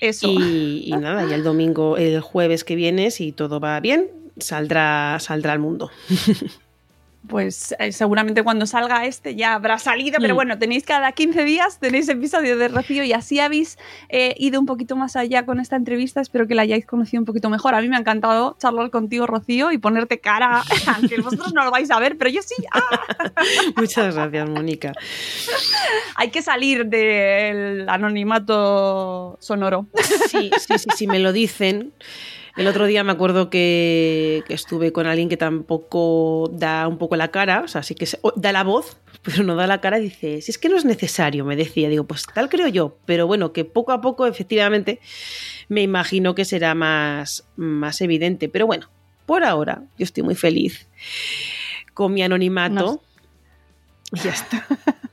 Eso. 0.00 0.26
Y, 0.28 0.84
y 0.86 0.90
nada, 0.96 1.28
ya 1.28 1.36
el 1.36 1.44
domingo, 1.44 1.96
el 1.96 2.20
jueves 2.20 2.64
que 2.64 2.74
viene, 2.74 3.10
si 3.12 3.30
todo 3.30 3.60
va 3.60 3.78
bien, 3.78 4.08
saldrá, 4.38 5.18
saldrá 5.20 5.52
al 5.52 5.60
mundo. 5.60 5.90
pues 7.28 7.74
eh, 7.78 7.90
seguramente 7.92 8.42
cuando 8.42 8.66
salga 8.66 9.06
este 9.06 9.34
ya 9.34 9.54
habrá 9.54 9.78
salido, 9.78 10.18
pero 10.20 10.34
Mm. 10.34 10.36
bueno, 10.36 10.58
tenéis 10.58 10.84
cada 10.84 11.10
15 11.12 11.44
días, 11.44 11.78
tenéis 11.80 12.08
episodio 12.08 12.58
de 12.58 12.68
Rocío 12.68 13.02
y 13.04 13.12
así 13.12 13.40
habéis 13.40 13.78
eh, 14.10 14.34
ido 14.38 14.60
un 14.60 14.66
poquito 14.66 14.94
más 14.96 15.16
allá 15.16 15.46
con 15.46 15.58
esta 15.60 15.76
entrevista. 15.76 16.20
Espero 16.20 16.46
que 16.46 16.54
la 16.54 16.62
hayáis 16.62 16.84
conocido 16.86 17.20
un 17.20 17.24
poquito 17.26 17.48
mejor. 17.50 17.74
A 17.74 17.80
mí 17.80 17.88
me 17.88 17.96
ha 17.96 18.00
encantado 18.00 18.56
charlar 18.60 18.90
contigo, 18.90 19.26
Rocío, 19.26 19.72
y 19.72 19.78
ponerte 19.78 20.20
cara, 20.20 20.62
aunque 20.96 21.20
vosotros 21.20 21.54
no 21.54 21.64
lo 21.64 21.70
vais 21.70 21.90
a 21.90 21.98
ver, 21.98 22.18
pero 22.18 22.30
yo 22.30 22.42
sí. 22.42 22.56
¡Ah! 22.72 22.82
Muchas 23.76 24.14
gracias, 24.14 24.48
Mónica. 24.48 24.92
Hay 26.16 26.30
que 26.30 26.42
salir 26.42 26.86
del 26.86 27.88
anonimato 27.88 29.38
sonoro. 29.40 29.86
Sí, 30.28 30.50
sí, 30.58 30.78
sí, 30.78 30.88
sí, 30.96 31.06
me 31.06 31.18
lo 31.18 31.32
dicen. 31.32 31.92
El 32.56 32.68
otro 32.68 32.86
día 32.86 33.02
me 33.02 33.10
acuerdo 33.12 33.50
que, 33.50 34.44
que 34.46 34.54
estuve 34.54 34.92
con 34.92 35.06
alguien 35.06 35.28
que 35.28 35.36
tampoco 35.36 36.48
da 36.52 36.86
un 36.86 36.98
poco 36.98 37.16
la 37.16 37.28
cara, 37.32 37.62
o 37.64 37.68
sea, 37.68 37.82
sí 37.82 37.94
que 37.96 38.06
se- 38.06 38.20
da 38.36 38.52
la 38.52 38.62
voz, 38.62 38.96
pero 39.22 39.42
no 39.42 39.56
da 39.56 39.66
la 39.66 39.80
cara. 39.80 39.98
Dice, 39.98 40.40
si 40.40 40.52
es 40.52 40.58
que 40.58 40.68
no 40.68 40.76
es 40.76 40.84
necesario, 40.84 41.44
me 41.44 41.56
decía. 41.56 41.88
Digo, 41.88 42.04
pues 42.04 42.24
tal 42.32 42.48
creo 42.48 42.68
yo, 42.68 42.96
pero 43.06 43.26
bueno, 43.26 43.52
que 43.52 43.64
poco 43.64 43.90
a 43.90 44.00
poco, 44.00 44.26
efectivamente, 44.26 45.00
me 45.68 45.82
imagino 45.82 46.34
que 46.36 46.44
será 46.44 46.74
más, 46.76 47.44
más 47.56 48.00
evidente. 48.00 48.48
Pero 48.48 48.66
bueno, 48.66 48.88
por 49.26 49.42
ahora, 49.42 49.82
yo 49.98 50.04
estoy 50.04 50.22
muy 50.22 50.36
feliz 50.36 50.86
con 51.92 52.14
mi 52.14 52.22
anonimato. 52.22 53.02
Y 54.12 54.20
ya 54.20 54.30
está. 54.30 54.64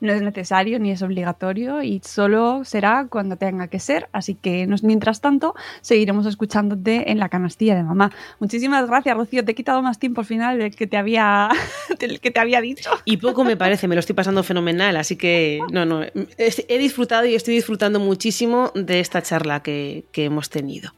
No 0.00 0.12
es 0.12 0.22
necesario 0.22 0.78
ni 0.78 0.90
es 0.90 1.02
obligatorio 1.02 1.82
y 1.82 2.00
solo 2.04 2.64
será 2.64 3.06
cuando 3.08 3.36
tenga 3.36 3.68
que 3.68 3.78
ser. 3.78 4.08
Así 4.12 4.34
que 4.34 4.66
mientras 4.82 5.20
tanto 5.20 5.54
seguiremos 5.80 6.26
escuchándote 6.26 7.10
en 7.10 7.18
la 7.18 7.28
canastilla 7.28 7.74
de 7.74 7.82
mamá. 7.82 8.12
Muchísimas 8.38 8.86
gracias, 8.86 9.16
Rocío. 9.16 9.44
Te 9.44 9.52
he 9.52 9.54
quitado 9.54 9.82
más 9.82 9.98
tiempo 9.98 10.20
al 10.20 10.26
final 10.26 10.58
del 10.58 10.74
que 10.74 10.86
te 10.86 10.96
había, 10.96 11.48
del 11.98 12.20
que 12.20 12.30
te 12.30 12.40
había 12.40 12.60
dicho. 12.60 12.90
Y 13.04 13.16
poco 13.18 13.44
me 13.44 13.56
parece, 13.56 13.88
me 13.88 13.94
lo 13.94 14.00
estoy 14.00 14.14
pasando 14.14 14.42
fenomenal, 14.42 14.96
así 14.96 15.16
que 15.16 15.60
no, 15.72 15.84
no, 15.84 16.02
he 16.04 16.78
disfrutado 16.78 17.26
y 17.26 17.34
estoy 17.34 17.54
disfrutando 17.54 18.00
muchísimo 18.00 18.72
de 18.74 19.00
esta 19.00 19.22
charla 19.22 19.60
que, 19.60 20.04
que 20.12 20.24
hemos 20.24 20.50
tenido. 20.50 20.92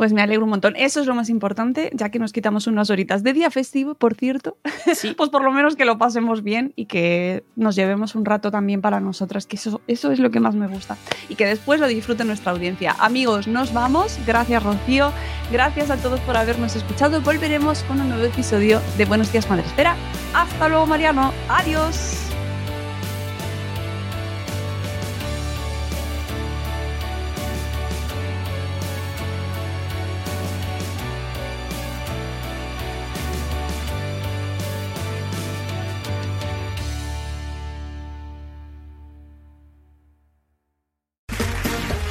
Pues 0.00 0.14
me 0.14 0.22
alegro 0.22 0.44
un 0.44 0.50
montón. 0.50 0.76
Eso 0.76 1.02
es 1.02 1.06
lo 1.06 1.14
más 1.14 1.28
importante, 1.28 1.90
ya 1.92 2.08
que 2.08 2.18
nos 2.18 2.32
quitamos 2.32 2.66
unas 2.66 2.88
horitas 2.88 3.22
de 3.22 3.34
día 3.34 3.50
festivo, 3.50 3.94
por 3.94 4.14
cierto. 4.14 4.56
pues 5.18 5.28
por 5.28 5.44
lo 5.44 5.52
menos 5.52 5.76
que 5.76 5.84
lo 5.84 5.98
pasemos 5.98 6.42
bien 6.42 6.72
y 6.74 6.86
que 6.86 7.44
nos 7.54 7.76
llevemos 7.76 8.14
un 8.14 8.24
rato 8.24 8.50
también 8.50 8.80
para 8.80 8.98
nosotras, 8.98 9.44
que 9.44 9.56
eso, 9.56 9.82
eso 9.88 10.10
es 10.10 10.18
lo 10.18 10.30
que 10.30 10.40
más 10.40 10.54
me 10.54 10.68
gusta. 10.68 10.96
Y 11.28 11.34
que 11.34 11.44
después 11.44 11.80
lo 11.80 11.86
disfrute 11.86 12.24
nuestra 12.24 12.52
audiencia. 12.52 12.96
Amigos, 12.98 13.46
nos 13.46 13.74
vamos. 13.74 14.18
Gracias, 14.26 14.62
Rocío. 14.62 15.12
Gracias 15.52 15.90
a 15.90 15.98
todos 15.98 16.18
por 16.20 16.34
habernos 16.34 16.74
escuchado. 16.76 17.20
Volveremos 17.20 17.82
con 17.82 18.00
un 18.00 18.08
nuevo 18.08 18.24
episodio 18.24 18.80
de 18.96 19.04
Buenos 19.04 19.30
Días, 19.32 19.50
Madre 19.50 19.66
Espera. 19.66 19.96
Hasta 20.32 20.70
luego, 20.70 20.86
Mariano. 20.86 21.34
Adiós. 21.50 22.29